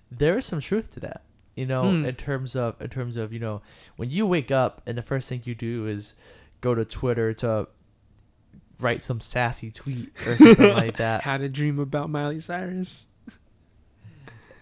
there 0.09 0.37
is 0.37 0.45
some 0.45 0.61
truth 0.61 0.89
to 0.91 0.99
that 1.01 1.23
you 1.55 1.65
know 1.65 1.83
Mm. 1.83 2.07
in 2.07 2.15
terms 2.15 2.55
of 2.55 2.81
in 2.81 2.89
terms 2.89 3.17
of 3.17 3.33
you 3.33 3.39
know 3.39 3.61
when 3.97 4.09
you 4.09 4.25
wake 4.25 4.49
up 4.51 4.81
and 4.87 4.97
the 4.97 5.01
first 5.01 5.27
thing 5.27 5.41
you 5.43 5.53
do 5.55 5.85
is 5.87 6.13
go 6.61 6.73
to 6.73 6.85
twitter 6.85 7.33
to 7.33 7.67
write 8.79 9.03
some 9.03 9.19
sassy 9.19 9.69
tweet 9.69 10.09
or 10.25 10.37
something 10.37 10.73
like 10.83 10.97
that 10.97 11.21
Had 11.21 11.41
a 11.41 11.49
dream 11.49 11.77
about 11.79 12.09
Miley 12.09 12.39
Cyrus. 12.39 13.05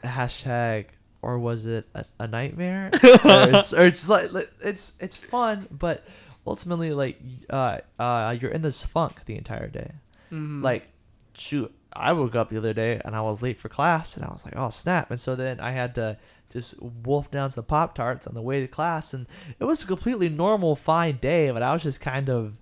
hashtag 0.04 0.86
or 1.22 1.38
was 1.38 1.66
it 1.66 1.88
a, 1.94 2.06
a 2.20 2.28
nightmare 2.28 2.90
or, 3.04 3.10
it's, 3.56 3.74
or 3.74 3.82
it's 3.86 4.08
like 4.10 4.32
like, 4.32 4.50
it's 4.62 4.94
it's 5.00 5.16
fun 5.16 5.68
but 5.72 6.06
ultimately 6.48 6.92
like 6.94 7.20
uh 7.50 7.78
uh 8.00 8.36
you're 8.40 8.52
in 8.52 8.62
this 8.62 8.84
funk 8.84 9.26
the 9.26 9.36
entire 9.36 9.68
day 9.68 9.92
Mhm. 10.32 10.64
like 10.64 10.88
shoot 11.34 11.72
i 11.94 12.12
woke 12.14 12.36
up 12.36 12.50
the 12.50 12.58
other 12.58 12.74
day 12.74 13.02
and 13.06 13.16
i 13.16 13.22
was 13.22 13.42
late 13.44 13.58
for 13.60 13.70
class 13.70 14.16
and 14.16 14.26
i 14.26 14.30
was 14.30 14.46
like 14.46 14.54
oh 14.58 14.70
snap 14.70 15.10
and 15.12 15.20
so 15.20 15.36
then 15.36 15.60
i 15.60 15.72
had 15.72 15.96
to 15.96 16.18
just 16.50 16.82
wolf 16.82 17.30
down 17.32 17.50
some 17.52 17.64
pop 17.66 17.94
tarts 17.96 18.26
on 18.28 18.34
the 18.34 18.42
way 18.42 18.60
to 18.62 18.68
class 18.68 19.14
and 19.14 19.28
it 19.60 19.66
was 19.66 19.84
a 19.84 19.88
completely 19.88 20.30
normal 20.30 20.76
fine 20.76 21.18
day 21.18 21.52
but 21.52 21.62
i 21.62 21.72
was 21.74 21.82
just 21.84 22.02
kind 22.02 22.30
of 22.30 22.54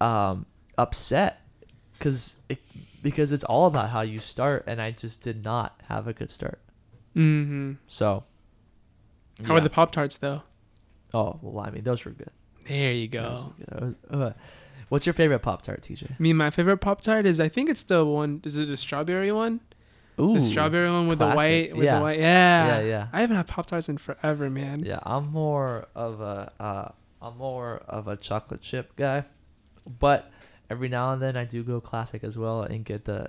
um 0.00 0.46
upset 0.78 1.40
because 1.98 2.36
it, 2.48 2.58
because 3.02 3.32
it's 3.32 3.44
all 3.44 3.66
about 3.66 3.90
how 3.90 4.00
you 4.02 4.20
start 4.20 4.64
and 4.66 4.80
i 4.80 4.90
just 4.90 5.20
did 5.20 5.42
not 5.44 5.80
have 5.88 6.06
a 6.06 6.12
good 6.12 6.30
start 6.30 6.60
Mhm. 7.14 7.78
so 7.88 8.24
How 9.44 9.54
are 9.54 9.60
the 9.60 9.70
Pop 9.70 9.90
Tarts 9.90 10.16
though? 10.18 10.42
oh 11.14 11.38
well 11.42 11.64
i 11.66 11.70
mean 11.70 11.82
those 11.84 12.04
were 12.04 12.10
good 12.12 12.30
There 12.68 12.92
you 12.92 13.08
go. 13.08 13.52
I 13.70 13.84
was- 13.84 13.94
uh, 14.10 14.32
what's 14.88 15.06
your 15.06 15.12
favorite 15.12 15.40
pop 15.40 15.62
tart 15.62 15.82
tj 15.82 16.18
Me, 16.20 16.32
my 16.32 16.50
favorite 16.50 16.78
Pop 16.78 17.00
Tart 17.00 17.26
is 17.26 17.40
I 17.40 17.48
think 17.48 17.70
it's 17.70 17.82
the 17.82 18.04
one. 18.04 18.40
Is 18.44 18.56
it 18.58 18.68
the 18.68 18.76
strawberry 18.76 19.32
one? 19.32 19.60
Ooh, 20.18 20.34
the 20.34 20.40
strawberry 20.40 20.90
one 20.90 21.08
with 21.08 21.18
classic. 21.18 21.36
the 21.36 21.68
white. 21.68 21.76
With 21.76 21.84
Yeah. 21.84 21.96
the 21.98 22.02
white. 22.02 22.18
Yeah. 22.18 22.66
Yeah, 22.66 22.80
yeah. 22.86 23.06
I 23.12 23.20
haven't 23.20 23.36
had 23.36 23.46
Pop 23.46 23.66
Tarts 23.66 23.88
in 23.88 23.98
forever, 23.98 24.48
man. 24.48 24.80
Yeah, 24.84 24.98
I'm 25.02 25.30
more 25.30 25.86
of 25.94 26.20
a 26.20 26.52
uh, 26.58 26.88
I'm 27.20 27.36
more 27.36 27.82
of 27.88 28.08
a 28.08 28.16
chocolate 28.16 28.60
chip 28.62 28.96
guy, 28.96 29.24
but 29.98 30.30
every 30.70 30.88
now 30.88 31.12
and 31.12 31.20
then 31.22 31.36
I 31.36 31.44
do 31.44 31.62
go 31.62 31.80
classic 31.80 32.24
as 32.24 32.36
well 32.38 32.62
and 32.62 32.84
get 32.84 33.04
the 33.04 33.28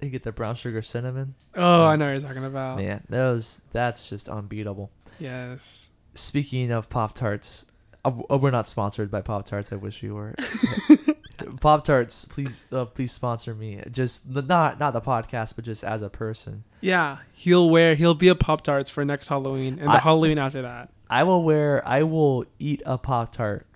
and 0.00 0.10
get 0.12 0.22
the 0.24 0.32
brown 0.32 0.54
sugar 0.56 0.82
cinnamon. 0.82 1.34
Oh, 1.54 1.82
Yeah. 1.84 1.88
I 1.88 1.96
know 1.96 2.06
what 2.06 2.20
you're 2.20 2.28
talking 2.28 2.44
about. 2.44 2.78
Man, 2.78 3.02
those 3.08 3.60
that's 3.72 4.08
just 4.10 4.28
unbeatable. 4.28 4.90
Yes. 5.18 5.90
Speaking 6.14 6.70
of 6.72 6.88
Pop 6.90 7.14
Tarts, 7.14 7.64
uh, 8.06 8.12
uh, 8.30 8.38
we're 8.38 8.50
not 8.50 8.68
sponsored 8.68 9.10
by 9.10 9.20
Pop 9.20 9.46
Tarts. 9.46 9.72
I 9.72 9.76
wish 9.76 10.02
we 10.02 10.10
were. 10.10 10.34
Pop 11.60 11.84
Tarts, 11.84 12.24
please, 12.24 12.64
uh, 12.72 12.84
please 12.86 13.12
sponsor 13.12 13.54
me. 13.54 13.82
Just 13.90 14.32
the, 14.32 14.42
not 14.42 14.78
not 14.78 14.92
the 14.92 15.00
podcast, 15.00 15.56
but 15.56 15.64
just 15.64 15.84
as 15.84 16.02
a 16.02 16.08
person. 16.08 16.64
Yeah, 16.80 17.18
he'll 17.32 17.68
wear. 17.68 17.94
He'll 17.94 18.14
be 18.14 18.28
a 18.28 18.34
Pop 18.34 18.62
Tarts 18.62 18.88
for 18.88 19.04
next 19.04 19.28
Halloween 19.28 19.78
and 19.78 19.88
the 19.88 19.96
I- 19.96 19.98
Halloween 20.00 20.38
after 20.38 20.62
that. 20.62 20.90
I 21.10 21.24
will 21.24 21.42
wear. 21.42 21.86
I 21.86 22.02
will 22.04 22.46
eat 22.58 22.82
a 22.86 22.96
Pop 22.96 23.32
Tart 23.32 23.66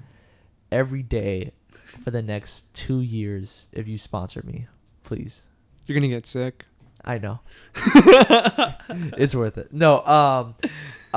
every 0.73 1.03
day 1.03 1.53
for 2.05 2.11
the 2.11 2.23
next 2.23 2.73
two 2.75 3.01
years 3.01 3.69
if 3.73 3.89
you 3.89 3.99
sponsor 3.99 4.43
me, 4.45 4.67
please. 5.05 5.43
You're 5.87 5.95
gonna 5.95 6.09
get 6.09 6.27
sick. 6.27 6.65
I 7.05 7.19
know. 7.19 7.41
it's 9.17 9.35
worth 9.35 9.59
it. 9.59 9.73
No, 9.73 10.05
um, 10.05 10.55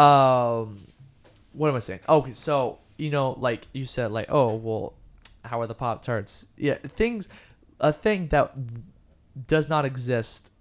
um, 0.01 0.87
what 1.51 1.69
am 1.69 1.75
I 1.75 1.79
saying? 1.79 1.99
Okay, 2.07 2.31
so 2.31 2.79
you 3.03 3.09
know, 3.09 3.31
like 3.39 3.67
you 3.73 3.85
said, 3.85 4.11
like, 4.11 4.27
oh, 4.29 4.53
well, 4.55 4.93
how 5.43 5.59
are 5.61 5.67
the 5.67 5.75
Pop 5.75 6.01
Tarts? 6.03 6.45
Yeah, 6.57 6.75
things, 6.75 7.27
a 7.79 7.91
thing 7.91 8.29
that 8.29 8.53
does 9.47 9.67
not 9.69 9.83
exist 9.85 10.51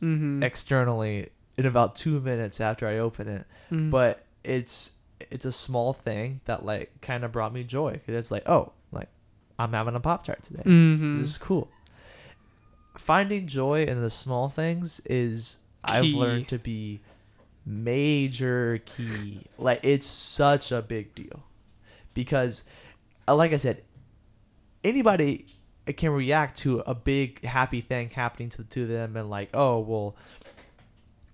Mm-hmm. 0.00 0.42
externally 0.42 1.28
in 1.58 1.66
about 1.66 1.94
two 1.94 2.20
minutes 2.20 2.58
after 2.58 2.86
I 2.88 2.98
open 2.98 3.28
it, 3.28 3.44
Mhm. 3.70 3.90
but 3.90 4.24
it's 4.44 4.92
it's 5.30 5.44
a 5.44 5.52
small 5.52 5.92
thing 5.92 6.40
that 6.46 6.64
like 6.64 6.88
kind 7.02 7.22
of 7.24 7.32
brought 7.32 7.52
me 7.52 7.62
joy 7.64 7.92
because 7.92 8.14
it's 8.14 8.30
like, 8.30 8.48
oh, 8.48 8.72
like 8.92 9.08
I'm 9.58 9.72
having 9.74 9.94
a 9.94 10.00
Pop 10.00 10.24
Tart 10.24 10.42
today. 10.42 10.62
Mhm. 10.64 11.18
This 11.18 11.28
is 11.32 11.38
cool. 11.38 11.68
Finding 12.96 13.46
joy 13.46 13.84
in 13.84 14.00
the 14.00 14.08
small 14.10 14.48
things 14.48 15.00
is 15.04 15.58
I've 15.84 16.04
learned 16.04 16.48
to 16.48 16.58
be 16.58 17.00
major 17.66 18.80
key. 18.86 19.42
Like 19.58 19.80
it's 19.84 20.06
such 20.06 20.72
a 20.72 20.80
big 20.80 21.14
deal. 21.14 21.42
Because 22.14 22.64
uh, 23.28 23.34
like 23.34 23.52
I 23.52 23.56
said, 23.56 23.82
anybody 24.84 25.46
can 25.96 26.10
react 26.10 26.58
to 26.58 26.80
a 26.80 26.94
big 26.94 27.44
happy 27.44 27.80
thing 27.80 28.10
happening 28.10 28.48
to 28.50 28.64
to 28.64 28.86
them 28.86 29.16
and 29.16 29.30
like, 29.30 29.50
"Oh, 29.54 29.78
well, 29.80 30.16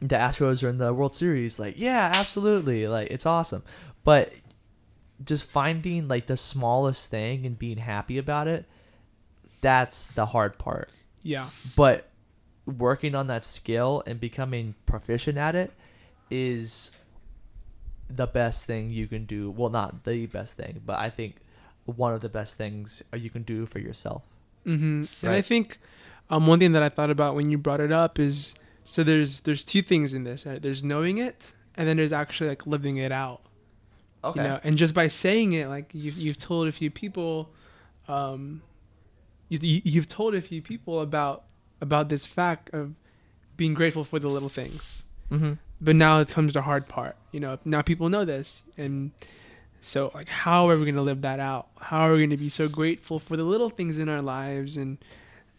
the 0.01 0.17
Astros 0.17 0.63
are 0.63 0.69
in 0.69 0.79
the 0.79 0.93
World 0.93 1.15
Series. 1.15 1.59
Like, 1.59 1.75
yeah, 1.77 2.13
absolutely. 2.15 2.87
Like, 2.87 3.09
it's 3.11 3.27
awesome. 3.27 3.63
But 4.05 4.33
just 5.25 5.45
finding 5.45 6.09
like 6.09 6.27
the 6.27 6.37
smallest 6.37 7.11
thing 7.11 7.47
and 7.47 7.59
being 7.59 7.79
happy 7.79 8.19
about 8.19 8.49
it, 8.49 8.67
that's 9.61 10.09
the 10.09 10.27
hard 10.27 10.59
part. 10.59 10.91
Yeah. 11.23 11.49
But 11.75 12.09
working 12.67 13.15
on 13.15 13.29
that 13.29 13.45
skill 13.45 14.03
and 14.07 14.21
becoming 14.21 14.75
proficient 14.85 15.39
at 15.39 15.55
it 15.55 15.73
is 16.31 16.91
the 18.09 18.27
best 18.27 18.65
thing 18.65 18.91
you 18.91 19.07
can 19.07 19.25
do. 19.25 19.51
Well, 19.51 19.71
not 19.71 20.05
the 20.05 20.27
best 20.27 20.57
thing, 20.57 20.81
but 20.85 20.99
I 20.99 21.11
think 21.11 21.37
one 21.85 22.15
of 22.15 22.21
the 22.21 22.29
best 22.29 22.57
things 22.57 23.03
you 23.15 23.31
can 23.31 23.43
do 23.43 23.67
for 23.67 23.79
yourself. 23.79 24.23
Mm-hmm. 24.67 25.05
And 25.23 25.33
I 25.33 25.43
think 25.43 25.79
um, 26.31 26.47
one 26.47 26.59
thing 26.59 26.73
that 26.73 26.83
I 26.83 26.89
thought 26.89 27.11
about 27.11 27.35
when 27.35 27.51
you 27.51 27.59
brought 27.59 27.81
it 27.81 27.93
up 27.93 28.19
is 28.19 28.55
so 28.85 29.03
there's 29.03 29.41
there's 29.41 29.65
two 29.65 29.83
things 29.83 30.15
in 30.15 30.25
this. 30.25 30.47
Right? 30.47 30.61
There's 30.61 30.83
knowing 30.83 31.19
it, 31.19 31.55
and 31.77 31.89
then 31.89 31.97
there's 31.97 32.13
actually 32.13 32.51
like 32.51 32.67
living 32.67 32.97
it 32.99 33.13
out. 33.13 33.43
Okay. 34.25 34.43
You 34.43 34.49
know, 34.49 34.61
and 34.65 34.77
just 34.77 34.95
by 34.95 35.09
saying 35.09 35.53
it, 35.53 35.69
like 35.69 35.91
you've 35.93 36.17
you've 36.17 36.39
told 36.39 36.69
a 36.69 36.73
few 36.73 36.91
people, 36.91 37.51
um, 38.09 38.63
you 39.49 39.59
you've 39.63 40.09
told 40.09 40.35
a 40.35 40.43
few 40.43 40.63
people 40.63 41.01
about 41.01 41.45
about 41.81 42.09
this 42.09 42.27
fact 42.27 42.71
of 42.73 42.95
being 43.57 43.75
grateful 43.75 44.05
for 44.05 44.19
the 44.19 44.29
little 44.29 44.49
things. 44.49 45.05
mm-hmm. 45.31 45.55
But 45.81 45.97
now 45.97 46.21
it 46.21 46.29
comes 46.29 46.55
the 46.55 46.63
hard 46.63 46.89
part. 46.89 47.17
You 47.33 47.41
know, 47.41 47.59
now 47.65 47.83
people 47.83 48.09
know 48.09 48.25
this, 48.25 48.63
and 48.79 49.11
so 49.81 50.11
like, 50.15 50.29
how 50.29 50.69
are 50.69 50.77
we 50.77 50.87
gonna 50.87 51.03
live 51.03 51.23
that 51.23 51.39
out? 51.39 51.69
How 51.79 52.01
are 52.01 52.15
we 52.15 52.25
gonna 52.25 52.37
be 52.37 52.49
so 52.49 52.69
grateful 52.69 53.19
for 53.19 53.37
the 53.37 53.45
little 53.45 53.71
things 53.71 53.99
in 53.99 54.09
our 54.09 54.23
lives, 54.23 54.77
and 54.77 54.99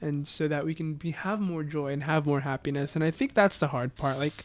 and 0.02 0.28
so 0.28 0.48
that 0.48 0.66
we 0.66 0.76
can 0.76 0.94
be 0.94 1.12
have 1.12 1.40
more 1.40 1.64
joy 1.64 1.94
and 1.94 2.04
have 2.04 2.26
more 2.26 2.42
happiness? 2.42 2.96
And 2.96 3.04
I 3.04 3.12
think 3.12 3.34
that's 3.34 3.60
the 3.60 3.68
hard 3.68 3.96
part. 3.96 4.18
Like, 4.18 4.44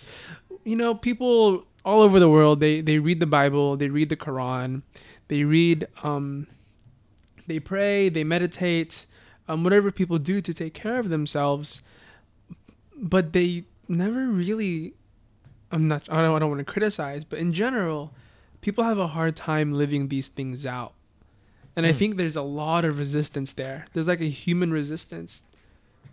you 0.64 0.76
know, 0.76 0.94
people 0.94 1.64
all 1.84 2.00
over 2.00 2.20
the 2.20 2.28
world 2.28 2.60
they 2.60 2.80
they 2.80 2.98
read 2.98 3.20
the 3.20 3.26
Bible, 3.26 3.76
they 3.76 3.88
read 3.88 4.08
the 4.08 4.16
Quran, 4.16 4.82
they 5.28 5.44
read, 5.44 5.86
um, 6.02 6.46
they 7.46 7.58
pray, 7.58 8.08
they 8.08 8.24
meditate, 8.24 9.06
um, 9.48 9.64
whatever 9.64 9.90
people 9.90 10.18
do 10.18 10.40
to 10.40 10.54
take 10.54 10.74
care 10.74 10.98
of 10.98 11.08
themselves, 11.08 11.82
but 12.96 13.32
they 13.32 13.64
never 13.88 14.28
really 14.28 14.94
I'm 15.72 15.88
not 15.88 16.02
I 16.10 16.20
don't, 16.20 16.34
I 16.34 16.38
don't 16.38 16.50
want 16.50 16.58
to 16.66 16.70
criticize, 16.72 17.24
but 17.24 17.38
in 17.38 17.52
general, 17.52 18.12
people 18.60 18.84
have 18.84 18.98
a 18.98 19.08
hard 19.08 19.34
time 19.36 19.72
living 19.72 20.08
these 20.08 20.28
things 20.28 20.64
out. 20.66 20.92
And 21.74 21.86
I 21.86 21.92
Hmm. 21.92 21.98
think 21.98 22.16
there's 22.18 22.36
a 22.36 22.42
lot 22.42 22.84
of 22.84 22.98
resistance 22.98 23.54
there. 23.54 23.86
There's 23.92 24.06
like 24.08 24.20
a 24.20 24.28
human 24.28 24.70
resistance 24.72 25.42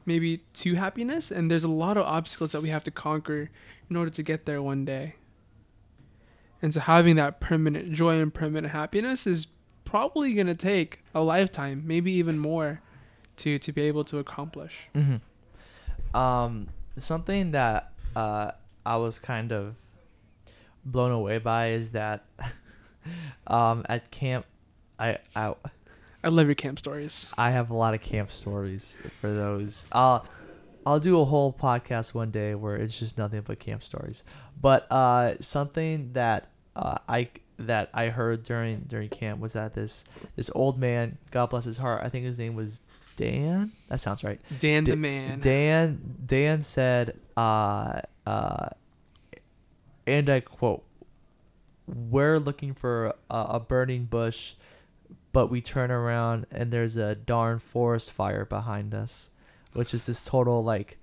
maybe 0.06 0.38
to 0.54 0.76
happiness 0.76 1.30
and 1.30 1.52
there's 1.52 1.66
a 1.66 1.70
lot 1.70 1.98
of 1.98 2.06
obstacles 2.06 2.52
that 2.54 2.62
we 2.62 2.70
have 2.70 2.84
to 2.86 2.92
conquer 2.92 3.50
in 3.90 3.96
order 3.96 4.10
to 4.10 4.24
get 4.24 4.46
there 4.46 4.62
one 4.62 4.86
day. 4.86 5.16
And 6.62 6.74
so 6.74 6.80
having 6.80 7.16
that 7.18 7.40
permanent 7.40 7.94
joy 7.94 8.20
and 8.20 8.34
permanent 8.34 8.74
happiness 8.74 9.28
is 9.28 9.48
probably 9.86 10.34
going 10.34 10.48
to 10.48 10.56
take 10.56 11.00
a 11.14 11.22
lifetime, 11.22 11.84
maybe 11.86 12.12
even 12.14 12.38
more 12.40 12.82
to 13.38 13.58
to 13.60 13.72
be 13.72 13.82
able 13.84 14.04
to 14.06 14.18
accomplish. 14.20 14.74
Mm-hmm. 14.96 16.18
Um, 16.18 16.68
something 16.98 17.52
that 17.52 17.92
uh, 18.16 18.52
I 18.86 18.98
was 18.98 19.20
kind 19.20 19.52
of 19.52 19.76
blown 20.86 21.12
away 21.12 21.38
by 21.38 21.72
is 21.72 21.92
that 21.92 22.26
um, 23.48 23.86
at 23.90 24.12
camp, 24.12 24.46
I, 24.98 25.18
I 25.36 25.54
I 26.24 26.28
love 26.28 26.48
your 26.48 26.56
camp 26.56 26.80
stories. 26.80 27.28
I 27.38 27.52
have 27.52 27.70
a 27.70 27.76
lot 27.76 27.94
of 27.94 28.02
camp 28.02 28.32
stories 28.32 28.98
for 29.22 29.32
those. 29.32 29.88
I'll 29.92 30.26
I'll 30.86 31.00
do 31.00 31.20
a 31.22 31.26
whole 31.26 31.54
podcast 31.54 32.14
one 32.14 32.32
day 32.32 32.56
where 32.56 32.76
it's 32.76 32.98
just 32.98 33.18
nothing 33.18 33.42
but 33.42 33.60
camp 33.60 33.84
stories. 33.84 34.24
But 34.60 34.92
uh, 34.92 35.40
something 35.40 36.12
that 36.14 36.50
uh, 36.76 36.98
I 37.08 37.30
that 37.60 37.90
I 37.94 38.08
heard 38.08 38.44
during 38.44 38.82
during 38.82 39.10
camp 39.10 39.40
was 39.40 39.54
that 39.54 39.74
this 39.74 40.04
this 40.36 40.50
old 40.54 40.78
man, 40.78 41.18
God 41.32 41.52
bless 41.52 41.66
his 41.66 41.78
heart, 41.78 42.04
I 42.04 42.10
think 42.10 42.26
his 42.26 42.40
name 42.40 42.56
was 42.56 42.82
Dan. 43.20 43.74
That 43.90 44.00
sounds 44.00 44.24
right. 44.24 44.40
Dan 44.60 44.86
Da- 44.86 44.92
the 44.94 44.96
man. 44.98 45.40
Dan 45.42 46.16
Dan 46.26 46.62
said, 46.62 47.20
uh, 47.36 48.00
uh, 48.26 48.70
and 50.08 50.30
I 50.30 50.40
quote, 50.40 50.84
"We're 51.86 52.40
looking 52.40 52.74
for 52.74 53.14
a, 53.30 53.38
a 53.56 53.60
burning 53.60 54.06
bush, 54.06 54.54
but 55.34 55.48
we 55.48 55.60
turn 55.60 55.92
around 55.92 56.46
and 56.50 56.72
there's 56.72 56.96
a 56.96 57.14
darn 57.16 57.60
forest 57.60 58.12
fire 58.12 58.46
behind 58.46 58.94
us," 58.96 59.30
which 59.74 59.94
is 59.94 60.06
this 60.06 60.24
total 60.24 60.64
like, 60.64 60.98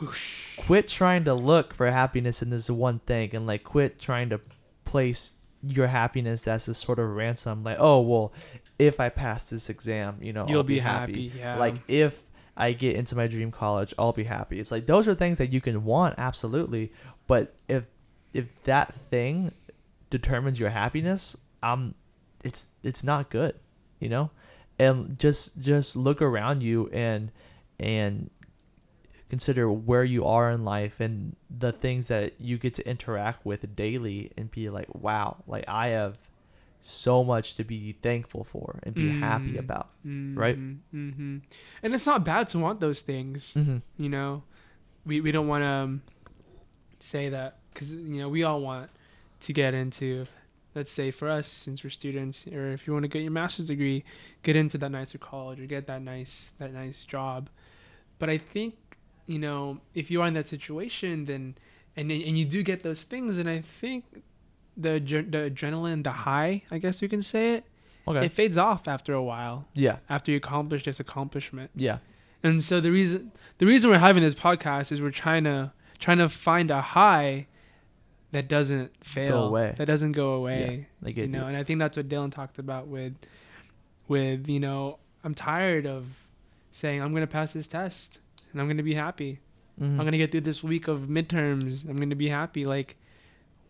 Whoosh. 0.00 0.56
quit 0.58 0.88
trying 0.88 1.22
to 1.26 1.34
look 1.34 1.72
for 1.72 1.88
happiness 1.88 2.42
in 2.42 2.50
this 2.50 2.68
one 2.68 2.98
thing 2.98 3.34
and 3.36 3.46
like 3.46 3.62
quit 3.62 4.00
trying 4.00 4.28
to 4.30 4.40
place 4.84 5.34
your 5.64 5.86
happiness 5.86 6.48
as 6.48 6.66
this 6.66 6.76
sort 6.78 6.98
of 6.98 7.08
ransom 7.08 7.62
like 7.62 7.76
oh 7.78 8.00
well 8.00 8.32
if 8.78 9.00
i 9.00 9.08
pass 9.08 9.44
this 9.50 9.68
exam 9.70 10.16
you 10.20 10.32
know 10.32 10.46
You'll 10.48 10.58
I'll 10.58 10.62
be 10.64 10.74
be 10.74 10.80
happy, 10.80 11.28
happy, 11.28 11.38
yeah. 11.38 11.56
like 11.56 11.74
if 11.88 12.20
i 12.56 12.72
get 12.72 12.96
into 12.96 13.16
my 13.16 13.26
dream 13.26 13.50
college 13.50 13.94
i'll 13.98 14.12
be 14.12 14.24
happy. 14.24 14.60
It's 14.60 14.70
like 14.70 14.86
those 14.86 15.08
are 15.08 15.14
things 15.14 15.38
that 15.38 15.52
you 15.52 15.60
can 15.60 15.84
want 15.84 16.14
absolutely. 16.18 16.92
But 17.26 17.54
if 17.68 17.84
if 18.32 18.46
that 18.64 18.94
thing 19.10 19.52
determines 20.10 20.58
your 20.58 20.70
happiness 20.70 21.36
um 21.62 21.94
it's 22.44 22.66
it's 22.82 23.04
not 23.04 23.30
good 23.30 23.54
you 24.02 24.08
know? 24.08 24.30
And 24.78 25.16
just 25.18 25.58
just 25.60 25.94
look 25.94 26.20
around 26.20 26.62
you 26.62 26.88
and 26.92 27.30
and 27.78 28.30
consider 29.30 29.70
where 29.70 30.02
you 30.02 30.26
are 30.26 30.50
in 30.50 30.64
life 30.64 30.98
and 30.98 31.36
the 31.48 31.70
things 31.72 32.08
that 32.08 32.34
you 32.40 32.58
get 32.58 32.74
to 32.74 32.86
interact 32.88 33.46
with 33.46 33.76
daily 33.76 34.32
and 34.36 34.50
be 34.50 34.68
like 34.68 34.92
wow 34.94 35.36
like 35.46 35.64
i 35.68 35.88
have 35.88 36.18
so 36.84 37.22
much 37.22 37.54
to 37.54 37.64
be 37.64 37.92
thankful 38.02 38.44
for 38.44 38.80
and 38.82 38.94
be 38.94 39.08
happy 39.20 39.54
Mm. 39.54 39.58
about 39.58 39.88
Right? 40.04 40.58
Mm-hmm. 40.58 41.38
And 41.82 41.94
it's 41.94 42.06
not 42.06 42.24
bad 42.24 42.48
to 42.50 42.58
want 42.58 42.80
those 42.80 43.00
things. 43.00 43.54
mm-hmm. 43.56 43.78
You 43.96 44.08
know, 44.08 44.42
we 45.06 45.20
we 45.20 45.30
don't 45.32 45.46
want 45.48 45.62
to 45.62 45.66
um, 45.68 46.02
say 46.98 47.28
that 47.30 47.58
because 47.72 47.94
you 47.94 48.18
know 48.20 48.28
we 48.28 48.42
all 48.42 48.60
want 48.60 48.90
to 49.40 49.52
get 49.52 49.74
into. 49.74 50.26
Let's 50.74 50.90
say 50.90 51.10
for 51.10 51.28
us, 51.28 51.46
since 51.46 51.84
we're 51.84 51.90
students, 51.90 52.46
or 52.46 52.72
if 52.72 52.86
you 52.86 52.94
want 52.94 53.02
to 53.04 53.08
get 53.08 53.20
your 53.20 53.30
master's 53.30 53.66
degree, 53.66 54.04
get 54.42 54.56
into 54.56 54.78
that 54.78 54.90
nicer 54.90 55.18
college 55.18 55.60
or 55.60 55.66
get 55.66 55.86
that 55.86 56.00
nice 56.02 56.50
that 56.58 56.72
nice 56.72 57.04
job. 57.04 57.48
But 58.18 58.30
I 58.30 58.38
think 58.38 58.74
you 59.26 59.38
know 59.38 59.78
if 59.94 60.10
you 60.10 60.22
are 60.22 60.26
in 60.26 60.34
that 60.34 60.48
situation, 60.48 61.26
then 61.26 61.54
and 61.96 62.10
and 62.10 62.38
you 62.38 62.44
do 62.46 62.62
get 62.62 62.82
those 62.82 63.02
things, 63.02 63.38
and 63.38 63.48
I 63.48 63.62
think 63.80 64.04
the 64.76 64.98
the 65.00 65.50
adrenaline, 65.50 66.02
the 66.04 66.12
high, 66.12 66.62
I 66.70 66.78
guess 66.78 67.00
we 67.02 67.08
can 67.08 67.22
say 67.22 67.54
it, 67.54 67.64
okay 68.08 68.26
it 68.26 68.32
fades 68.32 68.56
off 68.58 68.88
after 68.88 69.12
a 69.14 69.22
while 69.22 69.66
yeah 69.74 69.96
after 70.10 70.30
you 70.32 70.36
accomplish 70.36 70.84
this 70.84 70.98
accomplishment. 71.00 71.70
yeah 71.76 71.98
And 72.42 72.62
so 72.64 72.80
the 72.80 72.90
reason 72.90 73.30
the 73.58 73.66
reason 73.66 73.90
we're 73.90 73.98
having 73.98 74.22
this 74.22 74.34
podcast 74.34 74.90
is 74.92 75.00
we're 75.00 75.10
trying 75.26 75.44
to 75.44 75.72
trying 75.98 76.18
to 76.18 76.28
find 76.28 76.70
a 76.70 76.80
high 76.82 77.46
that 78.32 78.48
doesn't 78.48 78.90
fail, 79.04 79.30
go 79.42 79.44
away. 79.44 79.74
that 79.76 79.84
doesn't 79.86 80.12
go 80.12 80.32
away. 80.32 80.88
I 81.04 81.08
you 81.10 81.26
know, 81.28 81.40
you. 81.42 81.44
and 81.48 81.56
I 81.56 81.64
think 81.64 81.78
that's 81.78 81.96
what 81.98 82.08
Dylan 82.08 82.32
talked 82.32 82.58
about 82.58 82.88
with 82.88 83.14
with 84.08 84.48
you 84.48 84.60
know 84.60 84.98
I'm 85.24 85.34
tired 85.34 85.86
of 85.86 86.06
saying 86.72 87.00
I'm 87.02 87.12
gonna 87.14 87.26
pass 87.26 87.52
this 87.52 87.66
test 87.66 88.18
and 88.52 88.60
I'm 88.60 88.66
gonna 88.68 88.82
be 88.82 88.94
happy. 88.94 89.38
Mhm. 89.80 89.98
I'm 89.98 90.04
gonna 90.04 90.18
get 90.18 90.30
through 90.32 90.40
this 90.42 90.62
week 90.62 90.88
of 90.88 91.00
midterms. 91.02 91.88
I'm 91.88 91.96
gonna 91.98 92.16
be 92.16 92.28
happy. 92.28 92.66
Like, 92.66 92.96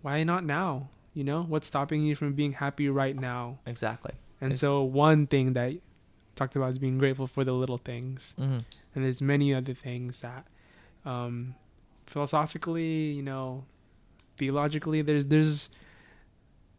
why 0.03 0.23
not 0.25 0.45
now? 0.45 0.89
You 1.15 1.25
know, 1.25 1.43
what's 1.43 1.67
stopping 1.69 2.03
you 2.03 2.15
from 2.17 2.33
being 2.35 2.53
happy 2.53 2.89
right 2.89 3.17
now? 3.19 3.59
exactly 3.67 4.13
And 4.41 4.53
It's- 4.53 4.61
so 4.61 4.83
one 4.83 5.27
thing 5.27 5.53
that 5.55 5.73
talked 6.35 6.57
about 6.57 6.71
is 6.71 6.79
being 6.79 6.99
grateful 6.99 7.27
for 7.27 7.45
the 7.45 7.53
little 7.53 7.77
things 7.79 8.35
mm-hmm. 8.41 8.57
and 8.95 9.05
there's 9.05 9.21
many 9.21 9.53
other 9.55 9.75
things 9.75 10.21
that 10.21 10.47
um, 11.05 11.55
philosophically 12.07 13.13
you 13.13 13.23
know 13.23 13.65
theologically 14.39 15.03
there's 15.03 15.27
there's 15.27 15.69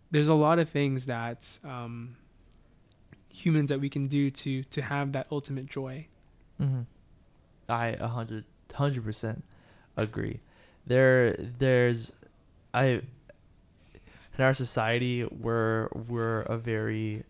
there's 0.10 0.28
a 0.28 0.34
lot 0.34 0.58
of 0.60 0.70
things 0.70 1.06
that 1.06 1.48
um, 1.64 2.16
humans 3.32 3.70
that 3.70 3.80
we 3.80 3.90
can 3.90 4.08
do 4.08 4.32
to 4.32 4.64
to 4.64 4.82
have 4.82 5.12
that 5.12 5.28
ultimate 5.32 5.68
joy 5.68 6.08
Mm-hmm. 6.62 6.82
I 7.70 7.88
a 8.00 8.08
hundred 8.08 8.46
hundred 8.74 9.04
percent 9.04 9.44
agree. 9.98 10.40
There, 10.86 11.36
there's, 11.60 12.12
I, 12.74 13.02
in 14.38 14.44
our 14.44 14.54
society, 14.54 15.26
we're 15.26 15.88
we're 16.08 16.42
a 16.42 16.58
very, 16.58 17.24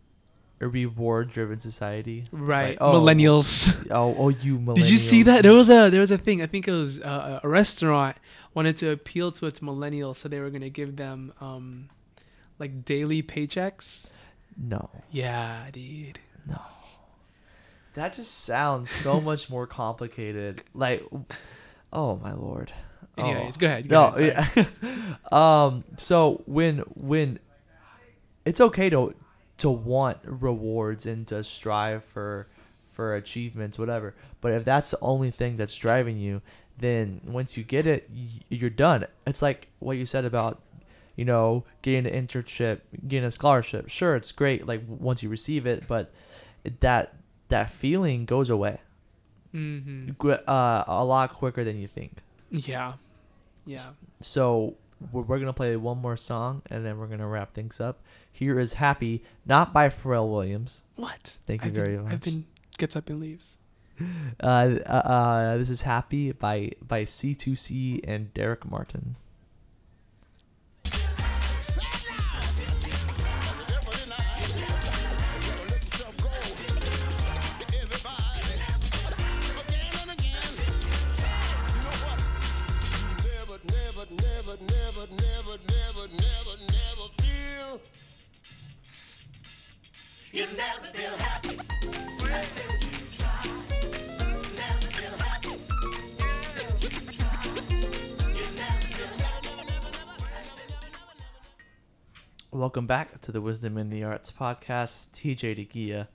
a 0.61 0.67
reward-driven 0.67 1.59
society. 1.59 2.25
right 2.31 2.69
Like, 2.69 2.77
oh, 2.81 2.99
millennials 2.99 3.75
Oh, 3.91 4.15
oh, 4.17 4.29
you 4.29 4.57
millennials. 4.57 4.75
did 4.75 4.89
you 4.89 4.97
see 4.97 5.23
that 5.23 5.43
there 5.43 5.53
was 5.53 5.69
a 5.69 5.89
there 5.89 5.99
was 5.99 6.11
a 6.11 6.17
thing 6.17 6.41
i 6.41 6.47
think 6.47 6.67
it 6.67 6.71
was 6.71 6.99
uh, 7.01 7.39
a 7.43 7.47
restaurant 7.49 8.15
wanted 8.53 8.77
to 8.77 8.89
appeal 8.91 9.31
to 9.33 9.45
its 9.47 9.59
millennials 9.59 10.17
so 10.17 10.29
they 10.29 10.39
were 10.39 10.49
going 10.49 10.61
to 10.61 10.69
give 10.69 10.95
them 10.95 11.33
um 11.41 11.89
like 12.59 12.85
daily 12.85 13.21
paychecks 13.21 14.07
No, 14.57 14.89
yeah 15.11 15.69
dude 15.71 16.19
no. 16.47 16.61
That 17.95 18.13
just 18.13 18.33
sounds 18.43 18.89
so 18.89 19.21
much 19.29 19.49
more 19.49 19.67
complicated. 19.67 20.63
Like, 20.73 21.03
oh 21.91 22.17
my 22.17 22.33
lord. 22.33 22.71
Anyways, 23.17 23.55
Oh. 23.55 23.59
go 23.59 23.67
ahead. 23.67 23.87
Go 23.89 24.09
No, 24.09 24.15
ahead, 24.15 24.57
yeah. 24.85 25.15
um. 25.31 25.83
So 25.97 26.41
when 26.45 26.79
when 26.95 27.39
it's 28.45 28.59
okay 28.61 28.89
to 28.89 29.13
to 29.59 29.69
want 29.69 30.17
rewards 30.25 31.05
and 31.05 31.27
to 31.27 31.43
strive 31.43 32.03
for 32.05 32.47
for 32.91 33.15
achievements, 33.15 33.77
whatever. 33.79 34.13
But 34.41 34.53
if 34.53 34.65
that's 34.65 34.91
the 34.91 34.99
only 35.01 35.31
thing 35.31 35.55
that's 35.55 35.75
driving 35.75 36.17
you, 36.17 36.41
then 36.77 37.21
once 37.25 37.55
you 37.57 37.63
get 37.63 37.87
it, 37.87 38.09
you're 38.49 38.69
done. 38.69 39.05
It's 39.27 39.41
like 39.41 39.67
what 39.79 39.97
you 39.97 40.05
said 40.05 40.25
about 40.25 40.61
you 41.15 41.23
know 41.25 41.63
getting 41.83 42.07
an 42.11 42.27
internship, 42.27 42.81
getting 43.07 43.25
a 43.25 43.31
scholarship. 43.31 43.89
Sure, 43.89 44.15
it's 44.15 44.31
great. 44.31 44.65
Like 44.67 44.81
once 44.87 45.21
you 45.21 45.29
receive 45.29 45.65
it, 45.67 45.87
but 45.87 46.11
that 46.79 47.13
that 47.49 47.69
feeling 47.69 48.25
goes 48.25 48.49
away 48.49 48.79
Mhm. 49.53 50.15
uh, 50.47 50.83
a 50.87 51.05
lot 51.05 51.33
quicker 51.33 51.63
than 51.63 51.77
you 51.79 51.87
think. 51.87 52.13
Yeah. 52.49 52.93
Yeah. 53.65 53.89
So 54.21 54.75
we're, 55.11 55.23
we're 55.23 55.39
gonna 55.39 55.53
play 55.53 55.75
one 55.75 55.97
more 55.97 56.17
song 56.17 56.61
and 56.69 56.85
then 56.85 56.97
we're 56.97 57.07
gonna 57.07 57.27
wrap 57.27 57.53
things 57.53 57.79
up. 57.79 58.01
Here 58.31 58.59
is 58.59 58.73
"Happy," 58.73 59.23
not 59.45 59.73
by 59.73 59.89
Pharrell 59.89 60.29
Williams. 60.31 60.83
What? 60.95 61.37
Thank 61.47 61.63
you 61.63 61.67
I've 61.67 61.73
very 61.73 61.95
been, 61.95 62.03
much. 62.03 62.13
I've 62.13 62.21
been 62.21 62.45
gets 62.77 62.95
up 62.95 63.09
and 63.09 63.19
leaves. 63.19 63.57
Uh, 64.41 64.79
uh, 64.87 64.89
uh, 64.89 65.57
this 65.57 65.69
is 65.69 65.83
"Happy" 65.83 66.31
by 66.31 66.71
by 66.85 67.03
C2C 67.03 68.01
and 68.03 68.33
Derek 68.33 68.69
Martin. 68.69 69.15
Welcome 102.63 102.87
back 102.87 103.19
to 103.23 103.33
the 103.33 103.41
Wisdom 103.41 103.77
in 103.77 103.89
the 103.89 104.05
Arts 104.05 104.31
podcast. 104.31 105.09
TJ 105.09 105.67
DeGia 105.67 106.07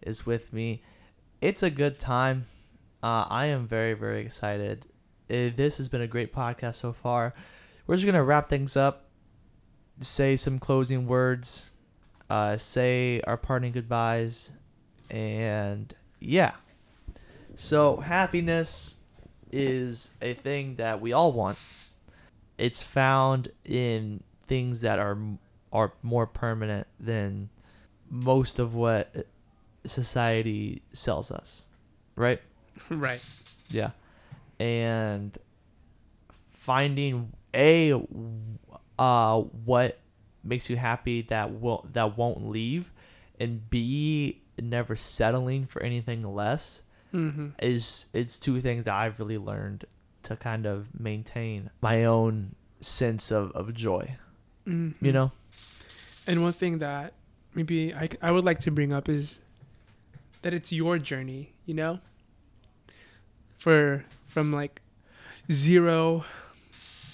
is 0.00 0.26
with 0.26 0.52
me. 0.52 0.82
It's 1.40 1.62
a 1.62 1.70
good 1.70 2.00
time. 2.00 2.46
Uh, 3.04 3.24
I 3.30 3.46
am 3.46 3.68
very, 3.68 3.94
very 3.94 4.20
excited. 4.20 4.86
Uh, 5.30 5.54
this 5.54 5.76
has 5.76 5.88
been 5.88 6.00
a 6.00 6.08
great 6.08 6.34
podcast 6.34 6.74
so 6.74 6.92
far. 6.92 7.34
We're 7.86 7.94
just 7.94 8.04
going 8.04 8.16
to 8.16 8.24
wrap 8.24 8.48
things 8.48 8.76
up, 8.76 9.04
say 10.00 10.34
some 10.34 10.58
closing 10.58 11.06
words, 11.06 11.70
uh, 12.28 12.56
say 12.56 13.20
our 13.20 13.36
parting 13.36 13.70
goodbyes, 13.70 14.50
and 15.08 15.94
yeah. 16.18 16.54
So, 17.54 17.98
happiness 17.98 18.96
is 19.52 20.10
a 20.20 20.34
thing 20.34 20.74
that 20.78 21.00
we 21.00 21.12
all 21.12 21.30
want. 21.30 21.58
It's 22.58 22.82
found 22.82 23.52
in 23.64 24.24
things 24.48 24.80
that 24.80 24.98
are 24.98 25.16
are 25.72 25.92
more 26.02 26.26
permanent 26.26 26.86
than 27.00 27.48
most 28.10 28.58
of 28.58 28.74
what 28.74 29.26
society 29.84 30.82
sells 30.92 31.30
us, 31.30 31.64
right? 32.16 32.40
right. 32.90 33.20
Yeah. 33.68 33.90
And 34.60 35.36
finding 36.52 37.32
a 37.54 37.92
uh 38.98 39.40
what 39.40 39.98
makes 40.44 40.70
you 40.70 40.76
happy 40.76 41.22
that 41.22 41.60
will 41.60 41.86
that 41.92 42.16
won't 42.16 42.48
leave 42.48 42.92
and 43.40 43.68
b 43.68 44.40
never 44.60 44.94
settling 44.94 45.66
for 45.66 45.82
anything 45.82 46.22
less 46.22 46.82
Mm-hmm. 47.12 47.48
is 47.60 48.06
is 48.14 48.38
two 48.38 48.58
things 48.62 48.84
that 48.84 48.94
I've 48.94 49.18
really 49.18 49.36
learned 49.36 49.84
to 50.22 50.34
kind 50.34 50.64
of 50.64 50.88
maintain 50.98 51.68
my 51.82 52.04
own 52.04 52.54
sense 52.80 53.30
of, 53.30 53.52
of 53.52 53.74
joy. 53.74 54.16
Mm-hmm. 54.66 55.04
You 55.04 55.12
know? 55.12 55.32
And 56.26 56.42
one 56.42 56.52
thing 56.52 56.78
that 56.78 57.14
maybe 57.54 57.94
I, 57.94 58.08
I 58.20 58.30
would 58.30 58.44
like 58.44 58.60
to 58.60 58.70
bring 58.70 58.92
up 58.92 59.08
is 59.08 59.40
that 60.42 60.54
it's 60.54 60.72
your 60.72 60.98
journey, 60.98 61.52
you 61.66 61.74
know? 61.74 62.00
For 63.58 64.04
from 64.26 64.52
like 64.52 64.80
zero 65.50 66.24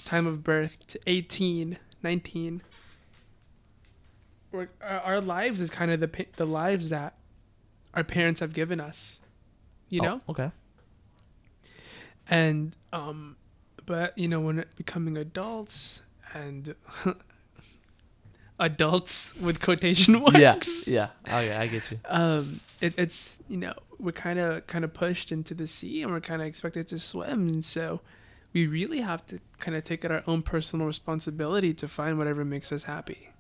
time 0.05 0.27
of 0.27 0.43
birth 0.43 0.77
to 0.89 1.01
18, 1.07 1.79
19. 2.03 2.63
We're, 4.53 4.69
our, 4.81 5.01
our 5.01 5.21
lives 5.21 5.61
is 5.61 5.69
kind 5.69 5.91
of 5.91 6.01
the 6.01 6.27
the 6.37 6.47
lives 6.47 6.89
that 6.91 7.15
our 7.95 8.05
parents 8.05 8.41
have 8.41 8.53
given 8.55 8.81
us, 8.81 9.21
you 9.91 10.01
Oh, 10.01 10.05
know? 10.05 10.21
okay. 10.31 10.51
and 12.31 12.75
um 12.93 13.37
but 13.87 14.17
you 14.17 14.29
know 14.29 14.41
when 14.41 14.65
becoming 14.77 15.17
adults 15.19 16.03
and 16.35 16.75
adults 18.59 19.35
with 19.41 19.61
quotation 19.61 20.21
marks 20.21 20.87
Yeah. 20.89 21.09
Oh 21.27 21.39
yeah. 21.39 21.39
Okay, 21.39 21.57
I 21.57 21.67
get 21.67 21.91
you. 21.91 21.99
um 22.09 22.61
it, 22.81 22.95
it's 22.97 23.39
you 23.49 23.57
know 23.57 23.75
we're 23.99 24.13
kind 24.13 24.39
of 24.39 24.67
kind 24.67 24.85
of 24.85 24.93
pushed 24.95 25.33
into 25.33 25.55
the 25.55 25.67
sea 25.67 26.03
and 26.03 26.13
we're 26.13 26.21
kind 26.21 26.41
of 26.43 26.49
expected 26.49 26.87
to 26.89 26.99
swim 26.99 27.49
and 27.49 27.65
so 27.65 28.01
we 28.53 28.67
really 28.67 29.01
have 29.01 29.27
to 29.27 29.39
kind 29.59 29.77
of 29.77 29.85
take 29.85 30.05
it 30.05 30.11
our 30.11 30.23
own 30.27 30.43
personal 30.43 30.87
responsibility 30.87 31.75
to 31.75 31.87
find 31.89 32.19
whatever 32.19 32.45
makes 32.45 32.73
us 32.73 32.85
happy 32.85 33.31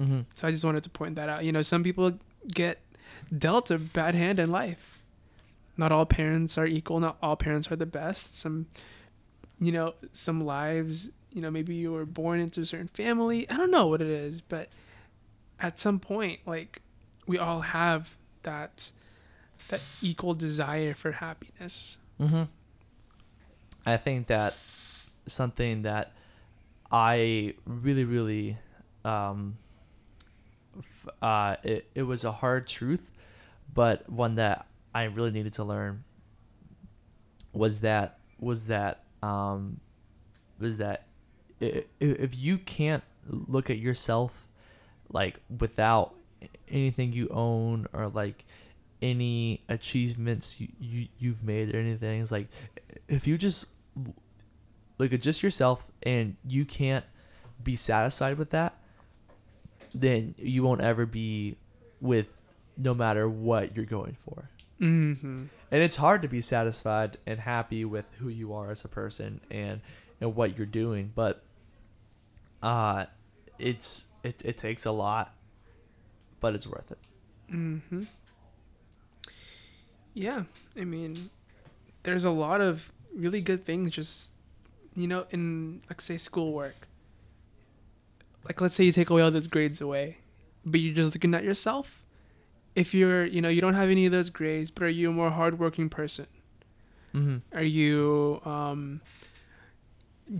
Mm-hmm. 0.00 0.20
so 0.34 0.48
i 0.48 0.50
just 0.50 0.64
wanted 0.64 0.82
to 0.84 0.90
point 0.90 1.16
that 1.16 1.28
out 1.28 1.44
you 1.44 1.52
know 1.52 1.60
some 1.60 1.84
people 1.84 2.12
get 2.54 2.78
dealt 3.36 3.70
a 3.70 3.78
bad 3.78 4.14
hand 4.14 4.38
in 4.38 4.50
life 4.50 5.02
not 5.76 5.92
all 5.92 6.06
parents 6.06 6.56
are 6.56 6.66
equal 6.66 6.98
not 6.98 7.18
all 7.22 7.36
parents 7.36 7.70
are 7.70 7.76
the 7.76 7.84
best 7.86 8.34
some 8.36 8.66
you 9.60 9.70
know 9.70 9.92
some 10.14 10.40
lives 10.46 11.10
you 11.32 11.40
know 11.40 11.50
maybe 11.50 11.74
you 11.74 11.92
were 11.92 12.06
born 12.06 12.40
into 12.40 12.60
a 12.60 12.66
certain 12.66 12.88
family 12.88 13.48
i 13.50 13.56
don't 13.56 13.70
know 13.70 13.86
what 13.86 14.00
it 14.00 14.08
is 14.08 14.40
but 14.40 14.68
at 15.60 15.78
some 15.78 15.98
point 15.98 16.40
like 16.46 16.80
we 17.26 17.38
all 17.38 17.60
have 17.60 18.16
that 18.42 18.90
that 19.68 19.80
equal 20.00 20.34
desire 20.34 20.94
for 20.94 21.12
happiness 21.12 21.98
Mm-hmm. 22.22 22.42
I 23.84 23.96
think 23.96 24.28
that 24.28 24.54
something 25.26 25.82
that 25.82 26.12
I 26.90 27.54
really, 27.64 28.04
really, 28.04 28.58
um, 29.04 29.56
uh, 31.20 31.56
it, 31.64 31.90
it 31.94 32.02
was 32.02 32.24
a 32.24 32.30
hard 32.30 32.68
truth, 32.68 33.02
but 33.74 34.08
one 34.08 34.36
that 34.36 34.66
I 34.94 35.04
really 35.04 35.32
needed 35.32 35.54
to 35.54 35.64
learn 35.64 36.04
was 37.52 37.80
that 37.80 38.18
was 38.38 38.66
that 38.66 39.04
um, 39.22 39.80
was 40.58 40.76
that 40.76 41.06
if 42.00 42.36
you 42.36 42.58
can't 42.58 43.04
look 43.28 43.70
at 43.70 43.78
yourself 43.78 44.32
like 45.12 45.38
without 45.58 46.14
anything 46.68 47.12
you 47.12 47.28
own 47.30 47.86
or 47.92 48.08
like 48.08 48.44
any 49.00 49.60
achievements 49.68 50.60
you, 50.60 50.68
you 50.80 51.08
you've 51.18 51.42
made 51.42 51.74
or 51.74 51.78
anything 51.78 52.22
it's 52.22 52.32
like 52.32 52.48
if 53.08 53.26
you 53.26 53.36
just 53.36 53.66
look 54.98 55.12
at 55.12 55.20
just 55.20 55.42
yourself 55.42 55.82
and 56.02 56.36
you 56.46 56.64
can't 56.64 57.04
be 57.62 57.76
satisfied 57.76 58.38
with 58.38 58.50
that 58.50 58.74
then 59.94 60.34
you 60.38 60.62
won't 60.62 60.80
ever 60.80 61.04
be 61.04 61.56
with 62.00 62.26
no 62.76 62.94
matter 62.94 63.28
what 63.28 63.76
you're 63.76 63.84
going 63.84 64.16
for 64.24 64.48
mm-hmm. 64.80 65.44
and 65.70 65.82
it's 65.82 65.96
hard 65.96 66.22
to 66.22 66.28
be 66.28 66.40
satisfied 66.40 67.18
and 67.26 67.40
happy 67.40 67.84
with 67.84 68.06
who 68.18 68.28
you 68.28 68.54
are 68.54 68.70
as 68.70 68.84
a 68.84 68.88
person 68.88 69.40
and 69.50 69.80
and 70.20 70.34
what 70.34 70.56
you're 70.56 70.66
doing 70.66 71.12
but 71.14 71.42
uh 72.62 73.04
it's 73.58 74.06
it, 74.22 74.42
it 74.44 74.56
takes 74.56 74.86
a 74.86 74.90
lot 74.90 75.34
but 76.40 76.54
it's 76.54 76.66
worth 76.66 76.90
it 76.90 76.98
Mm-hmm. 77.52 78.02
Yeah, 80.14 80.44
I 80.76 80.84
mean, 80.84 81.30
there's 82.02 82.24
a 82.24 82.30
lot 82.30 82.60
of 82.60 82.90
really 83.14 83.40
good 83.40 83.64
things 83.64 83.92
just, 83.92 84.32
you 84.94 85.06
know, 85.06 85.26
in 85.30 85.82
like 85.88 86.00
say 86.00 86.18
schoolwork. 86.18 86.88
Like 88.44 88.60
let's 88.60 88.74
say 88.74 88.84
you 88.84 88.92
take 88.92 89.10
away 89.10 89.22
all 89.22 89.30
those 89.30 89.46
grades 89.46 89.80
away, 89.80 90.18
but 90.64 90.80
you're 90.80 90.94
just 90.94 91.14
looking 91.14 91.34
at 91.34 91.44
yourself. 91.44 92.02
If 92.74 92.94
you're, 92.94 93.24
you 93.26 93.40
know, 93.40 93.48
you 93.48 93.60
don't 93.60 93.74
have 93.74 93.90
any 93.90 94.06
of 94.06 94.12
those 94.12 94.30
grades, 94.30 94.70
but 94.70 94.84
are 94.84 94.88
you 94.88 95.10
a 95.10 95.12
more 95.12 95.30
hardworking 95.30 95.88
person? 95.88 96.26
mm-hmm. 97.14 97.38
Are 97.56 97.62
you, 97.62 98.40
um, 98.44 99.00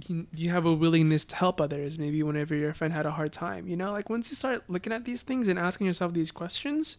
you, 0.09 0.27
you 0.35 0.51
have 0.51 0.65
a 0.65 0.73
willingness 0.73 1.25
to 1.27 1.37
help 1.37 1.61
others? 1.61 1.99
Maybe 1.99 2.23
whenever 2.23 2.55
your 2.55 2.75
friend 2.75 2.93
had 2.93 3.07
a 3.07 3.11
hard 3.11 3.33
time, 3.33 3.67
you 3.67 3.77
know, 3.77 3.93
like 3.93 4.09
once 4.11 4.31
you 4.31 4.37
start 4.37 4.65
looking 4.69 4.93
at 4.93 5.05
these 5.05 5.23
things 5.23 5.49
and 5.49 5.59
asking 5.59 5.87
yourself 5.87 6.13
these 6.13 6.31
questions, 6.31 6.99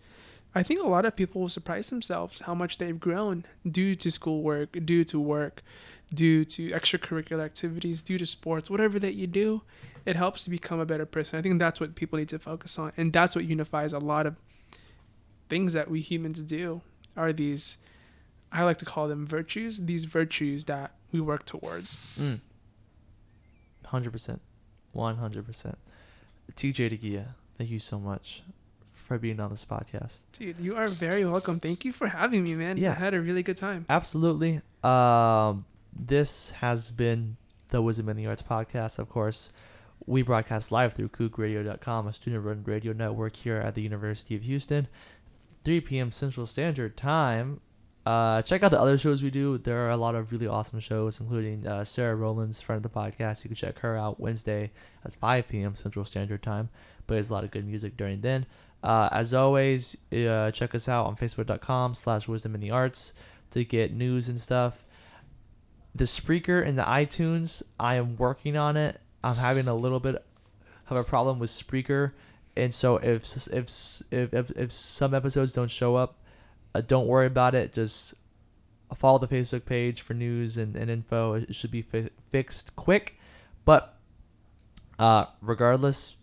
I 0.55 0.63
think 0.63 0.81
a 0.81 0.87
lot 0.87 1.05
of 1.05 1.15
people 1.15 1.41
will 1.41 1.49
surprise 1.49 1.89
themselves 1.89 2.41
how 2.41 2.53
much 2.53 2.77
they've 2.77 2.99
grown 2.99 3.45
due 3.69 3.95
to 3.95 4.11
schoolwork, 4.11 4.77
due 4.85 5.03
to 5.05 5.19
work, 5.19 5.63
due 6.13 6.45
to 6.45 6.69
extracurricular 6.69 7.43
activities, 7.43 8.03
due 8.03 8.17
to 8.17 8.25
sports, 8.25 8.69
whatever 8.69 8.99
that 8.99 9.15
you 9.15 9.25
do, 9.25 9.63
it 10.05 10.15
helps 10.15 10.43
to 10.43 10.49
become 10.49 10.79
a 10.79 10.85
better 10.85 11.05
person. 11.05 11.39
I 11.39 11.41
think 11.41 11.57
that's 11.59 11.79
what 11.79 11.95
people 11.95 12.19
need 12.19 12.29
to 12.29 12.39
focus 12.39 12.77
on, 12.77 12.91
and 12.97 13.11
that's 13.11 13.35
what 13.35 13.45
unifies 13.45 13.93
a 13.93 13.99
lot 13.99 14.27
of 14.27 14.35
things 15.49 15.73
that 15.73 15.89
we 15.89 16.01
humans 16.01 16.43
do. 16.43 16.81
Are 17.15 17.33
these, 17.33 17.77
I 18.51 18.63
like 18.63 18.77
to 18.77 18.85
call 18.85 19.07
them 19.07 19.25
virtues. 19.25 19.77
These 19.77 20.05
virtues 20.05 20.65
that 20.65 20.93
we 21.11 21.21
work 21.21 21.45
towards. 21.45 21.99
Mm. 22.19 22.39
100%. 23.93 24.39
100%. 24.95 25.75
TJ 26.55 26.99
DeGia, 26.99 27.25
thank 27.57 27.69
you 27.69 27.79
so 27.79 27.99
much 27.99 28.43
for 28.93 29.17
being 29.17 29.39
on 29.39 29.49
this 29.49 29.65
podcast. 29.65 30.19
Dude, 30.33 30.59
you 30.59 30.75
are 30.75 30.87
very 30.87 31.25
welcome. 31.25 31.59
Thank 31.59 31.85
you 31.85 31.91
for 31.93 32.07
having 32.07 32.43
me, 32.43 32.55
man. 32.55 32.77
Yeah. 32.77 32.91
I 32.91 32.95
had 32.95 33.13
a 33.13 33.21
really 33.21 33.43
good 33.43 33.57
time. 33.57 33.85
Absolutely. 33.89 34.61
Um, 34.83 35.65
this 35.97 36.51
has 36.51 36.91
been 36.91 37.37
the 37.69 37.81
Wisdom 37.81 38.09
in 38.09 38.17
the 38.17 38.27
Arts 38.27 38.43
podcast. 38.43 38.99
Of 38.99 39.09
course, 39.09 39.51
we 40.05 40.21
broadcast 40.21 40.71
live 40.71 40.93
through 40.93 41.09
coogradio.com, 41.09 42.07
a 42.07 42.13
student-run 42.13 42.63
radio 42.65 42.93
network 42.93 43.35
here 43.35 43.57
at 43.57 43.75
the 43.75 43.81
University 43.81 44.35
of 44.35 44.43
Houston. 44.43 44.87
3 45.63 45.81
p.m. 45.81 46.11
Central 46.11 46.45
Standard 46.45 46.97
Time. 46.97 47.61
Uh, 48.05 48.41
check 48.41 48.63
out 48.63 48.71
the 48.71 48.79
other 48.79 48.97
shows 48.97 49.23
we 49.23 49.29
do. 49.29 49.57
There 49.57 49.85
are 49.85 49.91
a 49.91 49.97
lot 49.97 50.15
of 50.15 50.31
really 50.31 50.47
awesome 50.47 50.79
shows, 50.79 51.19
including 51.19 51.65
uh, 51.65 51.85
Sarah 51.85 52.15
Rowland's 52.15 52.59
friend 52.59 52.83
of 52.83 52.91
the 52.91 52.99
podcast. 52.99 53.43
You 53.43 53.49
can 53.49 53.55
check 53.55 53.79
her 53.79 53.97
out 53.97 54.19
Wednesday 54.19 54.71
at 55.05 55.13
5 55.13 55.47
p.m. 55.47 55.75
Central 55.75 56.03
Standard 56.03 56.43
Time. 56.43 56.69
But 57.07 57.15
there's 57.15 57.29
a 57.29 57.33
lot 57.33 57.43
of 57.43 57.51
good 57.51 57.65
music 57.65 57.95
during 57.95 58.21
then. 58.21 58.45
Uh, 58.83 59.07
as 59.11 59.33
always, 59.33 59.95
uh, 60.11 60.51
check 60.51 60.75
us 60.75 60.89
out 60.89 61.05
on 61.05 61.15
Facebook.com 61.15 61.95
slash 61.95 62.27
Wisdom 62.27 62.55
in 62.55 62.61
the 62.61 62.71
Arts 62.71 63.13
to 63.51 63.63
get 63.63 63.93
news 63.93 64.27
and 64.27 64.39
stuff. 64.39 64.83
The 65.95 66.03
Spreaker 66.03 66.65
and 66.65 66.77
the 66.77 66.83
iTunes, 66.83 67.63
I 67.79 67.95
am 67.95 68.17
working 68.17 68.57
on 68.57 68.75
it. 68.75 68.99
I'm 69.23 69.35
having 69.35 69.67
a 69.67 69.75
little 69.75 70.01
bit 70.01 70.25
of 70.89 70.97
a 70.97 71.03
problem 71.03 71.39
with 71.39 71.49
Spreaker, 71.49 72.11
and 72.57 72.73
so 72.73 72.97
if 72.97 73.47
if 73.53 73.69
if 74.11 74.33
if, 74.33 74.51
if 74.51 74.71
some 74.71 75.13
episodes 75.13 75.53
don't 75.53 75.71
show 75.71 75.95
up, 75.95 76.17
uh, 76.73 76.81
don't 76.81 77.07
worry 77.07 77.27
about 77.27 77.55
it. 77.55 77.73
Just 77.73 78.13
follow 78.95 79.17
the 79.17 79.27
Facebook 79.27 79.65
page 79.65 80.01
for 80.01 80.13
news 80.13 80.57
and, 80.57 80.75
and 80.75 80.89
info. 80.89 81.33
It 81.33 81.55
should 81.55 81.71
be 81.71 81.81
fi- 81.81 82.09
fixed 82.29 82.75
quick, 82.75 83.17
but 83.65 83.97
uh, 84.99 85.25
regardless, 85.41 86.15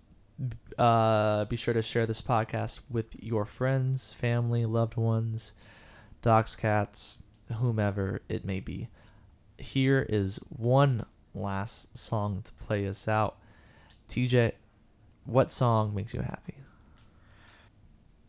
uh, 0.78 1.44
be 1.46 1.56
sure 1.56 1.74
to 1.74 1.82
share 1.82 2.06
this 2.06 2.22
podcast 2.22 2.80
with 2.90 3.06
your 3.22 3.44
friends, 3.44 4.12
family, 4.12 4.64
loved 4.64 4.96
ones, 4.96 5.52
dogs, 6.22 6.56
cats, 6.56 7.22
whomever 7.58 8.22
it 8.28 8.44
may 8.44 8.60
be. 8.60 8.88
Here 9.58 10.06
is 10.08 10.38
one 10.48 11.04
last 11.34 11.96
song 11.96 12.42
to 12.44 12.52
play 12.64 12.86
us 12.86 13.06
out. 13.06 13.36
TJ, 14.08 14.52
what 15.24 15.52
song 15.52 15.94
makes 15.94 16.14
you 16.14 16.20
happy? 16.20 16.54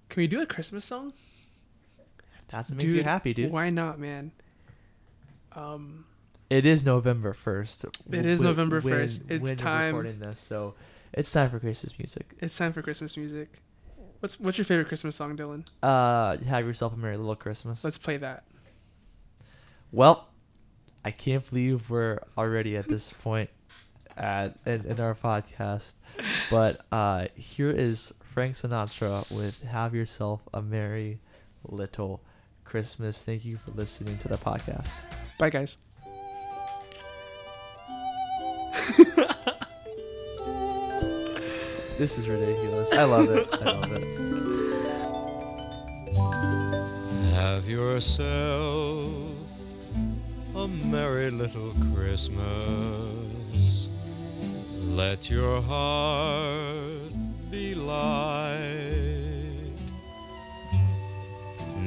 Can 0.10 0.22
we 0.22 0.28
do 0.28 0.42
a 0.42 0.46
Christmas 0.46 0.84
song? 0.84 1.14
That's 2.52 2.70
what 2.70 2.78
makes 2.78 2.92
you 2.92 3.04
happy, 3.04 3.34
dude. 3.34 3.52
Why 3.52 3.70
not, 3.70 4.00
man? 4.00 4.32
Um, 5.54 6.06
It 6.50 6.66
is 6.66 6.84
November 6.86 7.34
first. 7.34 7.86
It 8.12 8.26
is 8.26 8.42
November 8.42 8.82
1st. 8.82 9.22
It's 9.30 9.62
time- 9.62 9.88
recording 9.96 10.20
this, 10.20 10.40
so 10.40 10.76
it's 11.14 11.32
time 11.32 11.50
for 11.50 11.60
Christmas 11.60 11.98
music. 11.98 12.36
it's 12.40 12.58
time 12.58 12.74
for 12.74 12.82
Christmas 12.82 13.16
music. 13.18 13.62
What's 14.20 14.40
what's 14.40 14.58
your 14.58 14.66
favorite 14.66 14.88
Christmas 14.88 15.16
song, 15.16 15.36
Dylan? 15.36 15.66
Uh, 15.82 16.38
have 16.38 16.66
yourself 16.66 16.94
a 16.94 16.98
merry 16.98 17.18
little 17.18 17.36
Christmas. 17.36 17.84
Let's 17.84 17.98
play 17.98 18.18
that. 18.18 18.44
Well, 19.92 20.30
I 21.04 21.12
can't 21.12 21.48
believe 21.50 21.90
we're 21.90 22.20
already 22.38 22.78
at 22.78 22.88
this 22.88 23.12
point 23.24 23.50
at 24.16 24.58
in, 24.66 24.86
in 24.86 25.00
our 25.00 25.16
podcast, 25.16 25.96
but 26.52 26.86
uh, 26.92 27.28
here 27.36 27.72
is 27.72 28.14
Frank 28.34 28.54
Sinatra 28.54 29.30
with 29.32 29.60
"Have 29.64 29.96
Yourself 29.96 30.42
a 30.54 30.62
Merry 30.62 31.20
Little 31.64 32.22
Christmas." 32.72 33.22
Thank 33.22 33.44
you 33.44 33.58
for 33.58 33.72
listening 33.72 34.18
to 34.20 34.28
the 34.30 34.38
podcast. 34.38 35.02
Bye, 35.38 35.50
guys. 35.50 35.78
This 42.02 42.18
is 42.18 42.28
ridiculous. 42.28 42.92
I 42.94 43.04
love 43.04 43.30
it. 43.30 43.48
I 43.62 43.66
love 43.80 43.92
it. 43.94 44.02
Have 47.36 47.70
yourself 47.70 49.14
a 50.56 50.68
merry 50.68 51.30
little 51.30 51.74
Christmas. 51.94 53.88
Let 54.80 55.30
your 55.30 55.62
heart 55.62 57.14
be 57.52 57.76
light. 57.76 59.01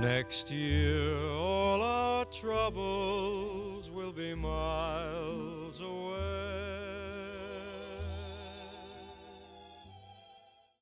Next 0.00 0.48
year, 0.52 1.18
all 1.32 1.82
our 1.82 2.24
troubles 2.26 3.90
will 3.90 4.12
be 4.12 4.34
away. 4.34 4.97